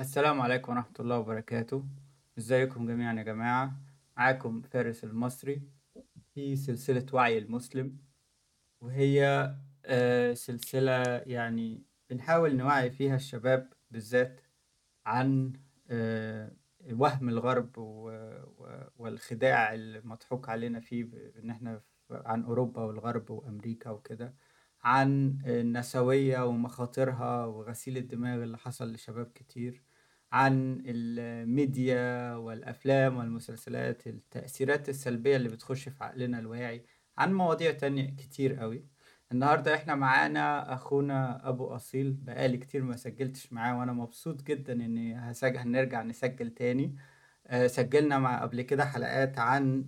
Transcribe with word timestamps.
السلام 0.00 0.40
عليكم 0.40 0.72
ورحمة 0.72 0.94
الله 1.00 1.18
وبركاته. 1.18 1.84
إزيكم 2.38 2.86
جميعا 2.86 3.14
يا 3.14 3.22
جماعة؟ 3.22 3.76
معاكم 4.16 4.62
فارس 4.62 5.04
المصري 5.04 5.62
في 6.34 6.56
سلسلة 6.56 7.06
وعي 7.12 7.38
المسلم 7.38 7.98
وهي 8.80 9.50
آه، 9.84 10.34
سلسلة 10.34 11.02
يعني 11.26 11.82
بنحاول 12.10 12.56
نوعي 12.56 12.90
فيها 12.90 13.16
الشباب 13.16 13.72
بالذات 13.90 14.40
عن 15.06 15.52
آه، 15.90 16.52
وهم 16.92 17.28
الغرب 17.28 17.78
والخداع 18.96 19.74
المضحوك 19.74 20.48
علينا 20.48 20.80
فيه 20.80 21.04
إن 21.38 21.50
إحنا 21.50 21.82
عن 22.10 22.44
أوروبا 22.44 22.82
والغرب 22.82 23.30
وأمريكا 23.30 23.90
وكده. 23.90 24.34
عن 24.84 25.38
النسوية 25.46 26.44
ومخاطرها 26.46 27.44
وغسيل 27.46 27.96
الدماغ 27.96 28.42
اللي 28.42 28.58
حصل 28.58 28.92
لشباب 28.92 29.26
كتير 29.34 29.82
عن 30.32 30.82
الميديا 30.86 32.34
والأفلام 32.34 33.16
والمسلسلات 33.16 34.06
التأثيرات 34.06 34.88
السلبية 34.88 35.36
اللي 35.36 35.48
بتخش 35.48 35.88
في 35.88 36.04
عقلنا 36.04 36.38
الواعي 36.38 36.84
عن 37.18 37.34
مواضيع 37.34 37.72
تانية 37.72 38.10
كتير 38.16 38.54
قوي 38.54 38.84
النهاردة 39.32 39.74
إحنا 39.74 39.94
معانا 39.94 40.74
أخونا 40.74 41.48
أبو 41.48 41.66
أصيل 41.66 42.12
بقالي 42.12 42.56
كتير 42.58 42.82
ما 42.82 42.96
سجلتش 42.96 43.52
معاه 43.52 43.78
وأنا 43.78 43.92
مبسوط 43.92 44.42
جدا 44.42 44.72
إني 44.72 45.14
هسجل 45.18 45.56
هنرجع 45.58 46.02
نسجل 46.02 46.50
تاني. 46.50 46.96
آه، 47.46 47.66
سجلنا 47.66 48.18
مع 48.18 48.42
قبل 48.42 48.62
كده 48.62 48.84
حلقات 48.84 49.38
عن 49.38 49.84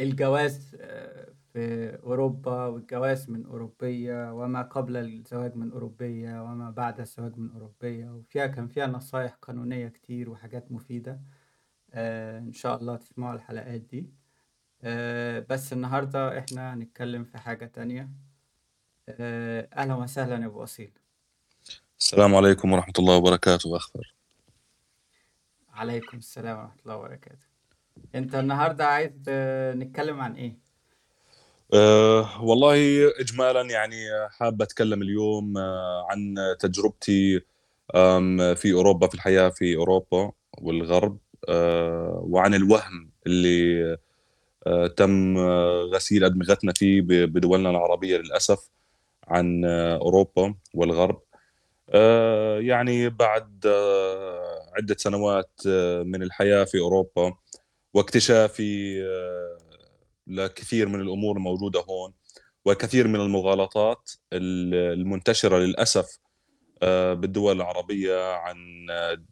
الجواز 0.00 0.76
آه، 0.80 1.28
في 1.52 1.98
أوروبا 2.02 2.66
والجواز 2.66 3.30
من 3.30 3.46
أوروبية 3.46 4.32
وما 4.32 4.62
قبل 4.62 4.96
الزواج 4.96 5.56
من 5.56 5.72
أوروبية 5.72 6.42
وما 6.42 6.70
بعد 6.70 7.00
الزواج 7.00 7.38
من 7.38 7.50
أوروبية 7.52 8.08
وفيها 8.10 8.46
كان 8.46 8.68
فيها 8.68 8.86
نصايح 8.86 9.32
قانونية 9.42 9.88
كتير 9.88 10.30
وحاجات 10.30 10.72
مفيدة 10.72 11.20
آه، 11.94 12.38
إن 12.38 12.52
شاء 12.52 12.76
الله 12.76 12.96
تسمعوا 12.96 13.34
الحلقات 13.34 13.80
دي. 13.80 14.06
آه، 14.82 15.46
بس 15.50 15.72
النهاردة 15.72 16.38
إحنا 16.38 16.74
هنتكلم 16.74 17.24
في 17.24 17.38
حاجة 17.38 17.66
تانية. 17.66 18.08
آه، 19.08 19.68
أهلا 19.76 19.94
وسهلا 19.94 20.36
يا 20.42 20.46
أبو 20.46 20.62
أصيل. 20.62 20.90
السلام 21.98 22.34
عليكم 22.34 22.72
ورحمة 22.72 22.94
الله 22.98 23.16
وبركاته 23.16 23.76
أخبر 23.76 24.14
عليكم 25.72 26.18
السلام 26.18 26.58
ورحمة 26.58 26.80
الله 26.82 26.96
وبركاته. 26.96 27.44
أنت 28.14 28.34
النهاردة 28.34 28.86
عايز 28.86 29.12
آه، 29.28 29.74
نتكلم 29.74 30.20
عن 30.20 30.34
إيه؟ 30.34 30.69
أه 31.74 32.44
والله 32.44 32.76
إجمالا 33.20 33.60
يعني 33.70 33.96
حاب 34.30 34.62
أتكلم 34.62 35.02
اليوم 35.02 35.58
آه، 35.58 36.06
عن 36.10 36.34
تجربتي 36.60 37.40
في 38.56 38.72
أوروبا 38.72 39.06
في 39.08 39.14
الحياة 39.14 39.48
في 39.48 39.76
أوروبا 39.76 40.32
والغرب 40.58 41.18
أه 41.48 42.20
وعن 42.24 42.54
الوهم 42.54 43.10
اللي 43.26 43.98
أه 44.66 44.86
تم 44.86 45.38
غسيل 45.94 46.24
أدمغتنا 46.24 46.72
فيه 46.76 47.02
بدولنا 47.26 47.70
العربية 47.70 48.16
للأسف 48.16 48.70
عن 49.28 49.64
أوروبا 49.64 50.54
والغرب. 50.74 51.22
أه 51.90 52.60
يعني 52.60 53.08
بعد 53.08 53.66
عدة 54.76 54.96
سنوات 54.98 55.50
من 56.04 56.22
الحياة 56.22 56.64
في 56.64 56.78
أوروبا 56.78 57.34
واكتشافي 57.94 59.02
لكثير 60.26 60.88
من 60.88 61.00
الأمور 61.00 61.36
الموجودة 61.36 61.80
هون 61.80 62.12
وكثير 62.64 63.08
من 63.08 63.20
المغالطات 63.20 64.10
ال- 64.32 64.74
المنتشرة 65.00 65.58
للأسف 65.58 66.18
آه، 66.82 67.14
بالدول 67.14 67.56
العربية 67.56 68.32
عن 68.32 68.86
آه، 68.90 69.22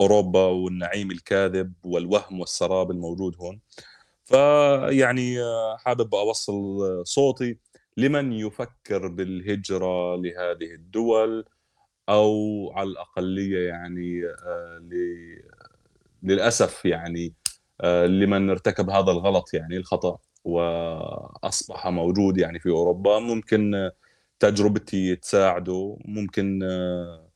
أوروبا 0.00 0.44
والنعيم 0.46 1.10
الكاذب 1.10 1.72
والوهم 1.84 2.40
والسراب 2.40 2.90
الموجود 2.90 3.36
هون. 3.36 3.60
فيعني 4.24 5.40
آه، 5.42 5.76
حابب 5.76 6.14
أوصل 6.14 6.54
صوتي 7.06 7.58
لمن 7.96 8.32
يفكر 8.32 9.08
بالهجرة 9.08 10.16
لهذه 10.16 10.74
الدول 10.74 11.44
أو 12.08 12.32
على 12.76 12.88
الأقلية 12.88 13.68
يعني 13.68 14.22
للأسف 16.22 16.84
يعني 16.84 17.34
لمن 18.06 18.50
ارتكب 18.50 18.90
هذا 18.90 19.10
الغلط 19.10 19.54
يعني 19.54 19.76
الخطأ 19.76 20.18
وأصبح 20.44 21.86
موجود 21.86 22.38
يعني 22.38 22.58
في 22.60 22.68
أوروبا. 22.70 23.18
ممكن 23.18 23.74
آه، 23.74 23.92
تجربتي 24.38 25.16
تساعده 25.16 25.96
ممكن 26.04 26.62
آه، 26.62 27.30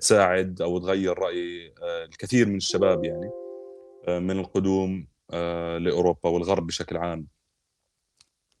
تساعد 0.00 0.62
أو 0.62 0.78
تغير 0.78 1.18
رأي 1.18 1.74
آه، 1.82 2.04
الكثير 2.04 2.46
من 2.48 2.56
الشباب 2.56 3.04
يعني 3.04 3.30
آه، 4.08 4.18
من 4.18 4.38
القدوم 4.40 5.08
آه، 5.30 5.78
لأوروبا 5.78 6.28
والغرب 6.30 6.66
بشكل 6.66 6.96
عام. 6.96 7.26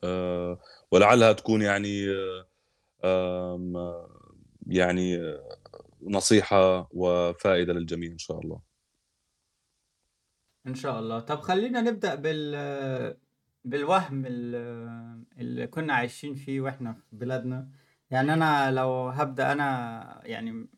آه، 0.04 0.58
ولعلها 0.92 1.32
تكون 1.32 1.62
يعني 1.62 2.08
آه، 2.10 2.46
آه، 3.04 4.08
يعني 4.66 5.16
آه، 5.16 5.58
نصيحة 6.02 6.88
وفائدة 6.92 7.72
للجميع 7.72 8.10
إن 8.12 8.18
شاء 8.18 8.40
الله. 8.40 8.65
إن 10.66 10.74
شاء 10.74 10.98
الله. 11.00 11.20
طب 11.20 11.40
خلينا 11.40 11.80
نبدأ 11.80 12.14
بال 12.14 13.16
بالوهم 13.64 14.24
ال- 14.26 15.24
اللي 15.38 15.66
كنا 15.66 15.94
عايشين 15.94 16.34
فيه 16.34 16.60
وإحنا 16.60 16.92
في 16.92 17.02
بلادنا. 17.16 17.68
يعني 18.10 18.32
أنا 18.34 18.70
لو 18.70 19.08
هبدأ 19.08 19.52
أنا 19.52 20.20
يعني 20.24 20.68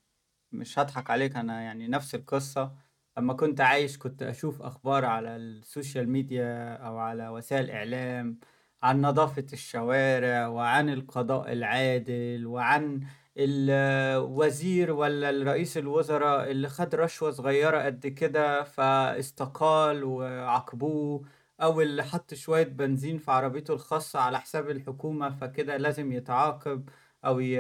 مش 0.53 0.79
هضحك 0.79 1.11
عليك 1.11 1.37
أنا 1.37 1.61
يعني 1.63 1.89
نفس 1.89 2.15
القصة. 2.15 2.75
لما 3.19 3.35
كنت 3.35 3.61
عايش 3.61 3.99
كنت 3.99 4.23
أشوف 4.23 4.63
أخبار 4.63 5.05
على 5.05 5.37
ال 5.37 5.47
social 5.47 6.09
media 6.09 6.75
أو 6.77 6.99
على 6.99 7.29
وسائل 7.29 7.71
إعلام 7.71 8.39
عن 8.83 9.01
نظافة 9.01 9.47
الشوارع 9.53 10.47
وعن 10.49 10.89
القضاء 10.89 11.53
العادل 11.53 12.47
وعن 12.47 13.01
الوزير 13.39 14.91
ولا 14.93 15.31
الرئيس 15.31 15.79
الوزراء 15.79 16.51
اللي 16.51 16.69
خد 16.69 16.95
رشوة 16.95 17.31
صغيرة 17.31 17.83
قد 17.83 18.07
كده 18.07 18.63
فاستقال 18.65 20.05
وعاقبوه 20.05 21.25
أو 21.63 21.81
اللي 21.81 22.05
حط 22.05 22.35
شوية 22.35 22.63
بنزين 22.65 23.19
في 23.19 23.31
عربيته 23.31 23.75
الخاصة 23.75 24.21
على 24.21 24.41
حساب 24.41 24.71
الحكومة 24.71 25.31
فكده 25.31 25.77
لازم 25.77 26.13
يتعاقب 26.13 26.89
أو 27.25 27.41
ي... 27.41 27.59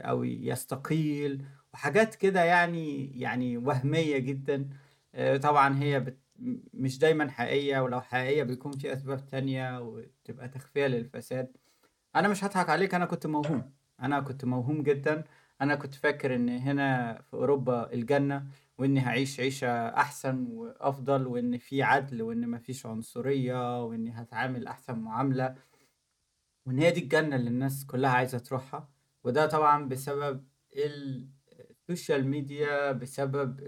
أو 0.00 0.24
يستقيل 0.24 1.44
وحاجات 1.74 2.14
كده 2.14 2.44
يعني 2.44 3.06
يعني 3.20 3.56
وهمية 3.56 4.18
جدا. 4.18 4.68
آه، 5.14 5.36
طبعا 5.36 5.78
هي 5.82 6.00
بت... 6.00 6.18
مش 6.74 6.98
دايما 6.98 7.30
حقيقية 7.30 7.80
ولو 7.80 8.00
حقيقية 8.00 8.42
بيكون 8.42 8.72
في 8.72 8.92
أسباب 8.92 9.26
تانية 9.26 9.80
وتبقى 9.80 10.48
تخفية 10.48 10.86
للفساد. 10.86 11.56
أنا 12.16 12.28
مش 12.28 12.44
هضحك 12.44 12.70
عليك 12.70 12.94
أنا 12.94 13.06
كنت 13.06 13.26
موهوم. 13.26 13.81
أنا 14.02 14.20
كنت 14.20 14.44
موهوم 14.44 14.82
جدا. 14.82 15.24
أنا 15.60 15.74
كنت 15.74 15.94
فاكر 15.94 16.34
إن 16.34 16.48
هنا 16.48 17.14
في 17.22 17.34
أوروبا 17.34 17.92
الجنة 17.92 18.46
وإني 18.78 19.00
هعيش 19.00 19.40
عيشة 19.40 19.68
أحسن 19.88 20.46
وأفضل 20.46 21.26
وإن 21.26 21.58
في 21.58 21.82
عدل 21.82 22.22
وإن 22.22 22.50
مفيش 22.50 22.86
عنصرية 22.86 23.84
وإني 23.84 24.10
هتعامل 24.10 24.66
أحسن 24.66 24.98
معاملة. 24.98 25.54
وإن 26.66 26.78
هي 26.78 26.90
دي 26.90 27.00
الجنة 27.00 27.36
اللي 27.36 27.50
الناس 27.50 27.86
كلها 27.86 28.10
عايزة 28.10 28.38
تروحها. 28.38 28.88
وده 29.24 29.46
طبعا 29.46 29.88
بسبب 29.88 30.44
السوشيال 30.76 32.26
ميديا 32.28 32.92
بسبب 32.92 33.60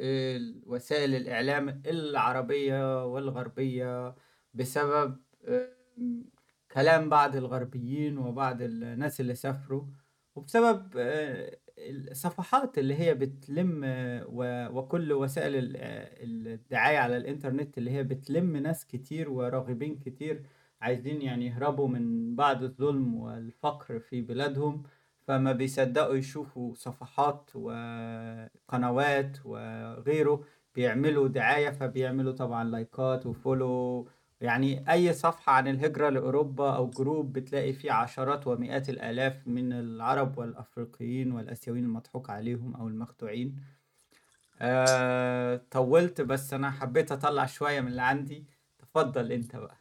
وسائل 0.67 1.15
الإعلام 1.15 1.83
العربية 1.87 3.07
والغربية 3.07 4.15
بسبب 4.55 5.21
آم، 5.49 6.25
كلام 6.73 7.09
بعض 7.09 7.37
الغربيين 7.37 8.19
وبعض 8.19 8.63
الناس 8.63 9.21
اللي 9.21 9.35
سافروا. 9.35 9.85
وبسبب 10.37 10.93
آه، 10.97 11.59
الصفحات 11.79 12.79
اللي 12.79 12.95
هي 12.95 13.15
بتلم 13.15 13.81
وكل 14.77 15.13
وسائل 15.13 15.77
آه، 15.77 16.09
الدعاية 16.23 16.99
على 16.99 17.17
الإنترنت 17.17 17.79
اللي 17.79 17.91
هي 17.91 18.03
بتلم 18.05 18.57
ناس 18.57 18.87
كتير 18.87 19.31
وراغبين 19.31 19.99
كتير 19.99 20.47
عايزين 20.81 21.23
يعني 21.23 21.47
يهربوا 21.47 21.89
من 21.89 22.37
بعض 22.37 22.63
الظلم 22.63 23.15
والفقر 23.15 23.99
في 24.01 24.21
بلادهم 24.23 24.83
فما 25.27 25.53
بيصدقوا 25.53 26.15
يشوفوا 26.15 26.75
صفحات 26.75 27.51
وقنوات 27.57 29.39
وغيره 29.47 30.45
بيعملوا 30.75 31.29
دعاية 31.29 31.71
فبيعملوا 31.71 32.33
طبعا 32.33 32.65
لايكات 32.65 33.27
و 33.27 33.38
follow 33.38 34.09
يعني 34.45 34.93
أي 34.93 35.13
صفحة 35.13 35.53
عن 35.53 35.69
الهجرة 35.69 36.09
لأوروبا 36.09 36.77
أو 36.77 36.91
group 36.91 37.33
بتلاقي 37.33 37.73
فيه 37.73 37.93
عشرات 37.93 38.47
ومئات 38.47 38.89
الآلاف 38.89 39.37
من 39.47 39.73
العرب 39.73 40.39
والأفريقيين 40.39 41.33
والآسيويين 41.33 41.85
المضحوك 41.85 42.31
عليهم 42.31 42.75
أو 42.75 42.89
المخدوعين 42.89 43.57
آه، 44.61 45.61
طولت 45.71 46.21
بس 46.21 46.53
أنا 46.55 46.71
حبيت 46.71 47.13
أطلع 47.13 47.47
شوية 47.47 47.81
من 47.81 47.89
اللي 47.89 48.03
عندي. 48.03 48.45
تفضل 48.79 49.33
أنت 49.33 49.57
بقى. 49.57 49.77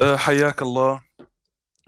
آه، 0.00 0.16
حياك 0.16 0.62
الله. 0.62 1.00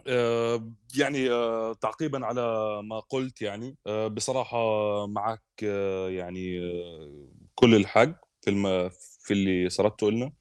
آآ 0.09 0.73
يعني 0.97 1.31
آآ 1.31 1.75
تعقيبًا 1.81 2.27
على 2.27 2.43
ما 2.83 3.01
قُلت 3.01 3.43
يعني، 3.43 3.77
آآ 3.87 4.09
بصراحة 4.09 4.59
معك 5.07 5.43
آه، 5.65 6.09
يعني 6.11 6.59
آه، 6.61 7.29
كل 7.55 7.75
الحق 7.75 8.13
في 8.41 8.51
الم 8.51 8.89
في 9.21 9.31
اللي 9.33 9.71
سردته 9.71 10.11
لنا. 10.11 10.33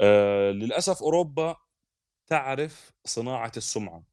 آآ 0.00 0.52
للأسف 0.52 1.02
أوروبا 1.02 1.56
تعرف 2.30 2.92
صناعة 3.06 3.52
السُمعة، 3.56 4.04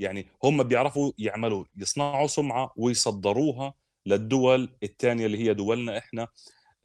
يعني 0.00 0.26
هم 0.44 0.62
بيعرفوا 0.64 1.12
يعملوا 1.18 1.64
يصنعوا 1.76 2.26
سُمعة 2.28 2.72
ويصدّروها 2.76 3.74
للدول 4.06 4.76
التانية 4.82 5.26
اللي 5.26 5.38
هي 5.38 5.54
دولنا 5.54 5.98
إحنا 5.98 6.28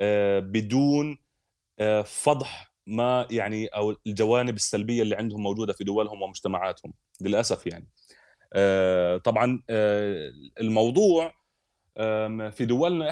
آآ 0.01 0.39
بدون 0.39 1.17
آآ 1.79 2.01
فضح 2.03 2.73
ما 2.87 3.27
يعني 3.31 3.67
أو 3.67 3.95
الجوانب 4.07 4.55
السلبية 4.55 5.01
اللي 5.03 5.15
عندهم 5.15 5.43
موجودة 5.43 5.73
في 5.73 5.83
دولهم 5.83 6.21
ومجتمعاتهم، 6.23 6.93
للأسف 7.21 7.67
يعني. 7.67 7.87
طبعًا 9.25 9.63
الموضوع 10.61 11.33
في 12.51 12.65
دولنا 12.67 13.09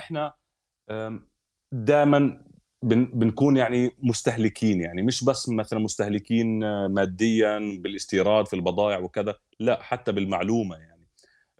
دايمًا 1.74 2.20
بن 2.20 2.53
بنكون 2.84 3.58
يعني 3.58 3.92
مستهلكين، 4.04 4.82
يعني 4.82 5.02
مش 5.02 5.24
بس 5.24 5.50
مثلًا 5.50 5.80
مستهلكين 5.80 6.64
آه، 6.64 6.88
ماديًا 6.88 7.60
بالاستيراد 7.82 8.48
في 8.48 8.56
البضائع 8.56 9.00
وكذا، 9.00 9.36
لأ 9.60 9.82
حتى 9.84 10.12
بالمعلومة 10.12 10.76
يعني. 10.78 11.08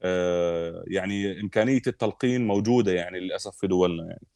آآ 0.04 0.84
يعني 0.88 1.42
إمكانية 1.42 1.82
التلقين 1.88 2.48
موجودة 2.48 2.92
يعني 2.94 3.20
للأسف 3.20 3.56
في 3.58 3.68
دولنا 3.68 4.04
يعني. 4.06 4.28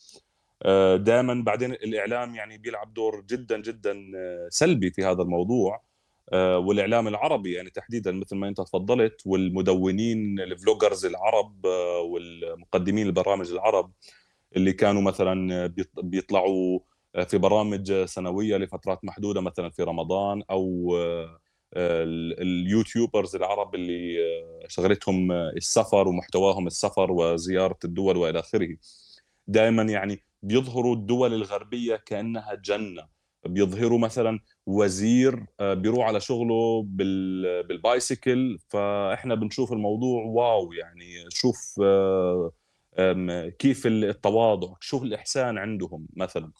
آآ 0.63 0.97
دايمًا 0.97 1.33
بعدين 1.45 1.71
الإعلام 1.73 2.35
يعني 2.35 2.57
بيلعب 2.57 2.93
دور 2.93 3.21
جدًا، 3.29 3.57
جدًا 3.61 4.11
آه، 4.17 4.47
سلبي 4.51 4.91
في 4.91 5.03
هذا 5.05 5.21
الموضوع، 5.21 5.83
آآ 6.33 6.57
والإعلام 6.57 7.07
العربي 7.07 7.53
يعني 7.53 7.69
تحديدًا 7.69 8.11
مثل 8.11 8.35
ما 8.35 8.47
أنت 8.47 8.61
تفضّلت 8.61 9.21
والمدوّنين 9.25 10.39
الvloggers 10.45 11.05
العرب 11.05 11.65
آه، 11.65 11.99
والمقدمين 12.01 13.07
البرامج 13.07 13.51
العرب، 13.51 13.91
اللي 14.55 14.73
كانوا 14.73 15.01
مثلًا 15.01 15.67
بيط 15.67 15.99
بيطلعوا 15.99 16.79
آه، 17.15 17.23
في 17.23 17.37
برامج 17.37 17.93
سنوية 18.05 18.57
لفترات 18.57 19.05
محدودة 19.05 19.41
مثلًا 19.41 19.69
في 19.69 19.83
رمضان 19.83 20.43
آآ 20.51 21.39
ال 22.03 22.41
اليوتيوبرز 22.41 23.35
العرب 23.35 23.75
اللي 23.75 24.17
آه، 24.63 24.67
شغلتهم 24.67 25.31
السفر 25.31 26.07
ومحتواهم 26.07 26.67
السفر 26.67 27.11
وزيارة 27.11 27.77
الدول 27.85 28.17
وإلى 28.17 28.39
آخره. 28.39 28.77
دائمًا 29.47 29.83
يعني 29.83 30.23
بيظهروا 30.43 30.95
الدول 30.95 31.33
الغربية 31.33 31.95
كأنها 31.95 32.55
جنة، 32.55 33.07
بيظهروا 33.45 33.99
مثلًا 33.99 34.39
وزير 34.65 35.45
آآ 35.59 35.73
بيروح 35.73 36.07
على 36.07 36.19
شغله 36.19 36.83
بال 36.83 37.63
بالبايسيكل، 37.67 38.59
فإحنا 38.69 39.35
بنشوف 39.35 39.73
الموضوع 39.73 40.23
واو 40.25 40.73
يعني 40.73 41.05
شوف 41.29 41.79
آمم 41.81 42.66
كيف 43.59 43.87
ال 43.87 44.05
التواضع، 44.05 44.73
شوف 44.79 45.03
الإحسان 45.03 45.57
عندهم 45.57 46.07
مثلًا. 46.17 46.51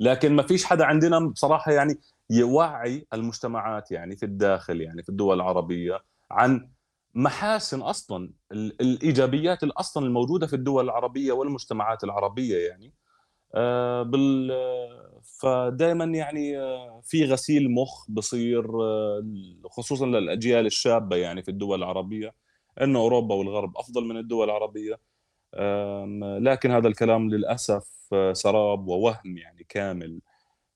لكن 0.00 0.36
ما 0.36 0.42
فيش 0.42 0.64
حدا 0.64 0.84
عندنا 0.84 1.18
بصراحة 1.28 1.72
يعني 1.72 1.94
يوعّي 2.30 3.06
المجتمعات 3.14 3.90
يعني 3.92 4.16
في 4.16 4.22
الداخل 4.26 4.80
يعني 4.80 5.02
في 5.02 5.08
الدول 5.08 5.36
العربية 5.36 5.98
عن 6.30 6.70
محاسن 7.14 7.80
أصلًا 7.80 8.30
ال 8.52 8.80
الإيجابيات 8.80 9.62
ال 9.62 9.80
أصلًا 9.80 10.06
الموجودة 10.06 10.46
في 10.46 10.56
الدول 10.56 10.84
العربية 10.84 11.32
والمجتمعات 11.32 12.04
العربية 12.04 12.68
يعني 12.68 12.92
آآ 13.54 14.02
بال 14.02 14.52
فدايمًا 15.40 16.04
يعني 16.04 16.58
آه، 16.58 17.00
في 17.04 17.24
غسيل 17.24 17.70
مُخ 17.70 18.06
بيصير 18.10 18.64
خصوصًا 19.70 20.06
للأجيال 20.06 20.66
الشابة 20.66 21.16
يعني 21.16 21.42
في 21.42 21.50
الدول 21.50 21.78
العربية، 21.78 22.34
إنه 22.82 22.98
أوروبا 22.98 23.34
والغرب 23.34 23.76
أفضل 23.78 24.04
من 24.04 24.16
الدول 24.16 24.44
العربية. 24.50 25.11
لكن 26.40 26.70
هذا 26.70 26.88
الكلام 26.88 27.30
للأسف 27.30 28.02
آه، 28.12 28.32
سراب 28.32 28.88
ووهم 28.88 29.36
يعني 29.38 29.66
كامل. 29.68 30.20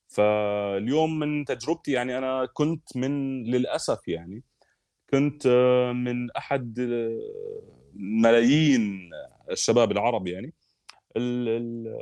فاليوم 0.08 1.18
من 1.18 1.44
تجربتي 1.44 1.92
يعني 1.92 2.18
أنا 2.18 2.46
كنت 2.46 2.96
من 2.96 3.42
للأسف 3.44 4.08
يعني 4.08 4.42
كنت 5.10 5.46
آه، 5.46 5.92
من 5.92 6.30
أحد 6.30 6.78
آه، 6.78 7.20
ملايين 7.94 9.10
الشباب 9.50 9.92
العرب 9.92 10.26
يعني 10.26 10.54
ال 11.16 11.48
ال 11.48 11.96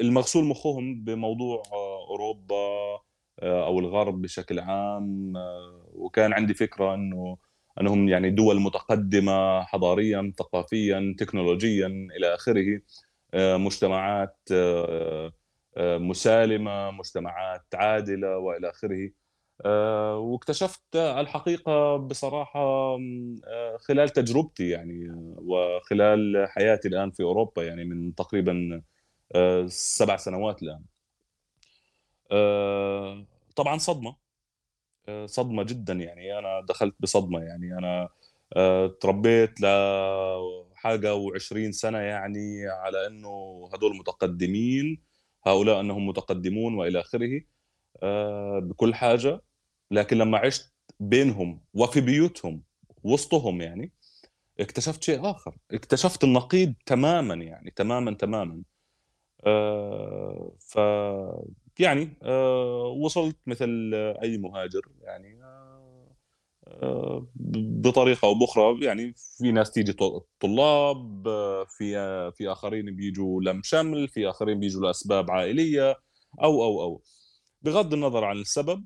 المغسول 0.00 0.44
مخهم 0.44 1.04
بموضوع 1.04 1.62
أوروبا 2.10 3.00
آه، 3.42 3.66
أو 3.66 3.78
الغرب 3.78 4.22
بشكل 4.22 4.58
عام 4.58 5.32
وكان 5.94 6.32
عندي 6.32 6.54
فكرة 6.54 6.94
إنه 6.94 7.36
أنهم 7.80 8.08
يعني 8.08 8.30
دول 8.30 8.60
متقدمة 8.60 9.62
حضاريًا، 9.64 10.32
ثقافيًا، 10.38 11.14
تكنولوجيًا 11.18 11.86
إلى 12.16 12.34
آخره، 12.34 12.80
آآ 13.34 13.56
مجتمعات 13.56 14.38
آآ 14.52 15.32
آآ 15.76 15.98
مسالمة، 15.98 16.90
مجتمعات 16.90 17.64
عادلة 17.74 18.38
وإلى 18.38 18.70
آخره. 18.70 19.10
آآ 19.66 20.14
واكتشفت 20.14 20.82
آمم 22.46 23.40
آآ 23.46 23.78
خلال 23.78 24.08
تجربتي 24.10 24.68
يعني 24.70 25.10
آه، 25.10 25.36
وخلال 25.38 26.46
حياتي 26.48 26.88
الآن 26.88 27.10
في 27.10 27.22
أوروبا 27.22 27.64
يعني 27.64 27.84
من 27.84 28.14
تقريبًا 28.14 28.82
7 29.68 30.16
سنوات 30.16 30.62
الآن. 30.62 30.84
آآ 32.32 33.26
طبعًا 33.56 33.78
صدمة، 33.78 34.16
آآ 35.10 35.26
صدمة 35.26 35.62
جدًا 35.62 35.92
يعني. 35.94 36.38
أنا 36.38 36.60
دخلت 36.68 36.94
بصدمة 37.00 37.40
يعني. 37.42 37.78
أنا 37.78 38.08
آآ 38.56 38.86
اتربيت 38.86 39.60
لحاجة 39.60 41.14
و20 41.16 41.72
سنة 41.72 41.98
يعني 41.98 42.68
على 42.68 43.06
إنه 43.06 43.30
هدول 43.74 43.96
متقدمين، 43.96 45.02
هؤلاء 45.46 45.80
أنهم 45.80 46.06
متقدمون 46.08 46.74
وإلى 46.74 47.00
آخره 47.00 47.42
آآ 48.04 48.60
بكل 48.60 48.94
حاجة، 48.96 49.42
لكن 49.92 50.18
لمّا 50.18 50.38
عِشت 50.38 50.74
بينهم 51.00 51.62
وفي 51.74 52.00
بيوتهم 52.02 52.64
وسطهم 53.04 53.62
يعني، 53.62 53.92
اكتشفت 54.60 55.04
شيء 55.04 55.30
آخر، 55.32 55.56
اكتشفت 55.72 56.24
النقيض 56.24 56.74
تمامًا 56.86 57.34
يعني 57.34 57.72
تمامًا، 57.76 58.12
تمامًا. 58.14 58.62
آآ 59.46 60.52
ف 60.60 60.78
يعني 61.78 62.16
آآ 62.22 62.82
وصلت 63.04 63.36
مثل 63.46 63.90
أي 64.22 64.38
مهاجر 64.38 64.82
يعني 65.02 65.44
آآ 65.44 67.26
ب 67.34 67.82
بطريقة 67.82 68.26
أو 68.26 68.34
بأخرى 68.34 68.84
يعني 68.84 69.14
في 69.38 69.52
ناس 69.52 69.70
تيجي 69.70 69.92
طلاب، 70.40 71.28
آه، 71.28 71.64
في 71.64 71.98
آه، 71.98 72.30
في 72.30 72.52
آخرين 72.52 72.96
بييجوا 72.96 73.42
لَم 73.42 73.60
شمل، 73.64 74.08
في 74.08 74.28
آخرين 74.30 74.60
بييجوا 74.60 74.82
لأسباب 74.82 75.30
عائلية 75.30 75.96
أو، 76.42 76.64
أو، 76.64 76.82
أو. 76.82 77.02
بغض 77.62 77.94
النظر 77.94 78.24
عن 78.24 78.36
السبب 78.36 78.84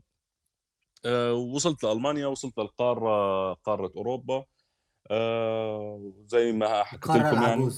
وصلت 1.32 1.84
لألمانيا، 1.84 2.26
وصلت 2.26 2.58
للقارة 2.58 3.52
قارة 3.54 3.92
أوروبا 3.96 4.44
آآ 5.10 6.12
زي 6.26 6.52
ما 6.52 6.82
حكيت 6.82 7.08
لكم 7.10 7.42
يعني 7.42 7.70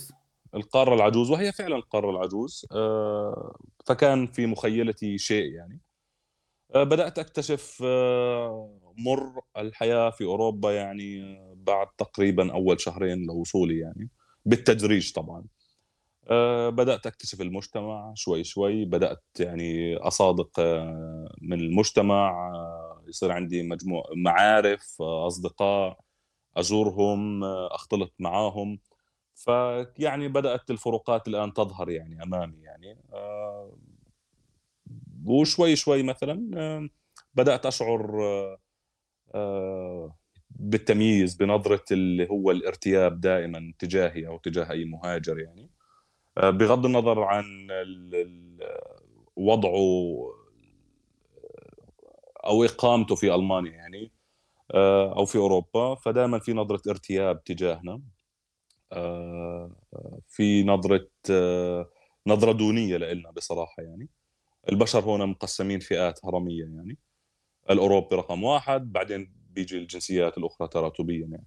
القارة 0.56 0.94
العجوز، 0.94 1.30
وهي 1.30 1.52
فعلًا 1.52 1.76
القارة 1.76 2.10
العجوز 2.10 2.66
آآ 2.72 3.52
فكان 3.86 4.26
في 4.26 4.46
مخيلتي 4.46 5.18
شيء 5.18 5.52
يعني. 5.52 5.80
آآ 6.74 6.84
بدأت 6.84 7.18
أكتشف 7.18 7.82
آه، 7.86 8.78
مُر 8.98 9.40
الحياة 9.58 10.10
في 10.10 10.24
أوروبا 10.24 10.72
يعني 10.72 11.22
آه، 11.38 11.54
بعد 11.56 11.86
تقريبًا 11.98 12.52
أول 12.52 12.80
شهرين 12.80 13.26
لوصولي 13.26 13.78
يعني، 13.78 14.10
بالتدريج 14.46 15.12
طبعًا. 15.12 15.44
آآ 16.30 16.70
بدأت 16.70 17.06
أكتشف 17.06 17.40
المجتمع 17.40 18.12
شوي، 18.16 18.44
شوي، 18.44 18.84
بدأت 18.84 19.24
يعني 19.40 19.96
أصادق 19.96 20.50
آه، 20.60 21.34
من 21.42 21.60
المجتمع، 21.60 22.30
آه، 22.54 23.02
يصير 23.08 23.32
عندي 23.32 23.62
مجموع 23.62 24.04
معارف، 24.16 24.96
آه، 25.00 25.26
أصدقاء، 25.26 25.98
أزورهم، 26.56 27.44
آه، 27.44 27.74
أختلط 27.74 28.14
معاهم، 28.18 28.78
فيعني 29.36 30.28
بدأت 30.28 30.70
الفروقات 30.70 31.28
الآن 31.28 31.54
تظهر 31.54 31.90
يعني 31.90 32.22
أمامي 32.24 32.62
يعني. 32.62 32.98
آآ 33.14 33.72
وشوي، 35.26 35.76
شوي 35.76 36.02
مثلًا 36.02 36.32
آمم 36.56 36.90
بدأت 37.34 37.66
أشعر 37.66 38.20
آآ 39.34 40.12
بالتمييز، 40.50 41.34
بنظرة 41.36 41.84
اللي 41.92 42.30
هو 42.30 42.50
الارتياب 42.50 43.20
دائمًا 43.20 43.74
تجاهي 43.78 44.26
أو 44.28 44.38
تجاه 44.38 44.70
أي 44.72 44.84
مهاجر 44.84 45.38
يعني، 45.40 45.70
بغض 46.38 46.86
النظر 46.86 47.22
عن 47.24 47.44
وضعه 49.36 50.32
أو 52.46 52.64
إقامته 52.64 53.14
في 53.16 53.34
ألمانيا 53.34 53.72
يعني 53.72 54.12
أو 55.16 55.26
في 55.26 55.38
أوروبا، 55.38 55.94
فدايمًا 55.94 56.38
في 56.40 56.52
نظرة 56.52 56.82
ارتياب 56.90 57.44
تجاهنا، 57.44 58.02
في 60.28 60.64
نظرة 60.64 61.08
آه، 61.30 61.90
نظرة 62.26 62.52
دونية 62.52 62.96
لإلنا 62.96 63.30
بصراحة 63.30 63.82
يعني. 63.82 64.08
البشر 64.72 65.00
هون 65.00 65.26
مقسّمين 65.28 65.80
فئات 65.80 66.20
هرمية 66.24 66.64
يعني. 66.64 66.98
الأوروبي 67.70 68.16
رقم 68.16 68.44
1 68.44 68.92
بعدين 68.92 69.34
بيجي 69.50 69.78
الجنسيات 69.78 70.38
الأخرى 70.38 70.68
تراتبيًا 70.68 71.26
يعني. 71.26 71.46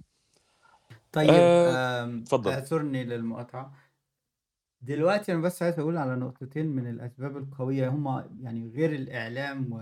طيب 1.14 1.32
آآ 1.32 2.04
آمم، 2.04 2.22
اتفضل. 2.22 2.52
اعذرني 2.52 3.04
للمقاطعة. 3.04 3.74
دلوقتي 4.82 5.34
أنا 5.34 5.42
بس 5.42 5.64
عايز 5.64 5.80
أقول 5.80 5.98
على 5.98 6.16
نقطتين 6.16 6.66
من 6.68 6.88
الأسباب 6.90 7.38
القوية 7.38 7.90
هم 7.90 8.08
يعني 8.42 8.70
غير 8.70 8.94
الإعلام 8.96 9.74
و 9.74 9.80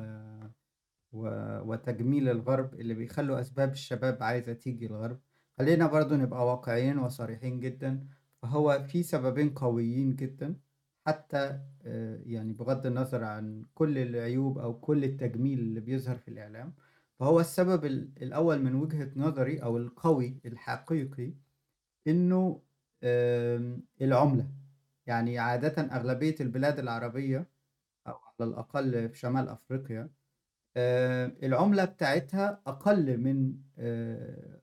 و 1.12 1.28
وتجميل 1.72 2.30
الغرب 2.30 2.74
اللي 2.74 2.94
بيخلّوا 2.94 3.42
أسباب 3.42 3.72
الشباب 3.72 4.24
عايزة 4.24 4.54
تيجي 4.54 4.86
الغرب، 4.86 5.22
خلّينا 5.60 5.88
برضه 5.88 6.16
نبقى 6.16 6.46
واقعيين 6.48 6.98
وصريحين 7.00 7.60
جدًا، 7.60 8.08
فهو 8.42 8.84
في 8.88 9.04
سببين 9.04 9.50
قويين 9.50 10.16
جدًا 10.16 10.56
حتى 11.08 11.38
آآ 11.86 12.22
يعني 12.26 12.54
بغض 12.54 12.86
النظر 12.86 13.24
عن 13.24 13.66
كل 13.74 13.98
العيوب 13.98 14.58
أو 14.60 14.80
كل 14.80 15.04
التجميل 15.04 15.60
اللي 15.60 15.80
بيظهر 15.80 16.18
في 16.18 16.28
الإعلام، 16.28 16.74
فهو 17.20 17.40
السبب 17.40 17.86
ال 17.86 18.12
الأول 18.22 18.62
من 18.64 18.76
وجهة 18.76 19.12
نظري 19.16 19.64
أو 19.64 19.78
القوي 19.78 20.42
الحقيقي 20.46 21.34
إنه 22.08 22.64
العُملة، 24.02 24.50
يعني 25.08 25.40
عادةً 25.40 25.82
أغلبية 25.84 26.36
البلاد 26.42 26.80
العربية 26.80 27.50
أو 28.08 28.14
على 28.16 28.50
الأقل 28.52 29.10
في 29.10 29.20
شمال 29.20 29.50
أفريقيا 29.50 30.10
العُملة 31.44 31.86
بتاعتها 31.86 32.62
أقل 32.68 33.18
من 33.18 33.58
آآ 33.80 34.57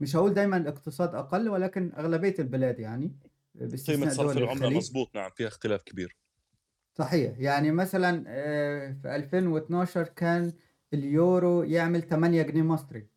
مش 0.00 0.16
هاقول 0.16 0.34
دايمًا 0.34 0.56
الاقتصاد 0.56 1.14
أقل، 1.14 1.48
ولكن 1.48 1.92
أغلبية 1.94 2.34
البلاد 2.38 2.80
يعني 2.80 3.16
باستثناء 3.54 4.14
صرف 4.14 4.36
دول 4.36 4.36
العملة 4.36 4.70
الخليج. 4.70 4.70
مضبوط 4.70 5.14
نعم، 5.16 5.30
فيها 5.30 5.48
اختلاف 5.48 5.82
كبير. 5.82 6.16
صحيح، 6.94 7.38
يعني 7.38 7.70
مثلًا 7.72 8.24
آآ 8.28 8.92
في 9.02 9.16
2012 9.16 10.02
كان 10.08 10.52
اليورو 10.94 11.62
يعمل 11.62 12.02
8 12.02 12.42
جنيه 12.42 12.62
مصري، 12.62 13.08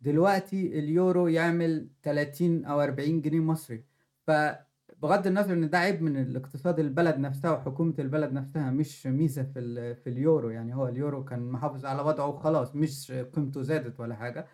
دلوقتي 0.00 0.80
اليورو 0.80 1.28
يعمل 1.28 1.90
30 2.02 2.64
أو 2.64 2.82
40 2.82 3.22
جنيه 3.22 3.40
مصري، 3.40 3.84
فبغض 4.26 5.26
النظر 5.26 5.54
إن 5.54 5.70
ده 5.70 5.78
عيب 5.78 6.02
من 6.02 6.16
الاقتصاد 6.22 6.80
البلد 6.80 7.16
نفسها 7.18 7.52
وحكومة 7.52 7.94
البلد 7.98 8.32
نفسها 8.32 8.70
مش 8.70 9.06
ميزة 9.06 9.44
في 9.44 9.94
في 9.96 10.10
اليورو، 10.10 10.50
يعني 10.50 10.74
هو 10.76 10.88
اليورو 10.88 11.24
كان 11.24 11.40
محافظ 11.52 11.86
على 11.86 12.02
وضعه 12.02 12.26
وخلاص 12.28 12.76
مش 12.76 13.12
قيمته 13.12 13.62
زادت 13.62 14.00
ولا 14.00 14.16
ف 14.32 14.44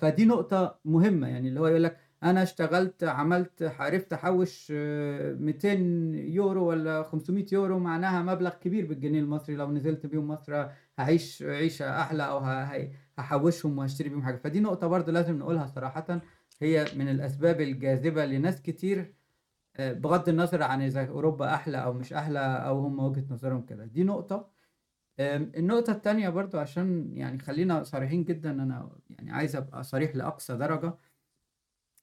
فدي 0.00 0.24
نقطة 0.24 0.78
مهمة، 0.84 1.28
يعني 1.28 1.48
اللي 1.48 1.60
هو 1.60 1.66
يقول 1.66 1.82
لك 1.84 1.96
أنا 2.22 2.42
اشتغلت 2.42 3.04
عملت 3.04 3.62
عرفت 3.62 4.12
أحوّش 4.12 4.72
200€ 5.40 6.58
والّا 6.58 7.02
500€ 7.02 7.78
معناها 7.78 8.22
مبلغ 8.22 8.50
كبير 8.54 8.86
بالجنيه 8.86 9.20
المصري، 9.20 9.56
لو 9.56 9.70
نزلت 9.72 10.06
بيهم 10.06 10.28
مصر 10.28 10.66
هاعيش 10.98 11.42
عيشة 11.42 12.00
أحلى 12.00 12.22
أو 12.28 12.38
ه 12.38 12.62
ه 12.64 12.90
هاحوّشهم 13.18 13.78
وهاشتري 13.78 14.08
بيهم 14.08 14.22
حاجة، 14.22 14.36
فدي 14.36 14.60
نقطة 14.60 14.86
برضه 14.86 15.12
لازم 15.12 15.38
نقولها 15.38 15.66
صراحةً، 15.66 16.20
هي 16.60 16.86
من 16.96 17.08
الأسباب 17.08 17.60
الجاذبة 17.60 18.24
لناس 18.26 18.62
كتير 18.62 19.14
آآ 19.76 19.94
بغض 19.94 20.30
النظر 20.30 20.62
عن 20.64 20.82
إذا 20.82 21.08
أوروبا 21.08 21.54
أحلى 21.54 21.78
أو 21.84 21.94
مش 21.94 22.12
أحلى 22.14 22.40
أو 22.40 22.80
هم 22.80 23.00
وجهة 23.00 23.24
نظرهم 23.30 23.62
كده، 23.66 23.86
دي 23.86 24.04
نقطة. 24.04 24.51
النقطة 25.20 25.90
التانية 25.92 26.28
برضه 26.28 26.60
عشان 26.60 27.16
يعني 27.16 27.38
خلّينا 27.38 27.82
صريحين 27.82 28.24
جدًا، 28.24 28.50
أنا 28.50 28.90
يعني 29.10 29.30
عايز 29.32 29.56
أبقى 29.56 29.84
صريح 29.84 30.16
لأقصى 30.16 30.56
درجة، 30.56 30.94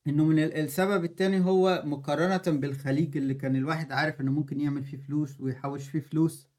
إنه 0.07 0.25
من 0.25 0.39
ال 0.39 0.53
السبب 0.53 1.03
التاني 1.03 1.45
هو 1.45 1.81
مقارنةً 1.85 2.57
بالخليج 2.59 3.17
اللي 3.17 3.33
كان 3.33 3.55
الواحد 3.55 3.91
عارف 3.91 4.21
إنه 4.21 4.31
ممكن 4.31 4.61
يعمل 4.61 4.83
فيه 4.83 4.97
فلوس 4.97 5.41
ويحوّش 5.41 5.89
فيه 5.89 5.99
فلوس، 5.99 6.49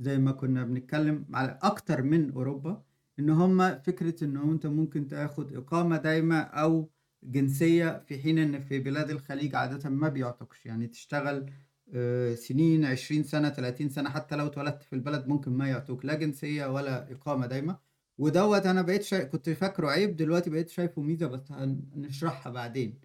زي 0.00 0.18
ما 0.18 0.32
كنا 0.32 0.64
بنتكلم 0.64 1.26
على 1.34 1.58
أكتر 1.62 2.02
من 2.02 2.32
أوروبا، 2.32 2.84
إن 3.18 3.30
هم 3.30 3.80
فكرة 3.80 4.24
إنه 4.24 4.44
أنت 4.52 4.66
ممكن 4.66 5.08
تاخد 5.08 5.54
إقامة 5.54 5.96
دايمة 5.96 6.40
أو 6.40 6.90
جنسية، 7.24 8.04
في 8.08 8.18
حين 8.22 8.38
إن 8.38 8.60
في 8.60 8.78
بلاد 8.78 9.10
الخليج 9.10 9.54
عادةً 9.56 9.90
ما 9.90 10.08
بيعطوكش، 10.08 10.66
يعني 10.66 10.86
تشتغل 10.88 11.50
آآ 11.94 12.34
سنين 12.34 12.84
20 12.84 13.22
سنة، 13.22 13.48
30 13.48 13.88
سنة، 13.88 14.10
حتى 14.10 14.36
لو 14.36 14.46
اتولدت 14.46 14.82
في 14.82 14.92
البلد 14.92 15.26
ممكن 15.28 15.52
ما 15.52 15.68
يعطوك 15.68 16.04
لا 16.04 16.14
جنسية 16.14 16.66
ولا 16.66 17.12
إقامة 17.12 17.46
دايمة، 17.46 17.78
ودوّة 18.18 18.70
أنا 18.70 18.82
بقيت 18.82 19.02
شا 19.02 19.24
كنت 19.24 19.50
فاكره 19.50 19.88
عيب 19.90 20.16
دلوقتي 20.16 20.50
بقيت 20.50 20.68
شايفه 20.68 21.02
ميزة 21.02 21.26
بس 21.26 21.52
هنشرحها 21.52 22.52
بعدين، 22.52 23.00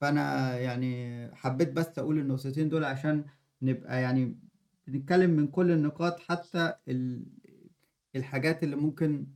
فأنا 0.00 0.56
يعني 0.58 1.30
حبيت 1.36 1.72
بس 1.72 1.98
أقول 1.98 2.18
النقطتين 2.18 2.68
دول 2.68 2.84
عشان 2.84 3.24
نبقى 3.62 4.02
يعني 4.02 4.38
بنتكلم 4.86 5.30
من 5.30 5.46
كل 5.48 5.70
النقاط 5.70 6.20
حتى 6.20 6.74
ال 6.88 7.24
الحاجات 8.16 8.62
اللي 8.64 8.76
ممكن 8.76 9.26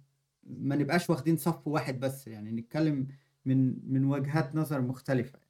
ما 0.45 0.77
نبقاش 0.77 1.11
واخدين 1.11 1.37
صف 1.37 1.69
واحد 1.69 2.01
بس، 2.01 2.29
يعني 2.29 2.53
نتكلم 2.53 3.09
من 3.45 3.77
من 3.93 4.05
وجهات 4.05 4.55
نظر 4.57 4.81
مختلفة. 4.83 5.48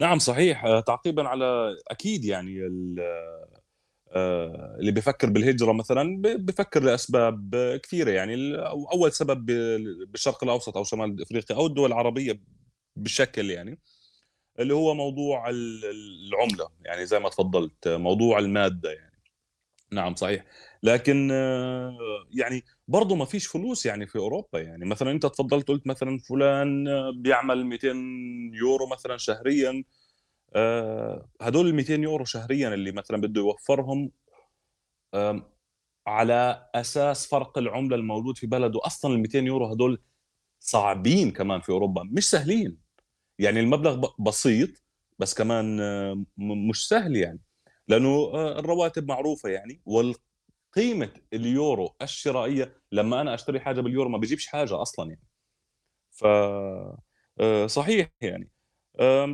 نعم 0.00 0.18
صحيح، 0.18 0.80
تعقيبًا 0.80 1.28
على 1.28 1.76
أكيد 1.88 2.24
يعني 2.24 2.66
ال 2.66 2.96
آآ 4.12 4.76
اللي 4.80 4.92
بيفكّر 4.92 5.30
بالهجرة 5.30 5.72
مثلًا 5.72 6.22
بيفكّر 6.22 6.82
لأسباب 6.84 7.56
كثيرة 7.84 8.10
يعني 8.10 8.56
أول 8.92 9.12
سبب 9.12 9.46
بال 9.46 10.06
بالشرق 10.06 10.44
الأوسط 10.44 10.76
أو 10.76 10.84
شمال 10.84 11.22
أفريقيا 11.22 11.56
أو 11.56 11.66
الدول 11.66 11.88
العربية 11.92 12.40
بشكل 12.96 13.50
يعني، 13.50 13.80
اللي 14.60 14.74
هو 14.74 14.94
موضوع 14.94 15.50
ال 15.50 15.84
ال 15.86 16.28
العُملة، 16.34 16.68
يعني 16.86 17.06
زي 17.06 17.20
ما 17.20 17.28
تفضّلت، 17.30 17.88
موضوع 17.88 18.38
المادة 18.40 18.92
يعني. 18.92 19.12
نعم 19.92 20.14
صحيح، 20.16 20.44
لكن 20.84 21.30
يعني 22.32 22.64
برضه 22.88 23.14
ما 23.16 23.24
فيش 23.24 23.46
فلوس 23.46 23.86
يعني 23.86 24.06
في 24.06 24.18
أوروبا، 24.18 24.60
يعني. 24.60 24.84
مثلًا 24.86 25.10
أنت 25.10 25.26
تفضّلت 25.26 25.68
قُلت 25.68 25.86
مثلًا 25.86 26.18
فلان 26.18 26.84
بيعمل 27.22 27.66
200€ 27.66 28.86
مثلًا 28.92 29.16
شهريًا، 29.16 29.84
آآ 30.56 31.28
هدول 31.42 31.68
ال200€ 31.68 32.24
شهريًا 32.26 32.74
اللي 32.74 32.92
مثلًا 32.92 33.18
بده 33.22 33.40
يوفّرهم 33.40 34.12
على 36.06 36.68
أساس 36.74 37.26
فرق 37.28 37.58
العملة 37.58 37.96
الموجود 37.96 38.38
في 38.38 38.46
بلده، 38.46 38.80
أصلًا 38.86 39.14
ال200€ 39.16 39.72
هدول 39.72 40.00
صعبين 40.60 41.30
كمان 41.32 41.60
في 41.60 41.70
أوروبا، 41.72 42.02
مش 42.04 42.30
سهلين، 42.30 42.78
يعني 43.40 43.60
المبلغ 43.60 44.10
بسيط 44.20 44.70
بس 45.18 45.34
كمان 45.34 45.76
م 46.38 46.68
مش 46.70 46.88
سهل 46.88 47.16
يعني، 47.16 47.40
لأنه 47.88 48.32
آآ 48.34 48.60
الرواتب 48.60 49.08
معروفة 49.08 49.48
يعني 49.50 49.82
قيمة 50.78 51.10
اليورو 51.34 51.96
الشرائية 52.02 52.76
لمّا 52.92 53.20
أنا 53.20 53.34
أشتري 53.34 53.60
حاجة 53.60 53.80
باليورو 53.82 54.08
ما 54.10 54.18
بيجيبش 54.18 54.46
حاجة 54.46 54.82
أصلًا 54.82 55.08
يعني. 55.10 55.22
ف 56.12 56.26
آآ 57.40 57.66
صحيح 57.66 58.10
يعني، 58.22 58.50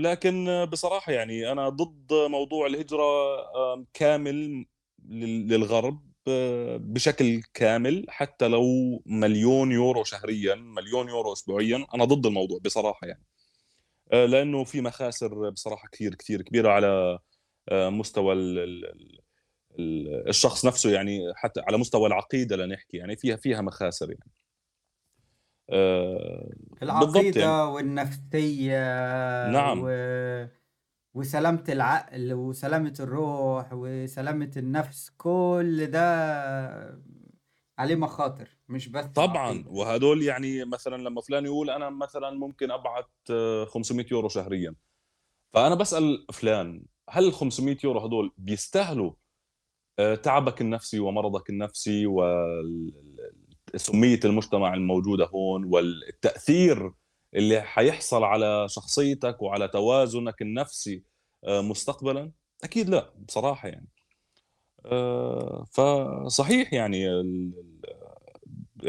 لكن 0.01 0.67
بصراحة 0.67 1.13
يعني 1.13 1.53
أنا 1.53 1.69
ضد 1.69 2.13
موضوع 2.31 2.67
الهجرة 2.67 3.05
آمم 3.75 3.87
كامل 3.95 4.67
لل 5.09 5.49
للغرب 5.49 6.03
بشكل 6.95 7.43
كامل، 7.55 8.07
حتى 8.09 8.49
لو 8.49 8.65
مليون 9.07 9.73
يورو 9.73 10.05
شهريًا، 10.05 10.55
مليون 10.57 11.09
يورو 11.09 11.33
أسبوعيًا، 11.33 11.87
أنا 11.95 12.05
ضد 12.05 12.27
الموضوع 12.27 12.59
بصراحة 12.65 13.07
يعني. 13.09 13.25
آآ 14.13 14.27
لأنه 14.29 14.65
في 14.65 14.81
مخاسر 14.83 15.51
بصراحة 15.51 15.89
كتير، 15.93 16.15
كتير 16.17 16.43
كبيرة 16.43 16.71
على 16.71 17.19
مستوى 17.73 18.35
الشخص 19.79 20.67
نفسه 20.67 20.91
يعني 20.91 21.21
حتى 21.37 21.61
على 21.61 21.79
مستوى 21.79 22.07
العقيدة 22.07 22.57
لنحكي 22.57 22.97
يعني 22.97 23.17
فيها 23.17 23.37
فيها 23.37 23.61
مخاسر 23.61 24.11
يعني. 24.11 24.31
بالضبط 26.81 27.37
يعني. 27.37 27.57
العقيدة 27.57 27.69
والنفسية 27.69 28.79
و 29.73 29.89
نعم. 29.89 29.91
وسلامة 31.15 31.65
العقل 31.69 32.33
وسلامة 32.35 32.95
الروح 33.01 33.69
وسلامة 33.73 34.51
النفس، 34.57 35.11
كل 35.11 35.87
ده 35.87 36.01
عليه 37.79 37.95
مخاطر 37.97 38.49
مش 38.69 38.89
بس 38.89 39.07
طبعًا، 39.15 39.49
عقيدة. 39.49 39.71
وهدول 39.71 40.23
يعني 40.23 40.65
مثلًا 40.65 40.97
لمّا 40.97 41.21
فلان 41.21 41.45
يقول 41.45 41.71
أنا 41.71 41.91
مثلًا 41.91 42.31
ممكن 42.31 42.71
أبعت 42.71 43.11
500€ 43.67 44.29
شهريًا، 44.29 44.75
فأنا 45.55 45.75
باسأل 45.75 46.27
فلان 46.33 46.87
هل 47.11 47.33
ال500€ 47.33 47.85
هدول 48.05 48.33
بيستاهلوا 48.39 49.13
تعبك 50.23 50.61
النفسي 50.61 50.99
ومرضك 50.99 51.51
النفسي 51.51 52.07
سُميّة 53.77 54.21
المجتمع 54.25 54.75
الموجودة 54.75 55.27
هون 55.27 55.65
والتأثير 55.65 56.93
اللي 57.35 57.61
حيحصل 57.63 58.25
على 58.25 58.67
شخصيتك 58.69 59.43
وعلى 59.43 59.69
توازنك 59.69 60.43
النفسي 60.43 61.03
آآ 61.45 61.61
مستقبلًا؟ 61.61 62.31
أكيد 62.65 62.89
لأ، 62.89 63.11
بصراحة 63.29 63.69
يعني. 63.69 63.89
آآ 64.87 65.65
فصحيح 65.73 66.73
يعني 66.73 67.07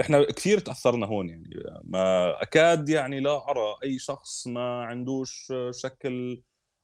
إحنا 0.01 0.23
كثير 0.31 0.57
اتأثّرنا 0.57 1.05
هون 1.05 1.29
يعني، 1.29 1.49
ما 1.83 2.41
أكاد 2.41 2.89
يعني 2.89 3.19
لا 3.19 3.49
أرى 3.51 3.75
أي 3.83 3.99
شخص 3.99 4.47
ما 4.47 4.83
عندوش 4.83 5.53
شكل 5.71 6.41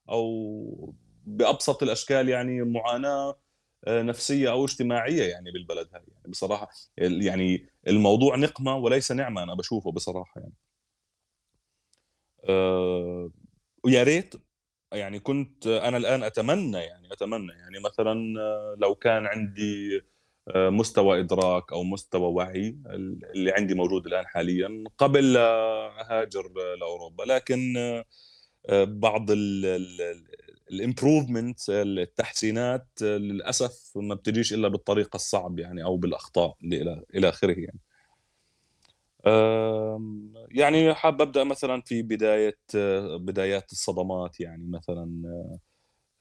أو 0.10 0.94
بأبسط 1.26 1.84
الأشكال 1.84 2.30
يعني 2.30 2.62
معاناة 2.64 3.36
آآ 3.88 4.04
نفسية 4.04 4.52
أو 4.52 4.66
اجتماعية 4.66 5.24
يعني 5.24 5.52
بالبلد 5.52 5.88
هاي 5.94 6.02
يعني 6.18 6.32
بصراحة 6.32 6.70
ال 7.00 7.22
يعني 7.24 7.68
الموضوع 7.88 8.36
نقمة 8.36 8.76
وليس 8.78 9.12
نعمة 9.12 9.44
أنا 9.44 9.56
باشوفه 9.56 9.92
بصراحة 9.92 10.42
يعني. 10.42 10.54
آآ 12.50 13.30
ويا 13.86 14.04
ريت 14.04 14.36
يعني 14.94 15.20
كنت 15.20 15.68
أنا 15.68 15.98
الآن 15.98 16.24
أتمنى 16.24 16.78
يعني 16.78 17.14
أتمنى 17.14 17.52
يعني 17.54 17.80
مثلًا 17.80 18.16
لو 18.80 18.96
كان 18.96 19.26
عندي 19.28 20.02
مستوى 20.56 21.20
إدراك 21.20 21.74
أو 21.74 21.84
مستوى 21.84 22.34
وعي 22.34 22.68
ال 22.88 23.26
اللي 23.26 23.52
عندي 23.52 23.74
موجود 23.76 24.08
الآن 24.08 24.28
حاليًا 24.28 24.84
قبل 24.98 25.34
لا 25.34 25.42
أهاجر 26.02 26.52
لأوروبا، 26.80 27.24
لكن 27.24 27.74
بعض 28.88 29.32
ال 30.72 30.82
ال 30.82 30.94
الimprovements 30.96 31.66
التحسينات 31.70 32.88
للأسف 33.02 33.92
ما 33.96 34.16
بتجيش 34.16 34.54
إلا 34.54 34.68
بالطريق 34.68 35.16
الصعب 35.16 35.60
يعني 35.60 35.84
أو 35.84 35.98
بالأخطاء 35.98 36.56
اللي 36.64 36.82
إلى 36.82 37.04
إلى 37.16 37.30
آخره 37.30 37.56
يعني. 37.60 37.80
يعني 40.52 40.94
حابب 40.94 41.22
أبدأ 41.22 41.44
مثلًا 41.44 41.82
في 41.82 42.02
بداية 42.02 42.58
بدايات 43.18 43.72
الصدمات 43.72 44.40
يعني 44.40 44.68
مثلًا 44.72 45.22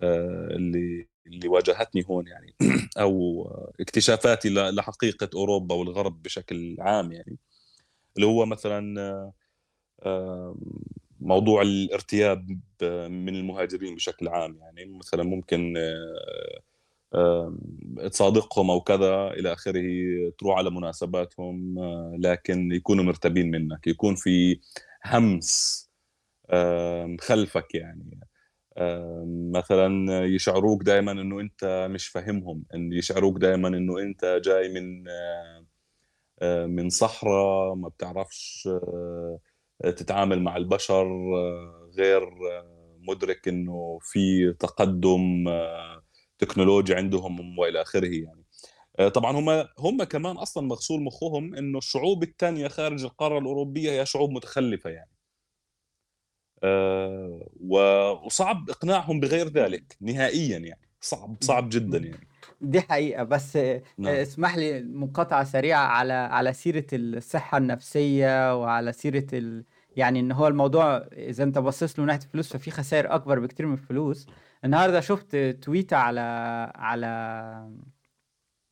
آآ 0.02 0.48
اللي 0.56 1.08
اللي 1.26 1.48
واجهتني 1.48 2.04
هون 2.10 2.28
يعني 2.28 2.54
أو 3.00 3.44
اكتشافاتي 3.80 4.48
ل 4.50 4.74
لحقيقة 4.76 5.30
أوروبا 5.36 5.74
والغرب 5.74 6.22
بشكل 6.22 6.76
عام 6.80 7.12
يعني، 7.12 7.38
اللي 8.16 8.26
هو 8.28 8.46
مثلًا 8.46 9.32
موضوع 11.20 11.62
الارتياب 11.62 12.60
من 13.10 13.36
المهاجرين 13.36 13.94
بشكل 13.94 14.28
عام 14.28 14.58
يعني، 14.60 14.84
مثلًا 14.98 15.22
ممكن 15.22 15.74
آمم، 17.14 17.58
تصادقهم 18.12 18.70
أو 18.70 18.80
كذا 18.80 19.28
إلى 19.28 19.52
آخره، 19.52 19.82
تروح 20.38 20.58
على 20.58 20.70
مناسباتهم، 20.70 21.76
لكن 22.18 22.72
يكونوا 22.72 23.04
مرتابين 23.04 23.50
منّك، 23.50 23.86
يكون 23.86 24.14
في 24.14 24.60
هَمْس 25.04 25.82
خلفك 27.20 27.74
يعني، 27.74 28.20
مثلًا 29.54 30.24
يشعروك 30.26 30.82
دايمًا 30.84 31.12
إنه 31.12 31.40
أنت 31.40 31.88
مش 31.92 32.08
فاهمهم، 32.08 32.64
إن 32.74 32.92
يشعروك 32.92 33.38
دايمًا 33.38 33.68
إنه 33.68 33.98
أنت 34.00 34.40
جاي 34.46 34.68
من 34.68 35.04
من 36.66 36.90
صحرا 36.90 37.74
ما 37.74 37.88
بتعرفش 37.88 38.68
تتعامل 39.82 40.42
مع 40.42 40.56
البشر، 40.56 41.06
غير 41.98 42.30
مُدرك 43.08 43.48
إنه 43.48 43.98
في 44.02 44.52
تقدُّم 44.60 45.44
تكنولوجي 46.38 46.94
عندهم 46.94 47.58
وإلى 47.58 47.82
آخره 47.82 48.08
يعني. 48.08 48.44
طبعًا 49.10 49.32
هم 49.40 49.50
هم 49.78 50.04
كمان 50.04 50.36
أصلًا 50.36 50.66
مغسول 50.68 51.02
مخّهم 51.02 51.54
إنه 51.54 51.78
الشعوب 51.78 52.22
التانية 52.22 52.68
خارج 52.68 53.04
القارة 53.04 53.38
الأوروبية 53.38 53.90
هي 53.92 54.06
شعوب 54.06 54.30
متخلفة 54.30 54.90
يعني. 54.90 55.10
وصعب 57.60 58.70
إقناعهم 58.70 59.20
بغير 59.20 59.48
ذلك 59.48 59.96
نهائيًا 60.00 60.58
يعني، 60.58 60.88
صعب، 61.00 61.36
صعب 61.40 61.68
جدًا 61.68 61.98
يعني. 61.98 62.30
دي 62.60 62.80
حقيقة، 62.80 63.22
بس 63.24 63.58
نعم. 63.98 64.20
اسمح 64.22 64.56
لي 64.56 64.82
مقاطعة 64.82 65.44
سريعة 65.44 65.80
على 65.86 66.12
على 66.12 66.52
سيرة 66.52 66.86
الصحة 66.92 67.58
النفسية 67.58 68.56
وعلى 68.62 68.92
سيرة 68.92 69.26
ال 69.32 69.64
يعني 69.96 70.20
إن 70.20 70.32
هو 70.32 70.48
الموضوع 70.48 70.96
إذا 71.12 71.44
أنت 71.44 71.58
باصص 71.58 71.98
له 71.98 72.02
من 72.02 72.06
ناحية 72.06 72.22
الفلوس 72.22 72.52
ففي 72.56 72.70
خساير 72.70 73.14
أكبر 73.14 73.38
بكتير 73.38 73.66
من 73.66 73.72
الفلوس. 73.72 74.26
النهارده 74.64 75.00
شُفت 75.00 75.36
تويتة 75.36 75.96
على 75.96 76.20
على 76.74 77.06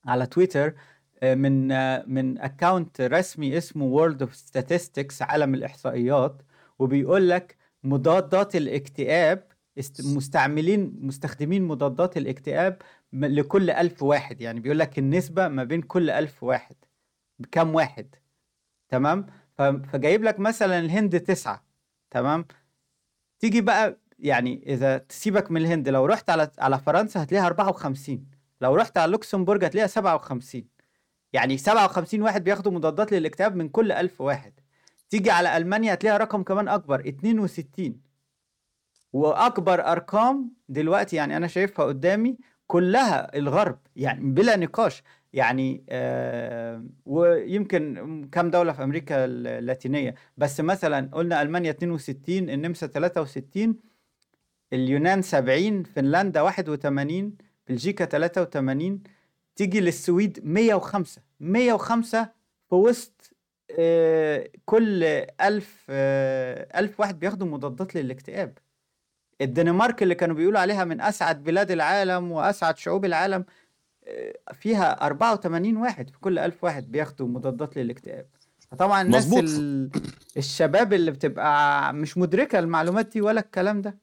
على 0.06 0.26
تويتر 0.26 0.74
آآ 1.22 1.34
من 1.34 1.68
من 2.14 2.38
account 2.38 3.00
رسمي 3.00 3.58
اسمه 3.58 3.98
world 3.98 4.18
of 4.20 4.28
statistics 4.28 5.22
عالم 5.22 5.54
الإحصائيات، 5.54 6.42
وبيقول 6.78 7.28
لك 7.28 7.56
مضادات 7.84 8.56
الاكتئاب 8.56 9.44
مستعملين 10.04 10.98
مستخدمين 11.00 11.62
مضادات 11.62 12.16
الاكتئاب 12.16 12.82
لكل 13.12 13.70
1000 13.70 14.02
واحد، 14.02 14.40
يعني 14.40 14.60
بيقول 14.60 14.78
لك 14.78 14.98
النسبة 14.98 15.48
ما 15.48 15.64
بين 15.64 15.82
كل 15.82 16.10
1000 16.10 16.42
واحد، 16.42 16.76
بكام 17.38 17.74
واحد، 17.74 18.14
تمام؟ 18.88 19.26
فجايب 19.58 20.24
لك 20.24 20.40
مثلًا 20.40 20.78
الهند 20.78 21.20
9 21.20 21.64
تمام؟ 22.10 22.46
تيجي 23.40 23.60
بقى 23.60 23.98
يعني 24.18 24.62
إذا 24.66 24.98
تسيبك 24.98 25.50
من 25.50 25.60
الهند 25.60 25.88
لو 25.88 26.06
رُحت 26.06 26.30
على 26.30 26.50
على 26.58 26.78
فرنسا 26.78 27.22
هتلاقيها 27.22 27.46
54 27.46 28.26
لو 28.60 28.74
رُحت 28.74 28.98
على 28.98 29.12
لوكسمبورج 29.12 29.64
هتلاقيها 29.64 29.86
57 29.88 30.68
يعني 31.32 31.58
57 31.58 32.22
واحد 32.22 32.44
بياخدوا 32.44 32.72
مضادات 32.72 33.12
للاكتئاب 33.12 33.56
من 33.56 33.68
كل 33.68 33.92
1000 33.92 34.20
واحد. 34.20 34.52
تيجي 35.10 35.30
على 35.30 35.56
ألمانيا 35.56 35.94
هتلاقيها 35.94 36.18
رقم 36.18 36.42
كمان 36.42 36.68
أكبر 36.68 37.00
62 37.08 38.00
وأكبر 39.12 39.92
أرقام 39.92 40.54
دلوقتي 40.68 41.16
يعني 41.16 41.36
أنا 41.36 41.46
شايفها 41.46 41.84
قدّامي 41.84 42.38
كلّها 42.66 43.36
الغرب، 43.36 43.78
يعني 43.96 44.20
بلا 44.32 44.56
نقاش، 44.56 45.02
يعني 45.38 45.84
آآ 45.88 46.86
ويمكن 47.06 48.28
كام 48.32 48.50
دولة 48.50 48.72
في 48.72 48.84
أمريكا 48.84 49.24
اللاتينية، 49.24 50.14
بس 50.36 50.60
مثلًا 50.60 51.10
قُلنا 51.12 51.42
ألمانيا 51.42 51.70
62 51.70 52.50
النمسا 52.50 52.86
63 52.86 53.76
اليونان 54.72 55.22
70 55.22 55.82
فنلندا 55.82 56.40
81 56.40 57.34
بلجيكا 57.68 58.04
83 58.04 59.02
تيجي 59.56 59.80
للسويد 59.80 60.40
105 60.44 61.22
105 61.40 62.28
في 62.68 62.74
وسط 62.74 63.30
آآ 63.78 64.48
كل 64.64 65.04
1000 65.40 65.86
1000 65.90 67.00
واحد 67.00 67.18
بياخدوا 67.18 67.46
مضادات 67.46 67.94
للاكتئاب. 67.94 68.58
الدنمارك 69.40 70.02
اللي 70.02 70.14
كانوا 70.14 70.36
بيقولوا 70.36 70.60
عليها 70.60 70.84
من 70.84 71.00
أسعد 71.00 71.44
بلاد 71.44 71.70
العالم 71.70 72.32
وأسعد 72.32 72.78
شعوب 72.78 73.04
العالم 73.04 73.44
فيها 74.52 75.06
84 75.06 75.76
واحد 75.76 76.10
في 76.10 76.18
كل 76.18 76.38
1000 76.38 76.64
واحد 76.64 76.90
بياخدوا 76.90 77.28
مضادات 77.28 77.76
للاكتئاب. 77.76 78.26
فطبعًا 78.70 79.02
الناس. 79.02 79.32
ال 79.38 79.90
الشباب 80.36 80.92
اللي 80.92 81.10
بتبقى 81.10 81.92
مش 81.94 82.18
مدركة 82.18 82.58
المعلومات 82.58 83.06
دي 83.06 83.20
ولا 83.20 83.40
الكلام 83.40 83.82
ده. 83.82 83.98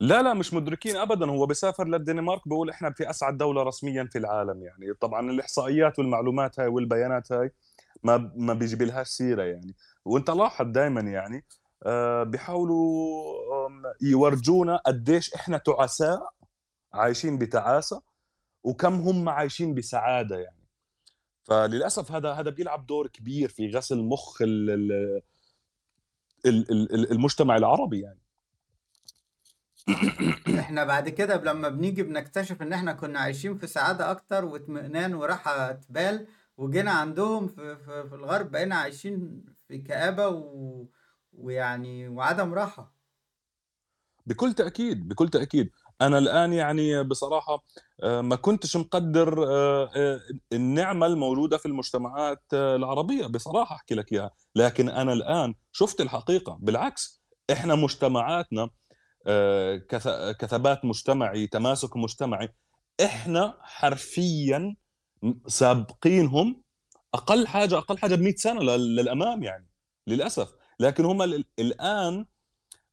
لا، 0.00 0.22
لا 0.22 0.34
مش 0.34 0.54
مدركين 0.54 0.96
أبدًا، 0.96 1.30
هو 1.30 1.46
بيسافر 1.46 1.88
للدنمارك 1.88 2.48
بيقول 2.48 2.70
إحنا 2.70 2.90
في 2.90 3.10
أسعد 3.10 3.38
دولة 3.38 3.62
رسميًا 3.62 4.08
في 4.12 4.18
العالم 4.18 4.62
يعني، 4.62 4.94
طبعًا 5.00 5.30
الإحصائيات 5.30 5.98
والمعلومات 5.98 6.60
هاي 6.60 6.66
والبيانات 6.66 7.32
هاي 7.32 7.52
ما 8.02 8.32
ما 8.36 8.54
بيجيب 8.54 8.82
لهاش 8.82 9.06
سيرة 9.08 9.42
يعني، 9.42 9.74
وأنت 10.04 10.30
لاحظ 10.30 10.66
دايمًا 10.66 11.00
يعني 11.00 11.44
آآ 11.86 12.24
بيحاولوا 12.24 13.24
يورجونا 14.02 14.76
قديش 14.76 15.34
إحنا 15.34 15.58
تعساء 15.58 16.30
عايشين 16.94 17.38
بتعاسة، 17.38 18.02
وكم 18.66 18.94
هم 18.94 19.28
عايشين 19.28 19.74
بسعادة 19.74 20.38
يعني. 20.38 20.66
فللأسف 21.44 22.12
هذا 22.12 22.32
هذا 22.32 22.50
بيلعب 22.50 22.86
دور 22.86 23.06
كبير 23.06 23.48
في 23.48 23.70
غسل 23.70 23.98
مُخ 24.02 24.42
ال 24.42 24.70
ال 24.70 25.22
ال 26.46 26.70
ال 26.70 26.94
ال 26.94 27.12
المجتمع 27.12 27.56
العربي 27.56 28.00
يعني. 28.00 28.20
إحنا 30.60 30.84
بعد 30.84 31.08
كده 31.08 31.36
لمّا 31.52 31.68
بنيجي 31.68 32.02
بنكتشف 32.02 32.62
إن 32.62 32.72
إحنا 32.72 32.92
كنا 32.92 33.18
عايشين 33.18 33.58
في 33.58 33.66
سعادة 33.66 34.10
أكتر 34.10 34.44
واطمئنان 34.44 35.14
وراحة 35.14 35.80
بال، 35.88 36.26
وجينا 36.56 36.90
عندهم 36.90 37.48
في 37.48 37.76
في 37.76 38.08
في 38.08 38.14
الغرب 38.14 38.50
بقينا 38.50 38.74
عايشين 38.76 39.44
في 39.68 39.78
كآبة 39.78 40.28
و 40.28 40.86
ويعني 41.32 42.08
وعدم 42.08 42.54
راحة. 42.54 42.96
بكل 44.26 44.54
تأكيد، 44.54 45.08
بكل 45.08 45.28
تأكيد. 45.28 45.70
أنا 46.00 46.18
الآن 46.18 46.52
يعني 46.52 47.02
بصراحة 47.02 47.64
آآ 48.02 48.22
ما 48.22 48.36
كنتش 48.36 48.76
مقدّر 48.76 49.44
آآ 49.48 49.90
آآ 49.96 50.20
النعمة 50.52 51.06
الموجودة 51.06 51.56
في 51.58 51.66
المجتمعات 51.66 52.42
العربية 52.52 53.26
بصراحة 53.26 53.76
أحكي 53.76 53.94
لك 53.94 54.12
إياها، 54.12 54.30
لكن 54.56 54.88
أنا 54.88 55.12
الآن 55.12 55.54
شُفت 55.72 56.00
الحقيقة، 56.00 56.58
بالعكس 56.60 57.22
إحنا 57.52 57.74
مجتمعاتنا 57.74 58.70
كثبات 60.40 60.84
مجتمعي، 60.84 61.46
تماسك 61.46 61.96
مجتمعي، 61.96 62.48
إحنا 63.04 63.58
حرفيًا 63.62 64.76
سابقينهم 65.48 66.62
أقل 67.14 67.46
حاجة 67.46 67.78
أقل 67.78 67.98
حاجة 67.98 68.16
ب100 68.16 68.34
سنة 68.36 68.60
لل 68.62 68.96
للأمام 68.96 69.44
يعني، 69.44 69.68
للأسف. 70.08 70.48
لكن 70.80 71.04
هم 71.04 71.22
ال 71.22 71.44
الآن 71.58 72.26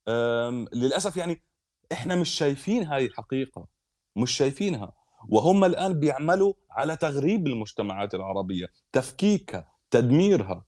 آمم 0.10 0.68
للأسف 0.74 1.18
يعني 1.18 1.44
إحنا 1.94 2.16
مش 2.16 2.30
شايفين 2.30 2.84
هاي 2.84 3.06
الحقيقة، 3.06 3.68
مش 4.16 4.32
شايفينها، 4.32 4.94
وهم 5.30 5.64
الآن 5.66 6.00
بيعملوا 6.00 6.54
على 6.72 6.98
تغريب 6.98 7.48
المجتمعات 7.48 8.16
العربية، 8.16 8.68
تفكيكها، 8.92 9.68
تدميرها. 9.92 10.66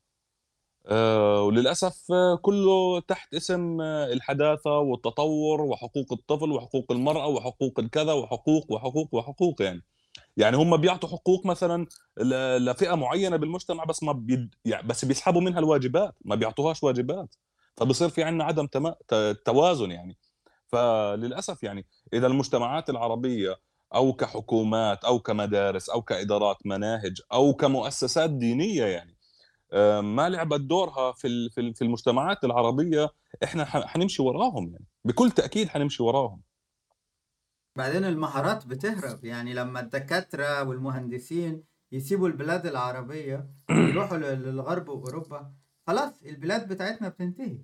آآ 0.88 1.39
وللأسف 1.39 2.07
كلّه 2.41 2.99
تحت 2.99 3.33
اسم 3.33 3.81
الحداثة 3.81 4.79
والتطوّر 4.79 5.61
وحقوق 5.61 6.13
الطفل 6.13 6.51
وحقوق 6.51 6.91
المرأة 6.91 7.27
وحقوق 7.27 7.79
الكذا 7.79 8.13
وحقوق، 8.13 8.71
وحقوق، 8.71 9.15
وحقوق 9.15 9.61
يعني. 9.61 9.83
يعني 10.38 10.57
هم 10.57 10.77
بيعطوا 10.77 11.09
حقوق 11.09 11.45
مثلا 11.45 11.88
لفئة 12.59 12.95
معينة 12.95 13.35
بالمجتمع 13.38 13.83
بس 13.83 14.03
ما 14.03 14.11
بي 14.13 14.49
يعني 14.65 14.88
بس 14.88 15.05
بيسحبوا 15.05 15.41
منها 15.41 15.59
الواجبات 15.59 16.15
ما 16.25 16.35
بيعطوهاش 16.35 16.83
واجبات 16.83 17.35
فبصير 17.77 18.09
في 18.09 18.23
عندنا 18.23 18.43
عدم 18.43 18.67
تما... 18.67 18.95
ت- 19.07 19.38
توازن 19.45 19.91
يعني 19.91 20.17
فللأسف 20.67 21.63
يعني 21.63 21.86
إذا 22.13 22.28
المجتمعات 22.28 22.89
العربية 22.89 23.56
أو 23.95 24.13
كحكومات 24.13 25.06
أو 25.06 25.19
كمدارس 25.19 25.89
أو 25.89 26.01
كإدارات 26.01 26.58
مناهج 26.65 27.21
أو 27.34 27.54
كمؤسسات 27.54 28.30
دينية 28.30 28.86
يعني 28.86 29.15
آه، 29.73 30.01
ما 30.01 30.30
لعبت 30.30 30.62
دورها 30.62 31.12
في 31.12 31.49
في 31.49 31.62
ال- 31.62 31.75
في 31.75 31.84
المجتمعات 31.84 32.43
العربية 32.43 33.10
إحنا 33.43 33.65
حنمشي 33.65 34.21
وراهم 34.21 34.71
يعني 34.71 34.86
بكل 35.06 35.32
تأكيد 35.32 35.69
حنمشي 35.69 36.04
وراهم. 36.04 36.41
بعدين 37.75 38.06
المهارات 38.06 38.65
بتهرب 38.67 39.25
يعني 39.25 39.54
لما 39.54 39.80
الدكاترة 39.80 40.63
والمهندسين 40.63 41.63
يسيبوا 41.91 42.28
البلاد 42.28 42.65
العربية 42.65 43.49
ويروحوا 43.69 44.17
لل- 44.17 44.43
للغرب 44.43 44.89
وأوروبا 44.89 45.54
خلاص 45.88 46.21
البلاد 46.23 46.67
بتاعتنا 46.73 47.10
بتنتهي. 47.10 47.60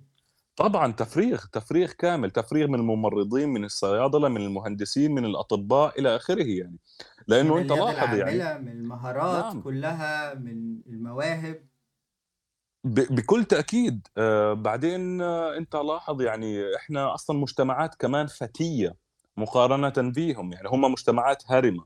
طبعا 0.56 0.92
تفريغ 0.92 1.44
تفريغ 1.52 1.92
كامل 1.92 2.30
تفريغ 2.30 2.66
من 2.66 2.74
الممرضين 2.78 3.48
من 3.48 3.64
الصيادلة 3.64 4.28
من 4.28 4.40
المهندسين 4.40 5.12
من 5.14 5.24
الأطباء 5.24 6.00
إلى 6.00 6.16
آخره 6.16 6.42
يعني. 6.44 6.76
من 7.28 7.36
أنت 7.36 7.50
اليد 7.72 7.72
لاحظ 7.72 8.18
يعني 8.18 8.32
العاملة 8.36 8.58
من 8.58 8.68
المهارات 8.80 9.44
نعم. 9.44 9.62
كلها 9.62 10.34
من 10.34 10.78
المواهب. 10.86 11.66
ب- 12.84 13.14
بكل 13.14 13.44
تأكيد. 13.44 14.06
آه، 14.18 14.52
بعدين 14.52 15.22
آه، 15.22 15.56
أنت 15.56 15.76
لاحظ 15.76 16.22
يعني 16.22 16.76
إحنا 16.76 17.14
أصلا 17.14 17.38
مجتمعات 17.38 17.94
كمان 17.94 18.26
فتية 18.26 18.94
مقارنة 19.36 19.92
بيهم 20.10 20.52
يعني. 20.52 20.68
هم 20.68 20.80
مجتمعات 20.92 21.42
هرمة. 21.46 21.84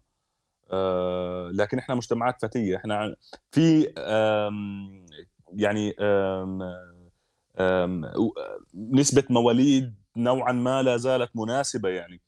آه، 0.71 1.51
لكن 1.55 1.79
إحنا 1.79 1.95
مجتمعات 1.95 2.43
فتية. 2.43 2.77
إحنا 2.77 2.97
عن- 2.97 3.15
في 3.51 3.93
آم، 3.99 5.07
يعني 5.55 5.95
آم، 6.01 6.63
آم، 6.63 6.96
نسبة 8.75 9.25
مواليد 9.31 9.95
نوعا 10.17 10.53
ما 10.53 10.83
لا 10.83 10.97
زالت 10.97 11.31
مناسبة 11.35 11.89
يعني. 11.89 12.21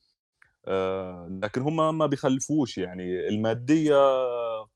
آه، 0.66 1.28
لكن 1.42 1.60
هم 1.60 1.98
ما 1.98 2.06
بيخلفوش 2.06 2.78
يعني. 2.78 3.28
المادية 3.28 3.96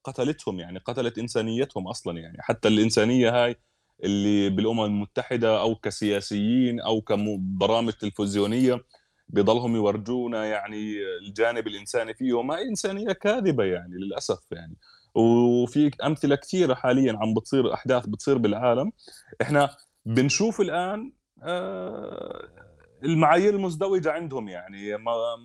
قتلتهم 0.05 0.59
يعني 0.61 0.79
قتلت 0.79 1.19
إنسانيتهم 1.19 1.89
أصلا 1.89 2.19
يعني. 2.19 2.37
حتى 2.41 2.69
الإنسانية 2.69 3.45
هاي 3.45 3.57
اللي 4.05 4.51
بالأمم 4.51 4.85
المتحدة 4.85 5.61
أو 5.61 5.75
كسياسيين 5.75 6.81
أو 6.81 7.01
كبرامج 7.01 7.93
تلفزيونية 7.93 8.85
بيضلهم 9.29 9.77
يورجونا 9.77 10.45
يعني 10.45 10.95
الجانب 11.27 11.67
الإنساني 11.67 12.15
فيه. 12.15 12.43
ما 12.43 12.63
إنسانية 12.63 13.13
كاذبة 13.13 13.65
يعني 13.65 13.95
للأسف 13.95 14.53
يعني. 14.53 14.77
وفي 15.15 15.91
أمثلة 16.05 16.37
كثيرة 16.37 16.75
حاليا 16.75 17.13
عم 17.13 17.35
بتصير 17.35 17.75
أحداث 17.75 18.07
بتصير 18.07 18.39
بالعالم. 18.39 18.93
إحنا 19.43 19.77
بنشوف 20.07 20.61
الآن 20.61 21.13
آه، 21.43 22.49
المعايير 23.05 23.55
المزدوجة 23.55 24.13
عندهم 24.13 24.49
يعني. 24.49 24.97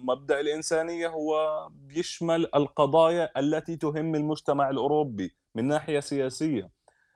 مبدأ 0.04 0.40
الإنسانية 0.40 1.08
هو 1.08 1.68
بيشمل 1.72 2.48
القضايا 2.56 3.40
التي 3.40 3.76
تهم 3.76 4.16
المجتمع 4.16 4.70
الأوروبي 4.70 5.36
من 5.56 5.68
ناحية 5.68 6.00
سياسية. 6.00 6.70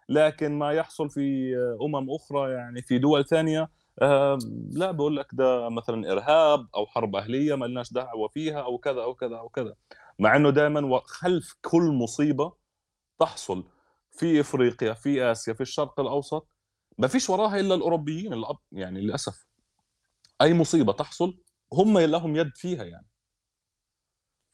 لكن 0.09 0.51
ما 0.59 0.71
يحصل 0.71 1.09
في 1.09 1.55
أمم 1.81 2.07
أخرى 2.11 2.51
يعني 2.51 2.81
في 2.81 2.97
دول 2.97 3.25
ثانية 3.25 3.69
آه، 4.01 4.37
لا 4.71 4.91
بقول 4.91 5.17
لك 5.17 5.27
ده 5.33 5.69
مثلا 5.69 6.11
إرهاب 6.11 6.67
أو 6.75 6.85
حرب 6.85 7.15
أهلية 7.15 7.55
ما 7.55 7.65
لناش 7.65 7.93
دعوة 7.93 8.27
فيها 8.27 8.61
أو 8.61 8.77
كذا 8.77 9.01
أو 9.03 9.13
كذا 9.15 9.37
أو 9.37 9.49
كذا. 9.49 9.75
مع 10.19 10.35
إنه 10.35 10.49
دائما 10.49 11.01
خلف 11.05 11.55
كل 11.61 11.81
مصيبة 11.91 12.53
تحصل 13.19 13.63
في 14.11 14.39
إفريقيا 14.41 14.93
في 14.93 15.31
آسيا 15.31 15.53
في 15.53 15.61
الشرق 15.61 15.99
الأوسط. 15.99 16.47
ما 17.01 17.07
فيش 17.07 17.29
وراها 17.29 17.59
إلا 17.59 17.75
الأوروبيين 17.75 18.33
الأب 18.33 18.57
يعني 18.71 19.01
للأسف. 19.01 19.45
أي 20.41 20.53
مصيبة 20.53 20.93
تحصل 20.93 21.37
هم 21.73 21.99
لهم 21.99 22.35
يد 22.35 22.51
فيها 22.55 22.83
يعني. 22.83 23.07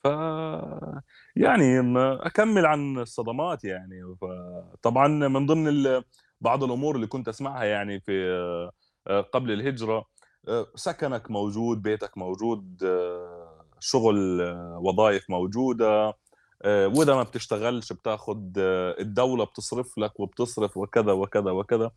ف 0.03 0.05
يعني 1.35 1.79
أكمل 2.27 2.65
عن 2.65 2.97
الصدمات 2.99 3.63
يعني. 3.63 4.15
طبعا 4.81 5.07
من 5.07 5.45
ضمن 5.45 5.67
ال... 5.67 6.03
بعض 6.41 6.63
الأمور 6.63 6.95
اللي 6.95 7.07
كنت 7.07 7.27
أسمعها 7.27 7.63
يعني 7.63 7.99
في 7.99 8.29
آه، 9.07 9.21
قبل 9.21 9.51
الهجرة 9.51 10.05
آه، 10.47 10.67
سكنك 10.75 11.31
موجود 11.31 11.81
بيتك 11.81 12.17
موجود 12.17 12.83
آه، 12.83 13.65
شغل 13.79 14.41
وظائف 14.81 15.29
موجودة 15.29 16.13
وإذا 16.65 17.15
ما 17.15 17.23
بتشتغلش 17.23 17.93
بتاخذ 17.93 18.37
الدولة 18.99 19.45
بتصرف 19.45 19.97
لك 19.97 20.19
وبتصرف 20.19 20.77
وكذا 20.77 21.11
وكذا 21.11 21.51
وكذا. 21.51 21.91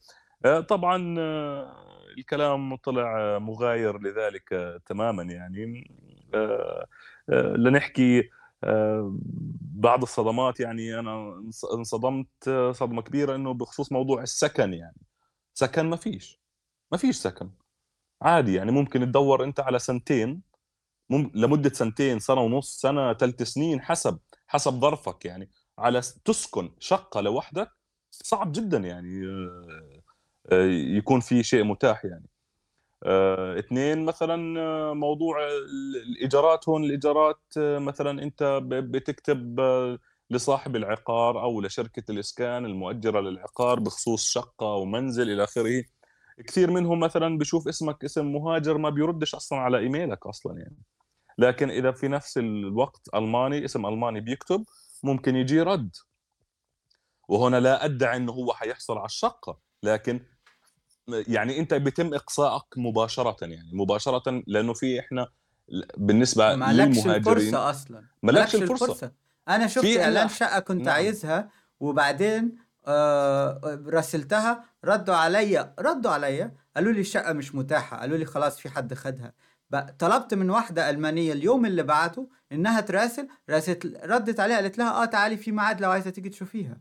طبعا 0.69 1.15
آه، 1.19 1.73
الكلام 2.19 2.77
طلع 2.77 3.21
آه، 3.21 3.39
مغاير 3.39 3.99
لذلك 4.01 4.53
آه، 4.53 4.81
تماما 4.87 5.23
يعني. 5.23 5.91
آه، 6.35 6.87
آه، 7.31 7.43
لنحكي 7.57 8.31
آه، 8.65 9.17
بعض 9.75 10.03
الصدمات 10.03 10.61
يعني 10.61 10.99
أنا 10.99 11.35
انص- 11.41 11.73
انصدمت 11.75 12.49
آه، 12.49 12.73
صدمة 12.73 13.03
كبيرة 13.03 13.35
إنه 13.37 13.55
بخصوص 13.55 13.93
موضوع 13.93 14.23
السكن 14.23 14.73
يعني. 14.75 14.97
سكن 15.55 15.87
ما 15.91 15.97
فيش 15.97 16.41
ما 16.93 16.99
فيش 16.99 17.17
سكن. 17.17 17.51
عادي 18.23 18.55
يعني 18.55 18.73
ممكن 18.73 19.01
تدور 19.01 19.45
أنت 19.45 19.61
على 19.61 19.79
سنتين. 19.79 20.43
مم... 21.11 21.31
لمدة 21.35 21.71
سنتين 21.71 22.19
سنة 22.19 22.41
ونص 22.41 22.81
سنة 22.81 23.13
ثلاث 23.15 23.43
سنين 23.43 23.81
حسب 23.83 24.19
حسب 24.47 24.73
ظرفك 24.81 25.25
يعني. 25.25 25.51
على 25.79 26.01
تسكن 26.25 26.73
شقة 26.81 27.21
لوحدك 27.21 27.71
صعب 28.11 28.53
جدا 28.53 28.79
يعني 28.79 29.27
آه، 29.27 29.67
آه، 29.71 30.00
يكون 30.97 31.21
في 31.21 31.43
شيء 31.43 31.65
متاح 31.65 32.05
يعني. 32.05 32.27
آه، 33.05 33.59
اثنين 33.59 34.05
مثلا 34.05 34.61
آه، 34.61 34.93
موضوع 34.95 35.49
ال- 35.49 35.97
الإيجارات 35.97 36.69
هون 36.69 36.85
الإيجارات 36.85 37.41
آه، 37.59 37.79
مثلا 37.79 38.23
أنت 38.23 38.61
بتكتب 38.65 39.61
آه، 39.61 39.99
لصاحب 40.31 40.77
العقار 40.77 41.43
أو 41.43 41.61
لشركة 41.61 42.11
الإسكان 42.11 42.65
المؤجرة 42.65 43.21
للعقار 43.21 43.81
بخصوص 43.81 44.31
شقة 44.31 44.67
ومنزل 44.67 45.31
إلى 45.31 45.45
آخره. 45.45 45.85
كثير 46.47 46.71
منهم 46.71 47.01
مثلا 47.01 47.39
بشوف 47.39 47.69
اسمك 47.69 48.05
اسم 48.05 48.33
مهاجر 48.33 48.79
ما 48.79 48.91
بيردش 48.91 49.35
أصلا 49.35 49.59
على 49.59 49.79
إيميلك 49.79 50.27
أصلا 50.27 50.59
يعني. 50.59 50.77
لكن 51.39 51.71
إذا 51.71 51.93
في 51.93 52.09
نفس 52.09 52.39
الوقت 52.39 53.09
ألماني 53.15 53.65
اسم 53.65 53.87
ألماني 53.87 54.21
بيكتب 54.21 54.65
ممكن 55.05 55.37
يجي 55.37 55.63
رد. 55.63 55.97
وهنا 57.29 57.61
لا 57.61 57.85
أدعي 57.85 58.17
إنه 58.17 58.33
هو 58.33 58.53
حيحصل 58.53 58.97
على 58.99 59.07
الشقة 59.07 59.59
لكن 59.83 60.21
يعني 61.29 61.59
انت 61.59 61.75
بيتم 61.75 62.15
اقصائك 62.15 62.65
مباشرة 62.77 63.37
يعني 63.43 63.71
مباشرة 63.73 64.43
لأنه 64.47 64.73
في 64.75 65.01
إحنا 65.01 65.29
بالنسبة 65.97 66.57
مالكش 66.57 66.99
للمهاجرين. 66.99 67.17
الفرصة 67.39 67.71
أصلا. 67.71 68.05
مالكش 68.23 68.55
الفرصة. 68.55 69.13
أنا 69.49 69.67
شفت 69.67 69.85
في 69.85 70.03
إعلان 70.03 70.17
عنا- 70.17 70.29
شقة 70.29 70.59
كنت 70.61 70.81
نعم. 70.87 70.95
عايزها 70.95 71.51
وبعدين 71.81 72.57
آه 72.87 73.83
راسلتها 73.87 74.65
ردوا 74.85 75.15
عليا 75.15 75.75
ردوا 75.81 76.11
عليا 76.11 76.55
قالوا 76.77 76.93
لي 76.93 77.01
الشقة 77.01 77.33
مش 77.33 77.55
متاحة 77.55 77.97
قالوا 77.97 78.17
لي 78.19 78.25
خلاص 78.25 78.59
في 78.59 78.69
حد 78.69 78.95
خدها. 78.95 79.33
طلبت 79.99 80.35
من 80.35 80.51
واحدة 80.51 80.91
ألمانية 80.91 81.33
اليوم 81.33 81.67
اللي 81.67 81.83
بعته 81.83 82.29
إنها 82.53 82.81
تراسل 82.81 83.29
راسلت 83.51 83.87
ردت 84.05 84.41
عليها 84.41 84.57
قالت 84.57 84.79
لها 84.79 85.03
آه 85.03 85.05
تعالي 85.05 85.37
في 85.37 85.53
ميعاد 85.53 85.81
لو 85.81 85.91
عايزة 85.91 86.11
تيجي 86.11 86.29
تشوفيها. 86.29 86.77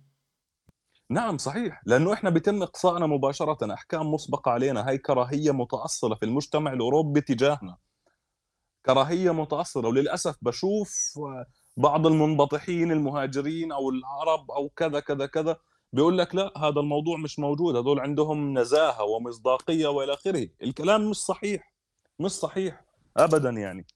نعم 1.11 1.37
صحيح. 1.37 1.81
لأنه 1.85 2.13
إحنا 2.13 2.29
بيتم 2.29 2.63
إقصائنا 2.63 3.07
مباشرة 3.07 3.73
أحكام 3.73 4.13
مسبقة 4.13 4.51
علينا. 4.51 4.87
هاي 4.87 4.97
كراهية 4.97 5.51
متأصلة 5.51 6.15
في 6.15 6.25
المجتمع 6.25 6.73
الأوروبي 6.73 7.21
تجاهنا. 7.21 7.77
كراهية 8.85 9.31
متأصلة. 9.31 9.87
وللأسف 9.89 10.35
بشوف 10.41 11.19
بعض 11.77 12.07
المنبطحين 12.07 12.91
المهاجرين 12.91 13.71
أو 13.71 13.89
العرب 13.89 14.51
أو 14.51 14.69
كذا 14.69 14.99
كذا 14.99 15.25
كذا 15.25 15.57
بيقول 15.93 16.17
لك 16.17 16.35
لا 16.35 16.53
هذا 16.57 16.79
الموضوع 16.79 17.17
مش 17.17 17.39
موجود. 17.39 17.75
هذول 17.75 17.99
عندهم 17.99 18.57
نزاهة 18.59 19.03
ومصداقية 19.03 19.87
وإلى 19.87 20.13
آخره. 20.13 20.47
الكلام 20.63 21.09
مش 21.09 21.17
صحيح. 21.17 21.73
مش 22.19 22.31
صحيح. 22.31 22.85
ابدا 23.17 23.49
يعني. 23.49 23.87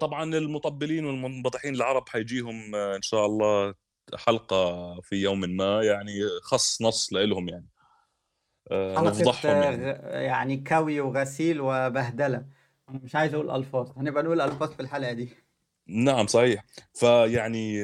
طبعا 0.00 0.24
المطبلين 0.24 1.06
والمنبطحين 1.06 1.74
العرب 1.74 2.08
حيجيهم 2.08 2.74
إن 2.74 3.02
شاء 3.02 3.26
الله 3.26 3.74
حلقة 4.14 5.00
في 5.00 5.16
يوم 5.16 5.40
ما 5.40 5.82
يعني 5.82 6.12
خص 6.42 6.82
نص 6.82 7.12
لهم 7.12 7.48
يعني. 7.48 7.68
آه، 8.70 9.00
نفضحهم 9.00 9.50
آه، 9.56 9.64
يعني. 9.64 9.92
غ- 9.92 10.04
يعني 10.16 10.56
كوي 10.56 11.00
وغسيل 11.00 11.60
وبهدلة. 11.60 12.46
أنا 12.88 13.00
مش 13.04 13.16
عايز 13.16 13.34
أقول 13.34 13.50
ألفاظ 13.50 13.98
هنبقى 13.98 14.22
نقول 14.22 14.40
ألفاظ 14.40 14.72
في 14.72 14.80
الحلقة 14.80 15.12
دي. 15.12 15.28
نعم 15.86 16.26
صحيح. 16.26 16.64
فيعني 16.94 17.82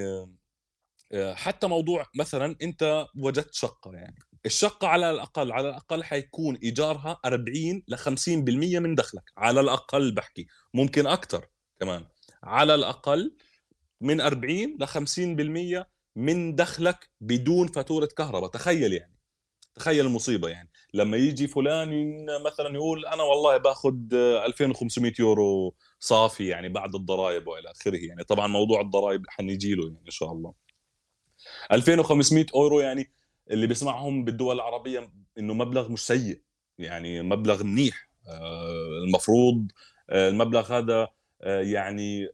آه، 1.13 1.35
حتى 1.35 1.67
موضوع 1.67 2.07
مثلا 2.15 2.57
أنت 2.63 3.07
وجدت 3.17 3.55
شقة 3.55 3.93
يعني. 3.95 4.17
الشقة 4.47 4.89
على 4.89 5.11
الأقل 5.11 5.53
على 5.53 5.69
الأقل 5.69 6.05
حيكون 6.05 6.57
إيجارها 6.57 7.21
40 7.25 7.83
ل 7.89 7.97
50% 7.97 8.79
من 8.79 8.95
دخلك. 8.95 9.23
على 9.37 9.61
الأقل 9.61 10.13
بحكي. 10.15 10.47
ممكن 10.75 11.07
أكثر 11.07 11.47
كمان. 11.81 12.05
على 12.43 12.75
الأقل 12.75 13.37
من 14.01 14.21
40 14.21 14.77
ل 14.81 14.87
50% 14.87 15.92
من 16.17 16.55
دخلك 16.55 17.11
بدون 17.21 17.67
فاتورة 17.67 18.07
كهرباء. 18.07 18.51
تخيل 18.51 18.93
يعني. 18.93 19.19
تخيل 19.75 20.07
المصيبة 20.07 20.49
يعني. 20.49 20.71
لما 20.95 21.17
يجي 21.17 21.47
فلان 21.49 22.17
مثلا 22.47 22.75
يقول 22.75 23.07
أنا 23.07 23.23
والله 23.23 23.57
باخذ 23.57 23.95
2500 24.15 25.13
يورو 25.19 25.75
صافي 26.01 26.47
يعني 26.47 26.69
بعد 26.69 26.95
الضرائب 26.95 27.47
وإلى 27.47 27.71
آخره 27.71 27.97
يعني. 27.97 28.25
طبعا 28.25 28.47
موضوع 28.47 28.81
الضرائب 28.81 29.25
حنيجي 29.29 29.75
له 29.75 29.85
يعني 29.85 30.07
إن 30.07 30.11
شاء 30.11 30.33
الله. 30.33 30.55
2500 31.73 32.47
أورو 32.55 32.81
يعني 32.81 33.13
اللي 33.51 33.67
بيسمعهم 33.67 34.25
بالدول 34.25 34.57
العربية 34.57 35.11
إنه 35.39 35.55
مبلغ 35.55 35.89
مش 35.89 36.07
سيء 36.07 36.43
يعني 36.79 37.23
مبلغ 37.23 37.65
منيح. 37.65 38.09
آه، 38.29 39.03
المفروض 39.05 39.73
آه، 40.11 40.29
المبلغ 40.29 40.79
هذا 40.79 41.09
آه، 41.43 41.61
يعني 41.61 42.29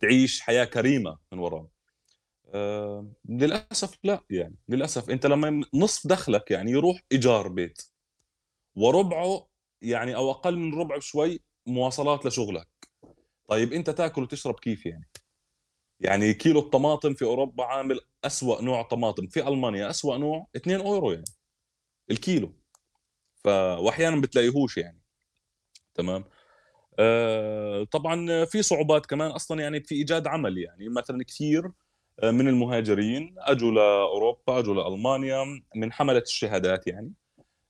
تعيش 0.00 0.40
حياة 0.40 0.64
كريمة 0.64 1.18
من 1.32 1.38
وراه 1.38 1.68
للأسف 3.28 3.98
لا 4.04 4.20
يعني 4.30 4.56
للأسف 4.68 5.10
أنت 5.10 5.26
لما 5.26 5.64
نصف 5.74 6.06
دخلك 6.06 6.50
يعني 6.50 6.70
يروح 6.70 7.00
إيجار 7.12 7.48
بيت 7.48 7.82
وربعه 8.76 9.48
يعني 9.82 10.16
أو 10.16 10.30
أقل 10.30 10.56
من 10.56 10.74
ربع 10.74 10.98
شوي 10.98 11.40
مواصلات 11.66 12.26
لشغلك. 12.26 12.68
طيب 13.48 13.72
أنت 13.72 13.90
تأكل 13.90 14.22
وتشرب 14.22 14.60
كيف 14.60 14.86
يعني؟ 14.86 15.08
يعني 16.00 16.34
كيلو 16.34 16.60
الطماطم 16.60 17.14
في 17.14 17.24
أوروبا 17.24 17.64
عامل 17.64 18.00
أسوأ 18.24 18.62
نوع 18.62 18.82
طماطم 18.82 19.26
في 19.26 19.48
ألمانيا 19.48 19.90
أسوأ 19.90 20.16
نوع 20.16 20.46
2 20.56 20.80
أورو 20.80 21.12
يعني 21.12 21.24
الكيلو. 22.10 22.52
ف 23.44 23.46
واحيانا 23.48 24.20
بتلاقيهوش 24.20 24.76
يعني. 24.78 25.02
تمام؟ 25.94 26.24
آه 26.98 27.84
طبعا 27.84 28.44
في 28.44 28.62
صعوبات 28.62 29.06
كمان 29.06 29.30
أصلا 29.30 29.60
يعني 29.62 29.80
في 29.80 29.94
إيجاد 29.94 30.26
عمل 30.26 30.58
يعني 30.58 30.88
مثلا 30.88 31.24
كثير 31.24 31.66
آه، 31.66 31.72
من 32.24 32.48
المهاجرين 32.48 33.34
أجوا 33.38 33.70
لاوروبا 33.70 34.58
أجوا 34.58 34.74
لالمانيا 34.74 35.44
من 35.76 35.92
حملة 35.92 36.18
الشهادات 36.18 36.86
يعني. 36.86 37.12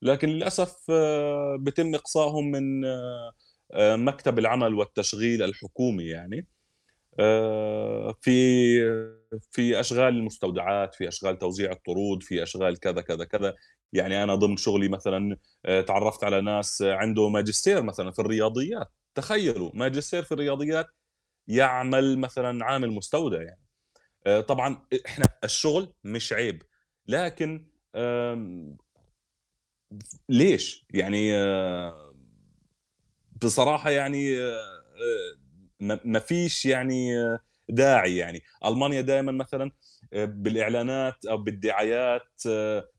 لكن 0.02 0.28
للأسف 0.28 0.76
آه، 0.90 1.56
بتم 1.60 1.94
إقصائهم 1.94 2.50
من 2.50 2.84
آه، 2.84 3.96
مكتب 3.96 4.38
العمل 4.38 4.74
والتشغيل 4.74 5.42
الحكومي 5.42 6.04
يعني. 6.04 6.46
في 8.20 8.80
في 9.50 9.80
أشغال 9.80 10.16
المستودعات 10.16 10.94
في 10.94 11.08
أشغال 11.08 11.38
توزيع 11.38 11.72
الطرود 11.72 12.22
في 12.22 12.42
أشغال 12.42 12.80
كذا 12.80 13.00
كذا 13.00 13.24
كذا. 13.24 13.54
يعني 13.92 14.22
أنا 14.22 14.34
ضمن 14.34 14.56
شغلي 14.56 14.88
مثلا 14.88 15.36
تعرفت 15.86 16.24
على 16.24 16.40
ناس 16.40 16.82
عنده 16.82 17.28
ماجستير 17.28 17.82
مثلا 17.82 18.10
في 18.10 18.18
الرياضيات. 18.18 18.92
تخيلوا 19.14 19.70
ماجستير 19.74 20.22
في 20.22 20.32
الرياضيات 20.32 20.86
يعمل 21.48 22.18
مثلا 22.18 22.64
عامل 22.64 22.90
مستودع 22.90 23.42
يعني. 23.42 23.65
طبعا 24.48 24.86
إحنا 25.06 25.26
الشغل 25.44 25.92
مش 26.04 26.32
عيب. 26.32 26.62
لكن 27.08 27.66
ليش؟ 30.28 30.86
يعني 30.90 31.32
بصراحة 33.42 33.90
يعني 33.90 34.36
ما 35.80 36.18
فيش 36.18 36.66
يعني 36.66 37.10
داعي 37.68 38.16
يعني. 38.16 38.42
ألمانيا 38.64 39.00
دائما 39.00 39.32
مثلا 39.32 39.70
بالإعلانات 40.12 41.26
أو 41.26 41.36
بالدعايات 41.36 42.42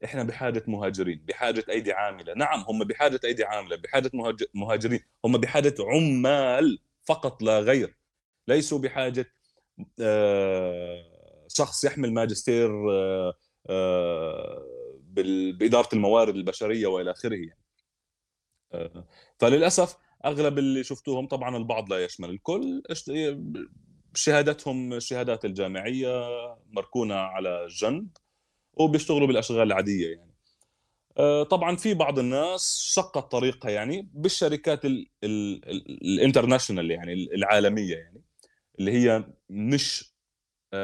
إحنا 0.05 0.23
بحاجة 0.23 0.63
مهاجرين 0.67 1.25
بحاجة 1.27 1.65
أيدي 1.69 1.93
عاملة. 1.93 2.33
نعم 2.33 2.59
هم 2.59 2.83
بحاجة 2.83 3.19
أيدي 3.23 3.43
عاملة 3.43 3.75
بحاجة 3.75 4.11
مهاجرين. 4.53 4.99
هم 5.25 5.37
بحاجة 5.37 5.75
عمال 5.79 6.79
فقط 7.03 7.43
لا 7.43 7.59
غير. 7.59 7.97
ليسوا 8.47 8.79
بحاجة 8.79 9.25
شخص 11.47 11.83
يحمل 11.83 12.13
ماجستير 12.13 12.69
بإدارة 15.51 15.89
الموارد 15.93 16.35
البشرية 16.35 16.87
وإلى 16.87 17.11
آخره 17.11 17.35
يعني. 17.35 17.63
فللأسف 19.39 19.97
أغلب 20.25 20.57
اللي 20.57 20.83
شفتوهم 20.83 21.27
طبعا 21.27 21.57
البعض 21.57 21.93
لا 21.93 22.03
يشمل 22.03 22.29
الكل. 22.29 22.83
شهادتهم 24.15 24.93
الشهادات 24.93 25.45
الجامعية 25.45 26.25
مركونة 26.71 27.15
على 27.15 27.67
جنب 27.69 28.09
وبيشتغلوا 28.73 29.27
بالأشغال 29.27 29.61
العادية 29.61 30.15
يعني. 30.15 30.37
آه، 31.17 31.43
طبعا 31.43 31.75
في 31.75 31.93
بعض 31.93 32.19
الناس 32.19 32.77
شقت 32.79 33.31
طريقها 33.31 33.71
يعني 33.71 34.09
بالشركات 34.13 34.81
الانترناشونال 35.23 36.91
يعني 36.91 37.13
العالمية 37.13 37.95
يعني 37.95 38.21
اللي 38.79 38.91
هي 38.91 39.23
مش 39.49 40.16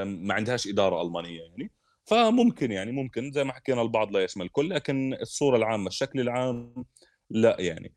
ما 0.04 0.34
عندهاش 0.34 0.68
إدارة 0.68 1.02
ألمانية 1.02 1.42
يعني. 1.42 1.72
فممكن 2.06 2.72
يعني 2.72 2.92
ممكن 2.92 3.32
زي 3.32 3.44
ما 3.44 3.54
حكينا 3.54 3.82
البعض 3.82 4.12
لا 4.12 4.24
يشمل 4.24 4.46
الكل 4.46 4.70
لكن 4.70 5.14
الصورة 5.14 5.58
العامة 5.58 5.88
الشكل 5.88 6.20
العام 6.20 6.86
لا 7.30 7.56
يعني. 7.60 7.94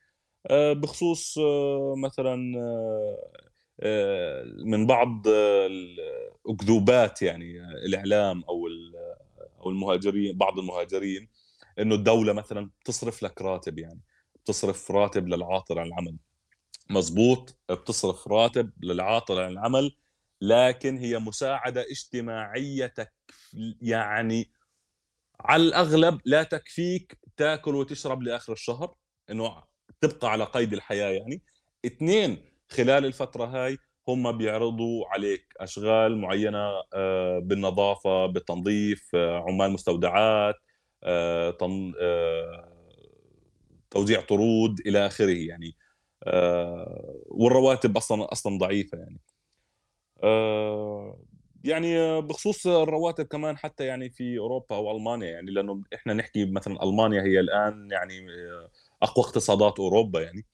آه، 0.51 0.73
بخصوص 0.73 1.39
آه، 1.39 1.95
مثلا 1.99 2.53
آه، 3.81 4.45
من 4.65 4.87
بعض 4.87 5.29
الأكذوبات 6.49 7.23
يعني 7.23 7.61
الإعلام 7.61 8.45
أو 8.49 8.69
أو 9.61 9.71
المهاجرين 9.71 10.39
بعض 10.39 10.59
المهاجرين 10.59 11.29
إنه 11.79 11.95
الدولة 11.95 12.33
مثلا 12.33 12.71
بتصرف 12.81 13.23
لك 13.23 13.43
راتب 13.43 13.79
يعني 13.79 14.01
بتصرف 14.37 14.91
راتب 14.91 15.29
للعاطل 15.29 15.79
عن 15.79 15.87
العمل. 15.87 16.17
مزبوط 16.91 17.59
بتصرف 17.71 18.29
راتب 18.29 18.71
للعاطل 18.83 19.39
عن 19.39 19.53
العمل 19.53 19.97
لكن 20.41 20.99
هي 20.99 21.19
مساعدة 21.19 21.87
اجتماعية 21.91 22.87
تك 22.87 23.13
يعني 23.83 24.51
على 25.41 25.63
الأغلب 25.63 26.21
لا 26.25 26.43
تكفيك 26.43 27.19
تاكل 27.37 27.75
وتشرب 27.75 28.23
لآخر 28.23 28.53
الشهر 28.53 28.95
إنه 29.31 29.63
تبقى 30.01 30.31
على 30.31 30.45
قيد 30.45 30.73
الحياة 30.73 31.11
يعني. 31.11 31.43
اثنين 31.87 32.39
خلال 32.71 33.05
الفترة 33.07 33.45
هاي 33.45 33.79
هم 34.09 34.39
بيعرضوا 34.39 35.07
عليك 35.07 35.55
أشغال 35.57 36.17
معينة 36.19 36.83
آه، 36.95 37.39
بالنظافة 37.39 38.27
بالتنظيف 38.27 39.11
آه، 39.15 39.45
عمال 39.49 39.71
مستودعات 39.71 40.55
آه، 41.05 41.51
توزيع 43.91 44.21
طرود 44.21 44.81
إلى 44.87 45.07
آخره 45.07 45.31
يعني 45.31 45.77
والرواتب 47.27 47.97
أصلا 47.97 48.33
أصلا 48.33 48.59
ضعيفة 48.59 48.99
يعني. 48.99 49.21
يعني 51.65 52.21
بخصوص 52.21 52.67
الرواتب 52.67 53.27
كمان 53.27 53.57
حتى 53.59 53.85
يعني 53.85 54.11
في 54.11 54.39
أوروبا 54.39 54.77
أو 54.77 54.97
ألمانيا 54.97 55.31
يعني 55.31 55.51
لأنه 55.51 55.83
إحنا 55.95 56.15
نحكي 56.15 56.45
مثلا 56.45 56.83
ألمانيا 56.83 57.23
هي 57.23 57.41
الآن 57.41 57.89
يعني 57.91 58.27
أقوى 59.03 59.25
اقتصادات 59.25 59.79
أوروبا 59.79 60.21
يعني. 60.21 60.47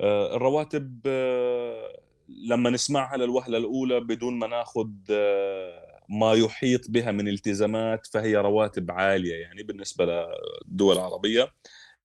آه، 0.00 0.36
الرواتب 0.36 1.00
آه، 1.06 2.00
لما 2.28 2.70
نسمعها 2.70 3.16
للوهلة 3.16 3.58
الأولى 3.58 4.00
بدون 4.00 4.38
ما 4.38 4.46
ناخذ 4.46 4.88
آه، 5.10 6.02
ما 6.08 6.32
يحيط 6.34 6.90
بها 6.90 7.10
من 7.12 7.28
التزامات 7.28 8.06
فهي 8.06 8.36
رواتب 8.36 8.90
عالية 8.90 9.34
يعني 9.34 9.62
بالنسبة 9.62 10.04
للدول 10.04 10.96
العربيه 10.96 11.52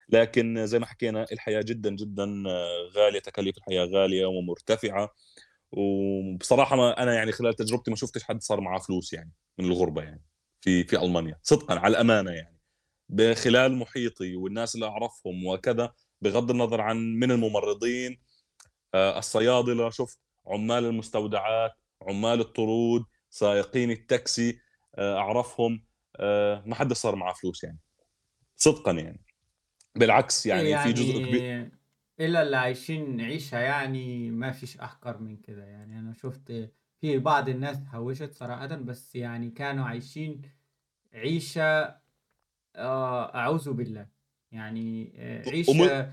لكن 0.10 0.66
زي 0.68 0.80
ما 0.80 0.86
حكينا 0.86 1.26
الحياة 1.32 1.62
جدا 1.62 1.90
جدا 1.90 2.44
غالية 2.96 3.20
تكاليف 3.20 3.58
الحياة 3.58 3.86
غالية 3.86 4.26
ومرتفعة. 4.26 5.14
وبصراحة 5.76 6.76
ما 6.76 7.04
أنا 7.04 7.14
يعني 7.14 7.32
خلال 7.32 7.54
تجربتي 7.54 7.92
ما 7.92 7.98
شفتش 7.98 8.24
حد 8.24 8.42
صار 8.42 8.62
معاه 8.62 8.80
فلوس 8.80 9.14
يعني 9.14 9.32
من 9.58 9.66
الغربة 9.66 10.02
يعني 10.04 10.24
في 10.62 10.84
في 10.84 11.02
ألمانيا. 11.02 11.40
صدقا 11.44 11.80
على 11.80 11.92
الأمانة 11.92 12.32
يعني. 12.32 12.60
بخلال 13.10 13.76
محيطي 13.76 14.36
والناس 14.36 14.76
اللي 14.76 14.86
أعرفهم 14.86 15.46
وكذا 15.46 15.94
بغض 16.22 16.52
النظر 16.52 16.82
عن 16.82 16.98
من 16.98 17.32
الممرضين 17.32 18.22
آه، 18.94 19.20
الصيادلة 19.20 19.90
شفت 19.90 20.20
عمال 20.48 20.86
المستودعات 20.86 21.72
عمال 22.02 22.40
الطرود 22.40 23.06
سائقين 23.30 23.92
التاكسي 23.92 24.60
آه، 24.96 25.18
أعرفهم 25.18 25.86
آه، 26.16 26.64
ما 26.66 26.76
حد 26.76 26.94
صار 26.94 27.16
معه 27.16 27.34
فلوس 27.34 27.64
يعني. 27.64 27.80
صدقا 28.56 28.92
يعني. 28.92 29.26
بالعكس 29.96 30.46
يعني, 30.46 30.70
يعني 30.70 30.94
في 30.94 31.04
جزء 31.04 31.26
كبير 31.26 31.72
إلا 32.20 32.42
اللي 32.42 32.58
عايشين 32.58 33.22
عيشة 33.22 33.58
يعني 33.60 34.32
ما 34.32 34.52
فيش 34.52 34.78
أحقر 34.78 35.18
من 35.18 35.38
كده. 35.38 35.66
يعني 35.66 36.00
أنا 36.00 36.14
شفت 36.14 36.70
في 37.02 37.18
بعض 37.20 37.50
الناس 37.50 37.78
هوشت 37.94 38.32
صراحة 38.34 38.68
بس 38.68 39.16
يعني 39.16 39.50
كانوا 39.50 39.86
عايشين 39.86 40.42
عيشة 41.14 41.96
آه 42.76 43.36
أعوذ 43.36 43.74
بالله. 43.74 44.08
يعني 44.52 45.14
آه، 45.16 45.50
عيشة 45.50 46.12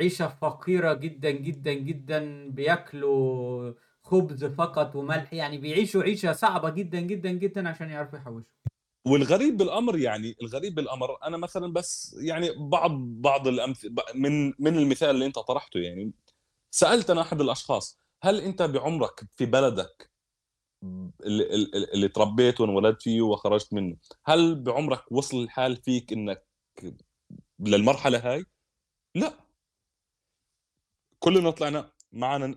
عيشة 0.00 0.28
فقيرة 0.28 0.92
جدا 0.94 1.30
جدا 1.30 1.72
جدا. 1.72 2.48
بياكلوا 2.50 3.72
خبز 4.02 4.44
فقط 4.44 4.96
وملح. 4.96 5.32
يعني 5.32 5.58
بيعيشوا 5.58 6.02
عيشة 6.02 6.32
صعبة 6.32 6.70
جدا 6.70 7.00
جدا 7.00 7.30
جدا 7.30 7.68
عشان 7.68 7.90
يعرفوا 7.90 8.18
يحوشوا. 8.18 8.50
والغريب 9.06 9.56
بالأمر 9.56 9.98
يعني 9.98 10.36
الغريب 10.42 10.74
بالأمر 10.74 11.22
أنا 11.24 11.36
مثلا 11.36 11.72
بس 11.72 12.16
يعني 12.20 12.50
بعض 12.58 12.90
بعض 13.00 13.48
الامثله 13.48 13.94
من 14.14 14.46
من 14.58 14.78
المثال 14.78 15.10
اللي 15.10 15.26
أنت 15.26 15.38
طرحته 15.38 15.80
يعني 15.80 16.12
سألت 16.70 17.10
أنا 17.10 17.20
أحد 17.20 17.40
الأشخاص 17.40 18.00
هل 18.22 18.40
أنت 18.40 18.62
بعمرك 18.62 19.20
في 19.36 19.46
بلدك 19.46 20.10
اللي 21.26 21.44
ال 21.44 21.94
اللي 21.94 22.06
اتربيت 22.06 22.60
وانولدت 22.60 23.02
فيه 23.02 23.22
وخرجت 23.22 23.74
منه، 23.74 23.96
هل 24.26 24.54
بعمرك 24.62 25.12
وصل 25.12 25.42
الحال 25.42 25.76
فيك 25.76 26.12
إنك 26.12 26.46
للمرحلة 27.60 28.18
هاي؟ 28.32 28.44
لأ. 29.14 29.32
كلنا 31.18 31.50
طلعنا 31.50 31.92
معانا 32.12 32.46
ن 32.46 32.56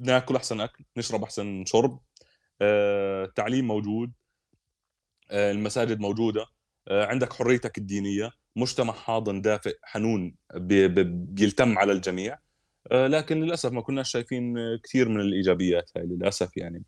ناكل 0.00 0.36
أحسن 0.36 0.60
أكل، 0.60 0.84
نشرب 0.96 1.22
أحسن 1.22 1.64
شرب، 1.64 2.00
آآ 2.62 3.24
التعليم 3.24 3.66
موجود، 3.66 4.12
المساجد 5.32 6.00
موجودة، 6.00 6.46
آآ 6.88 7.06
عندك 7.06 7.32
حريتك 7.32 7.78
الدينية، 7.78 8.30
مجتمع 8.56 8.92
حاضن 8.92 9.40
دافئ 9.42 9.76
حنون 9.82 10.34
بيلتم 10.54 11.78
على 11.78 11.92
الجميع، 11.92 12.38
آآ 12.92 13.08
لكن 13.08 13.40
للأسف 13.42 13.72
ما 13.72 13.82
كناش 13.82 14.10
شايفين 14.12 14.54
كتير 14.84 15.08
من 15.08 15.20
الإيجابيات 15.20 15.90
هاي 15.96 16.04
للأسف 16.06 16.56
يعني. 16.56 16.84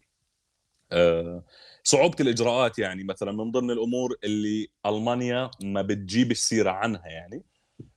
آآ 0.93 1.45
صعوبة 1.85 2.17
الإجراءات 2.21 2.79
يعني 2.81 3.05
مثلًا 3.05 3.33
من 3.33 3.53
ضمن 3.53 3.71
الأمور 3.73 4.17
اللي 4.25 4.69
ألمانيا 4.87 5.51
ما 5.65 5.83
بتجيبش 5.83 6.39
سيرة 6.39 6.71
عنها 6.71 7.07
يعني، 7.09 7.45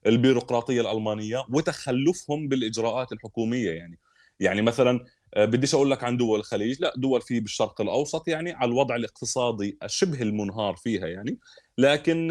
البيروقراطية 0.07 0.81
الألمانية 0.81 1.43
وتخلُّفهم 1.51 2.47
بالإجراءات 2.49 3.11
الحكومية 3.13 3.71
يعني، 3.71 3.99
يعني 4.39 4.61
مثلًا 4.63 5.05
بديش 5.37 5.75
أقول 5.75 5.91
لك 5.91 6.03
عن 6.03 6.17
دول 6.17 6.39
الخليج، 6.39 6.81
لأ 6.81 6.93
دول 6.97 7.21
في 7.21 7.39
بالشرق 7.39 7.81
الأوسط 7.81 8.27
يعني 8.27 8.51
على 8.53 8.69
الوضع 8.69 8.95
الاقتصادي 8.95 9.77
شبه 9.87 10.21
المنهار 10.21 10.75
فيها 10.75 11.07
يعني، 11.07 11.39
لكن 11.77 12.27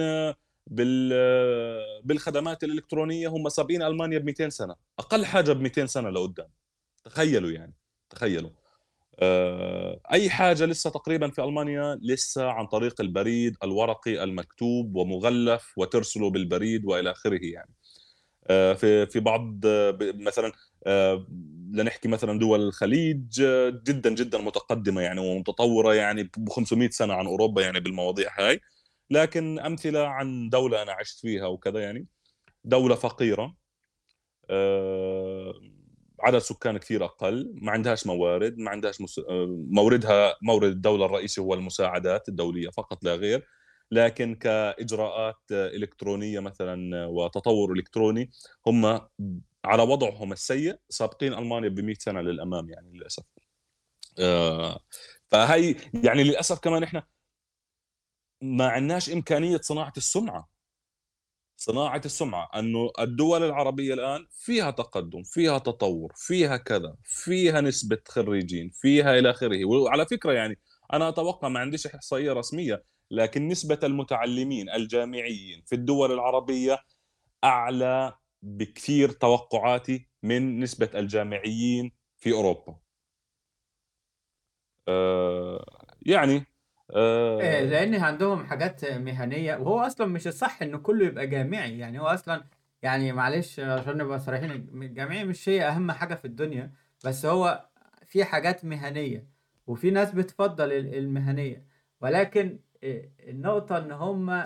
بال 0.66 1.10
بالخدمات 2.04 2.64
الإلكترونية 2.64 3.28
هم 3.28 3.48
سابقين 3.48 3.82
ألمانيا 3.82 4.18
ب200 4.18 4.48
سنة، 4.48 4.74
أقل 4.98 5.24
حاجة 5.26 5.52
ب200 5.54 5.84
سنة 5.84 6.10
لقدّام، 6.10 6.48
تخيّلوا 7.04 7.50
يعني، 7.50 7.74
تخيّلوا. 8.10 8.50
آآ 9.20 10.00
أي 10.12 10.30
حاجة 10.30 10.66
لسه 10.66 10.90
تقريبًا 10.90 11.30
في 11.30 11.44
ألمانيا 11.44 12.00
لسه 12.02 12.50
عن 12.50 12.66
طريق 12.66 13.02
البريد 13.02 13.56
الورقي 13.64 14.24
المكتوب 14.24 14.96
ومغلف 14.96 15.74
وترسله 15.78 16.30
بالبريد 16.30 16.86
وإلى 16.86 17.10
آخره 17.12 17.40
يعني. 17.42 17.74
في 18.76 19.06
في 19.06 19.20
بعض 19.20 19.42
ب 19.66 20.22
مثلًا 20.22 20.52
لنحكي 21.72 22.08
مثلًا 22.08 22.38
دول 22.38 22.60
الخليج 22.62 23.20
جدًا، 23.84 24.10
جدًا 24.10 24.38
متقدمة 24.38 25.00
يعني 25.02 25.20
ومتطورة 25.20 25.94
يعني 25.94 26.30
ب500 26.38 26.90
سنة 26.90 27.14
عن 27.14 27.26
أوروبا 27.26 27.62
يعني 27.62 27.80
بالمواضيع 27.80 28.30
هاي، 28.40 28.60
لكن 29.10 29.58
أمثلة 29.58 30.06
عن 30.08 30.48
دولة 30.48 30.82
أنا 30.82 30.92
عِشت 30.92 31.20
فيها 31.20 31.46
وكذا 31.46 31.80
يعني، 31.80 32.06
دولة 32.64 32.94
فقيرة 32.96 33.56
آآ 34.50 35.54
عدد 36.22 36.38
سكان 36.38 36.78
كتير 36.78 37.04
أقل، 37.04 37.52
ما 37.62 37.72
عندهاش 37.72 38.06
موارد، 38.06 38.58
ما 38.58 38.70
عندهاش 38.70 39.00
مس 39.02 39.20
موردها 39.72 40.36
مورد 40.42 40.70
الدولة 40.72 41.06
الرئيسي 41.06 41.40
هو 41.40 41.54
المساعدات 41.54 42.28
الدولية 42.30 42.70
فقط 42.70 43.04
لا 43.04 43.14
غير، 43.16 43.46
لكن 43.92 44.34
كإجراءات 44.34 45.36
إلكترونية 45.52 46.40
مثلًا 46.40 47.06
وتطوّر 47.06 47.72
إلكتروني 47.72 48.30
هم 48.66 49.00
على 49.64 49.82
وضعهم 49.82 50.32
السيء 50.32 50.76
سابقين 50.88 51.34
ألمانيا 51.34 51.68
ب100 51.68 51.94
سنة 51.98 52.20
للأمام 52.20 52.70
يعني 52.70 52.90
للأسف. 52.98 53.22
آآ 54.20 54.80
فهي 55.30 55.76
يعني 56.04 56.24
للأسف 56.24 56.58
كمان 56.60 56.82
إحنا 56.82 57.06
ما 58.42 58.68
عندناش 58.68 59.10
إمكانية 59.10 59.56
صناعة 59.62 59.92
السُمعة. 59.96 60.48
صناعة 61.56 62.02
السُمعة، 62.04 62.48
إنه 62.56 62.90
الدول 62.98 63.42
العربية 63.42 63.94
الآن 63.94 64.26
فيها 64.30 64.70
تقدُّم، 64.70 65.22
فيها 65.22 65.58
تطوُّر، 65.58 66.12
فيها 66.16 66.56
كذا، 66.56 66.96
فيها 67.04 67.60
نسبة 67.60 67.98
خرّيجين، 68.08 68.70
فيها 68.74 69.18
إلى 69.18 69.30
آخره، 69.30 69.64
وعلى 69.64 70.06
فكرة 70.06 70.32
يعني 70.32 70.58
أنا 70.92 71.08
أتوقع 71.08 71.48
ما 71.48 71.60
عنديش 71.60 71.86
إحصائية 71.86 72.32
رسمية، 72.32 72.84
لكن 73.10 73.48
نسبة 73.48 73.78
المتعلمين 73.82 74.70
الجامعيين 74.70 75.62
في 75.66 75.74
الدول 75.74 76.12
العربية 76.12 76.78
أعلى 77.44 78.14
بكثير 78.44 79.10
توقعاتي 79.10 80.10
من 80.22 80.60
نسبة 80.60 80.90
الجامعيين 80.94 81.92
في 82.18 82.32
أوروبا. 82.32 82.78
آآ 84.88 85.58
يعني 86.06 86.46
آآ 87.40 87.40
آآ 87.40 87.64
لإن 87.66 87.94
عندهم 87.94 88.44
حاجات 88.46 88.84
مهنية 88.84 89.56
وهو 89.56 89.80
أصلًا 89.80 90.06
مش 90.06 90.26
الصح 90.26 90.62
إن 90.62 90.76
كُلّه 90.76 91.06
يبقى 91.06 91.26
جامعي، 91.26 91.78
يعني 91.78 92.00
هو 92.00 92.06
أصلًا 92.06 92.44
يعني 92.82 93.12
معلش 93.12 93.60
عشان 93.60 93.96
نبقى 93.96 94.20
صريحين 94.20 94.50
الج 94.50 94.82
الجامعية 94.82 95.24
مش 95.24 95.48
هي 95.48 95.68
أهم 95.68 95.92
حاجة 95.92 96.14
في 96.14 96.24
الدنيا، 96.24 96.72
بس 97.04 97.26
هو 97.26 97.68
في 98.06 98.24
حاجات 98.24 98.64
مهنية، 98.64 99.28
وفي 99.66 99.90
ناس 99.90 100.10
بتفضّل 100.14 100.72
ال 100.72 100.94
المهنية، 100.94 101.66
ولكن 102.00 102.60
آآ 102.84 103.10
النقطة 103.20 103.78
إن 103.78 103.92
هُم 103.92 104.44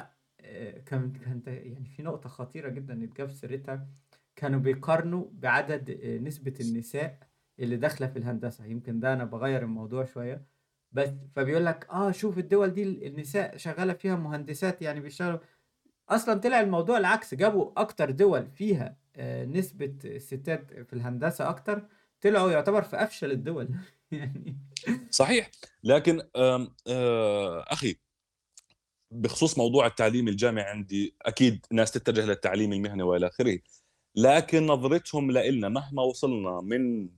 كان 0.87 1.13
كانت 1.13 1.49
يعني 1.49 1.87
في 1.89 2.03
نقطة 2.03 2.29
خطيرة 2.29 2.69
جدًا 2.69 3.05
اتجاب 3.05 3.31
سيرتها، 3.31 3.89
كانوا 4.37 4.61
بيقارنوا 4.61 5.25
بعدد 5.33 5.91
آآ 5.91 6.19
نسبة 6.19 6.55
النساء 6.61 7.19
اللي 7.61 7.77
داخلة 7.77 8.07
في 8.07 8.19
الهندسة، 8.19 8.65
يمكن 8.65 9.01
ده 9.01 9.13
أنا 9.13 9.25
باغيّر 9.25 9.63
الموضوع 9.63 10.05
شوية، 10.05 10.45
بس 10.93 11.11
فبيقول 11.37 11.67
لك 11.67 11.87
آه 11.91 12.11
شوف 12.13 12.39
الدول 12.39 12.71
دي 12.75 12.83
ال 12.83 13.05
النساء 13.07 13.57
شغّالة 13.57 13.93
فيها 13.93 14.17
مهندسات 14.17 14.83
يعني 14.83 15.01
بيشتغلوا. 15.01 15.39
أصلًا 16.09 16.41
طلع 16.41 16.61
الموضوع 16.61 16.99
العكس، 16.99 17.35
جابوا 17.35 17.73
أكتر 17.81 18.11
دول 18.11 18.47
فيها 18.51 18.97
آآ 19.17 19.47
نسبة 19.47 19.97
الستات 20.05 20.73
في 20.75 20.93
الهندسة 20.93 21.49
أكتر، 21.51 21.83
طلعوا 22.21 22.51
يعتبر 22.53 22.83
في 22.83 22.97
أفشل 23.03 23.31
الدول 23.31 23.69
يعني. 24.13 24.59
صحيح، 25.11 25.51
لكن 25.85 26.21
آآ 26.37 26.69
أخي 27.69 27.97
بخصوص 29.11 29.59
موضوع 29.59 29.87
التعليم 29.87 30.29
الجامعي 30.29 30.65
عندي 30.65 31.17
أكيد 31.23 31.67
ناس 31.73 31.93
تتجه 31.93 32.25
للتعليم 32.27 32.73
المهني 32.73 33.03
وإلى 33.03 33.27
آخره، 33.27 33.59
لكن 34.17 34.67
نظرتهم 34.67 35.31
لإلنا 35.31 35.69
مهما 35.69 36.03
وصلنا 36.03 36.61
من 36.61 37.09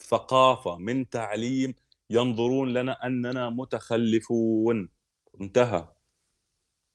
ثقافة، 0.00 0.76
من 0.78 1.08
تعليم، 1.08 1.74
ينظرون 2.10 2.72
لنا 2.72 3.06
أننا 3.06 3.50
متخلفون، 3.50 4.88
انتهى. 5.40 5.88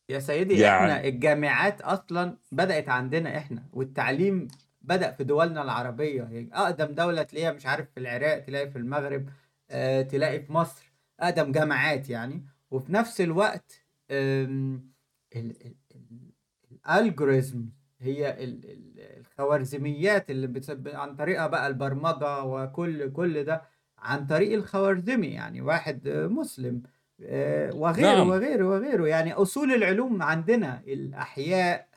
يا 0.10 0.20
سيدي 0.20 0.60
يعني 0.60 1.10
الجامعات 1.10 1.82
أصلًا 1.82 2.38
بدأت 2.52 2.90
عندنا 2.90 3.38
إحنا، 3.38 3.64
والتعليم 3.74 4.48
بدأ 4.82 5.12
في 5.12 5.24
دولنا 5.24 5.62
العربية، 5.62 6.24
هي 6.24 6.48
أقدم 6.54 6.86
دولة 6.96 7.24
تلاقيها 7.24 7.52
مش 7.52 7.66
عارف 7.66 7.92
في 7.94 8.00
العراق، 8.00 8.40
تلاقي 8.40 8.72
في 8.72 8.78
المغرب، 8.78 9.30
آآ 9.72 10.02
تلاقي 10.02 10.40
في 10.42 10.54
مصر، 10.54 10.92
أقدم 11.20 11.52
جامعات 11.52 12.10
يعني، 12.10 12.46
وفي 12.72 12.94
نفس 12.94 13.22
الوقت 13.22 13.83
آمم 14.12 14.92
ال 15.36 15.54
ال 15.66 15.76
ال 15.96 16.32
الalgorithm 16.72 17.58
هي 18.00 18.44
ال 18.44 18.66
ال 18.66 19.00
الخوارزميات 19.20 20.30
اللي 20.32 20.48
بت 20.48 20.72
ب 20.72 20.88
عن 20.88 21.16
طريقها 21.16 21.48
بقى 21.48 21.68
البرمجة 21.68 22.44
وكل 22.44 23.12
كل 23.14 23.44
ده 23.44 23.62
عن 23.98 24.28
طريق 24.28 24.54
الخوارزمي، 24.54 25.28
يعني 25.28 25.62
واحد 25.62 26.08
مسلم 26.10 26.84
آآ 27.22 27.74
وغيره، 27.74 28.06
نعم. 28.16 28.30
وغيره، 28.30 28.66
وغيره، 28.68 29.08
يعني 29.08 29.34
أصول 29.34 29.72
العلوم 29.74 30.22
عندنا، 30.22 30.84
الأحياء 30.88 31.90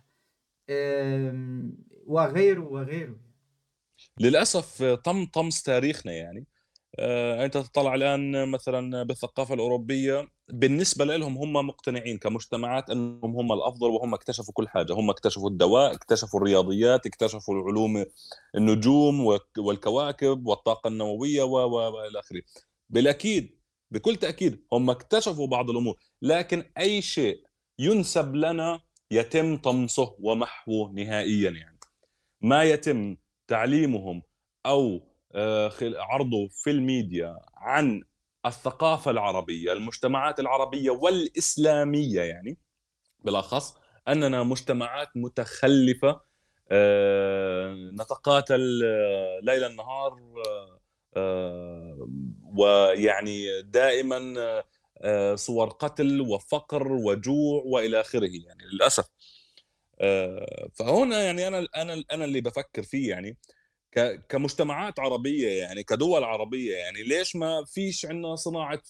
آمم 0.70 1.72
وغيره، 2.06 2.60
وغيره. 2.60 3.16
للأسف 4.20 4.82
تم 5.04 5.24
طمس 5.26 5.62
تاريخنا 5.62 6.12
يعني. 6.12 6.46
آآ 6.98 7.44
أنت 7.44 7.56
تطلع 7.58 7.94
الآن 7.94 8.48
مثلًا 8.48 9.02
بالثقافة 9.02 9.54
الأوروبية 9.54 10.28
بالنسبة 10.48 11.04
لإلهم 11.04 11.38
هم 11.38 11.52
مقتنعين 11.66 12.18
كمجتمعات 12.18 12.90
إنهم 12.90 13.36
هم 13.36 13.52
الأفضل 13.52 13.90
وهم 13.90 14.14
اكتشفوا 14.14 14.54
كل 14.54 14.68
حاجة، 14.68 14.92
هم 14.94 15.10
اكتشفوا 15.10 15.50
الدواء، 15.50 15.94
اكتشفوا 15.94 16.40
الرياضيات، 16.40 17.06
اكتشفوا 17.06 17.54
العلوم 17.54 18.04
النجوم 18.56 19.20
والك 19.20 19.58
والكواكب 19.58 20.46
والطاقة 20.46 20.88
النووية 20.88 21.42
و، 21.42 21.50
و، 21.58 21.74
وإلى 21.96 22.18
آخره. 22.20 22.42
بالأكيد، 22.90 23.58
بكل 23.90 24.16
تأكيد 24.16 24.64
هم 24.72 24.90
اكتشفوا 24.90 25.46
بعض 25.46 25.70
الأمور، 25.70 25.96
لكن 26.22 26.64
أي 26.78 27.02
شيء 27.02 27.42
يُنسب 27.78 28.36
لنا 28.36 28.80
يتم 29.10 29.56
طمسه 29.56 30.16
ومحوه 30.20 30.92
نهائيًا 30.92 31.50
يعني. 31.50 31.78
ما 32.42 32.64
يتم 32.64 33.16
تعليمهم 33.48 34.22
خل 34.66 35.00
عرضه 35.96 36.48
في 36.48 36.70
الميديا 36.70 37.38
عن 37.54 38.02
الثقافة 38.46 39.10
العربية، 39.10 39.72
المجتمعات 39.72 40.40
العربية 40.40 40.90
والإسلامية 40.90 42.20
يعني 42.20 42.58
بالأخص، 43.24 43.74
أننا 44.08 44.42
مجتمعات 44.42 45.08
متخلفة 45.16 46.20
آآ 46.70 47.74
نتقاتل 47.74 48.60
ليل 49.42 49.76
نهار 49.76 50.20
آآ 51.16 52.08
ويعني 52.56 53.62
دائمًا 53.62 54.62
صور 55.34 55.68
قتل 55.68 56.20
وفقر 56.20 56.92
وجوع 56.92 57.62
وإلى 57.66 58.00
آخره 58.00 58.30
يعني 58.46 58.64
للأسف. 58.72 59.06
آآ 60.00 60.68
فهنا 60.74 61.22
يعني 61.22 61.48
أنا 61.48 61.58
ال 61.94 62.12
أنا 62.12 62.24
اللي 62.24 62.40
بافكّر 62.40 62.82
فيه 62.82 63.10
يعني 63.10 63.36
كمجتمعات 64.28 64.98
عربية 65.00 65.48
يعني، 65.48 65.82
كدول 65.82 66.24
عربية 66.24 66.76
يعني، 66.76 67.02
ليش 67.02 67.36
ما 67.36 67.64
فيش 67.66 68.06
عندنا 68.06 68.36
صناعة 68.36 68.80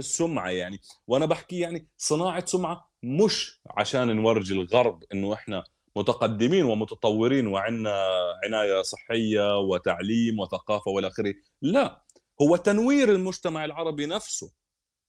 سُمعة 0.00 0.50
يعني؟ 0.50 0.80
وأنا 1.06 1.26
باحكي 1.26 1.58
يعني 1.58 1.88
صناعة 1.98 2.46
سُمعة 2.46 2.90
مش 3.02 3.60
عشان 3.70 4.16
نورجي 4.16 4.54
الغرب 4.54 5.04
إنه 5.14 5.34
إحنا 5.34 5.64
متقدمين 5.96 6.64
ومتطورين 6.64 7.46
وعندنا 7.46 8.06
عناية 8.44 8.82
صحية 8.82 9.58
وتعليم 9.58 10.40
وثقافة 10.40 10.90
وإلى 10.90 11.06
آخره، 11.08 11.34
لأ، 11.62 12.04
هو 12.42 12.56
تنوير 12.56 13.10
المجتمع 13.12 13.64
العربي 13.64 14.06
نفسه 14.06 14.52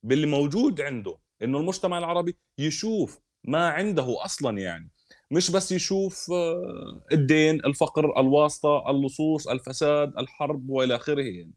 باللي 0.04 0.28
موجود 0.28 0.82
عنده، 0.82 1.18
إنه 1.44 1.58
المجتمع 1.60 1.98
العربي 1.98 2.38
يشوف 2.60 3.20
ما 3.46 3.70
عنده 3.70 4.26
أصلًا 4.26 4.60
يعني، 4.60 4.92
مش 5.32 5.52
بس 5.52 5.72
يشوف 5.72 6.32
آه، 6.32 7.02
الدين، 7.12 7.56
الفقر، 7.66 8.20
الواسطة، 8.20 8.90
اللصوص، 8.90 9.48
الفساد، 9.48 10.14
الحرب 10.18 10.70
وإلى 10.70 10.96
آخره 10.96 11.22
يعني. 11.22 11.54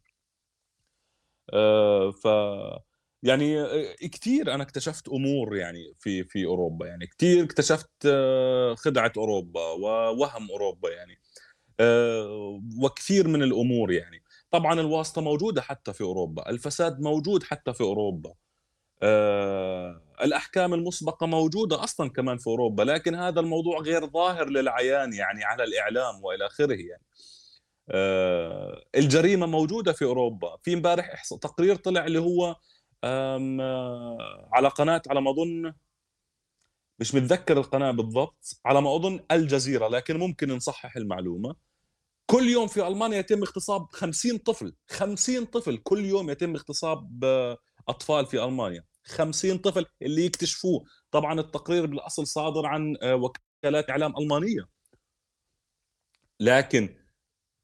آآ 1.52 2.10
ف 2.10 2.26
يعني 3.22 3.60
آآ 3.60 3.94
كتير 4.02 4.54
أنا 4.54 4.62
اكتشفت 4.62 5.08
أمور 5.08 5.56
يعني 5.56 5.94
في 5.98 6.24
في 6.24 6.44
أوروبا، 6.46 6.86
يعني 6.86 7.06
كتير 7.06 7.44
اكتشفت 7.44 7.90
آه، 8.06 8.74
خدعة 8.74 9.12
أوروبا 9.16 9.60
ووَهْم 9.72 10.50
أوروبا 10.50 10.90
يعني، 10.90 11.18
وكثير 12.84 13.28
من 13.28 13.42
الأمور 13.42 13.92
يعني. 13.92 14.22
طبعًا 14.50 14.80
الواسطة 14.80 15.22
موجودة 15.22 15.62
حتى 15.62 15.92
في 15.92 16.00
أوروبا، 16.02 16.50
الفساد 16.50 17.00
موجود 17.00 17.42
حتى 17.42 17.72
في 17.74 17.80
أوروبا. 17.82 18.34
آآ 20.20 20.24
الأحكام 20.24 20.74
المُسبقة 20.74 21.26
موجودة 21.26 21.84
أصلًا 21.84 22.10
كمان 22.10 22.38
في 22.38 22.46
أوروبا، 22.46 22.82
لكن 22.82 23.14
هذا 23.14 23.40
الموضوع 23.40 23.78
غير 23.80 24.06
ظاهر 24.06 24.48
للعيان 24.50 25.12
يعني 25.12 25.44
على 25.44 25.64
الإعلام 25.64 26.24
وإلى 26.24 26.46
آخره 26.46 26.74
يعني. 26.74 27.02
آآ 27.90 28.84
الجريمة 28.96 29.46
موجودة 29.46 29.92
في 29.92 30.04
أوروبا، 30.04 30.56
في 30.62 30.74
امبارح 30.74 31.22
تقرير 31.24 31.76
طلع 31.76 32.06
اللي 32.06 32.18
هو 32.20 32.56
آمم 33.04 33.60
على 34.52 34.68
قناة 34.68 35.02
على 35.08 35.20
ما 35.20 35.30
أظن 35.30 35.72
مش 37.00 37.14
متذكر 37.14 37.58
القناة 37.58 37.90
بالضبط، 37.90 38.60
على 38.64 38.80
ما 38.82 38.96
أظن 38.96 39.20
الجزيرة، 39.32 39.88
لكن 39.88 40.16
ممكن 40.18 40.52
نصحح 40.52 40.96
المعلومة. 40.96 41.56
كل 42.30 42.48
يوم 42.48 42.66
في 42.66 42.86
ألمانيا 42.88 43.18
يتم 43.18 43.42
اغتصاب 43.42 43.86
50 43.92 44.38
طفل، 44.38 44.74
50 44.90 45.44
طفل 45.44 45.76
كل 45.76 46.04
يوم 46.04 46.30
يتم 46.30 46.54
اغتصاب 46.54 47.24
آه، 47.24 47.58
أطفال 47.88 48.26
في 48.26 48.44
ألمانيا، 48.44 48.84
50 49.08 49.58
طفل 49.58 49.86
اللي 50.02 50.24
يكتشفوه، 50.24 50.84
طبعًا 51.10 51.40
التقرير 51.40 51.86
بالأصل 51.86 52.26
صادر 52.26 52.66
عن 52.66 52.96
آه، 53.02 53.14
وكالات 53.14 53.90
إعلام 53.90 54.14
ألمانية. 54.18 54.68
لكن 56.40 56.88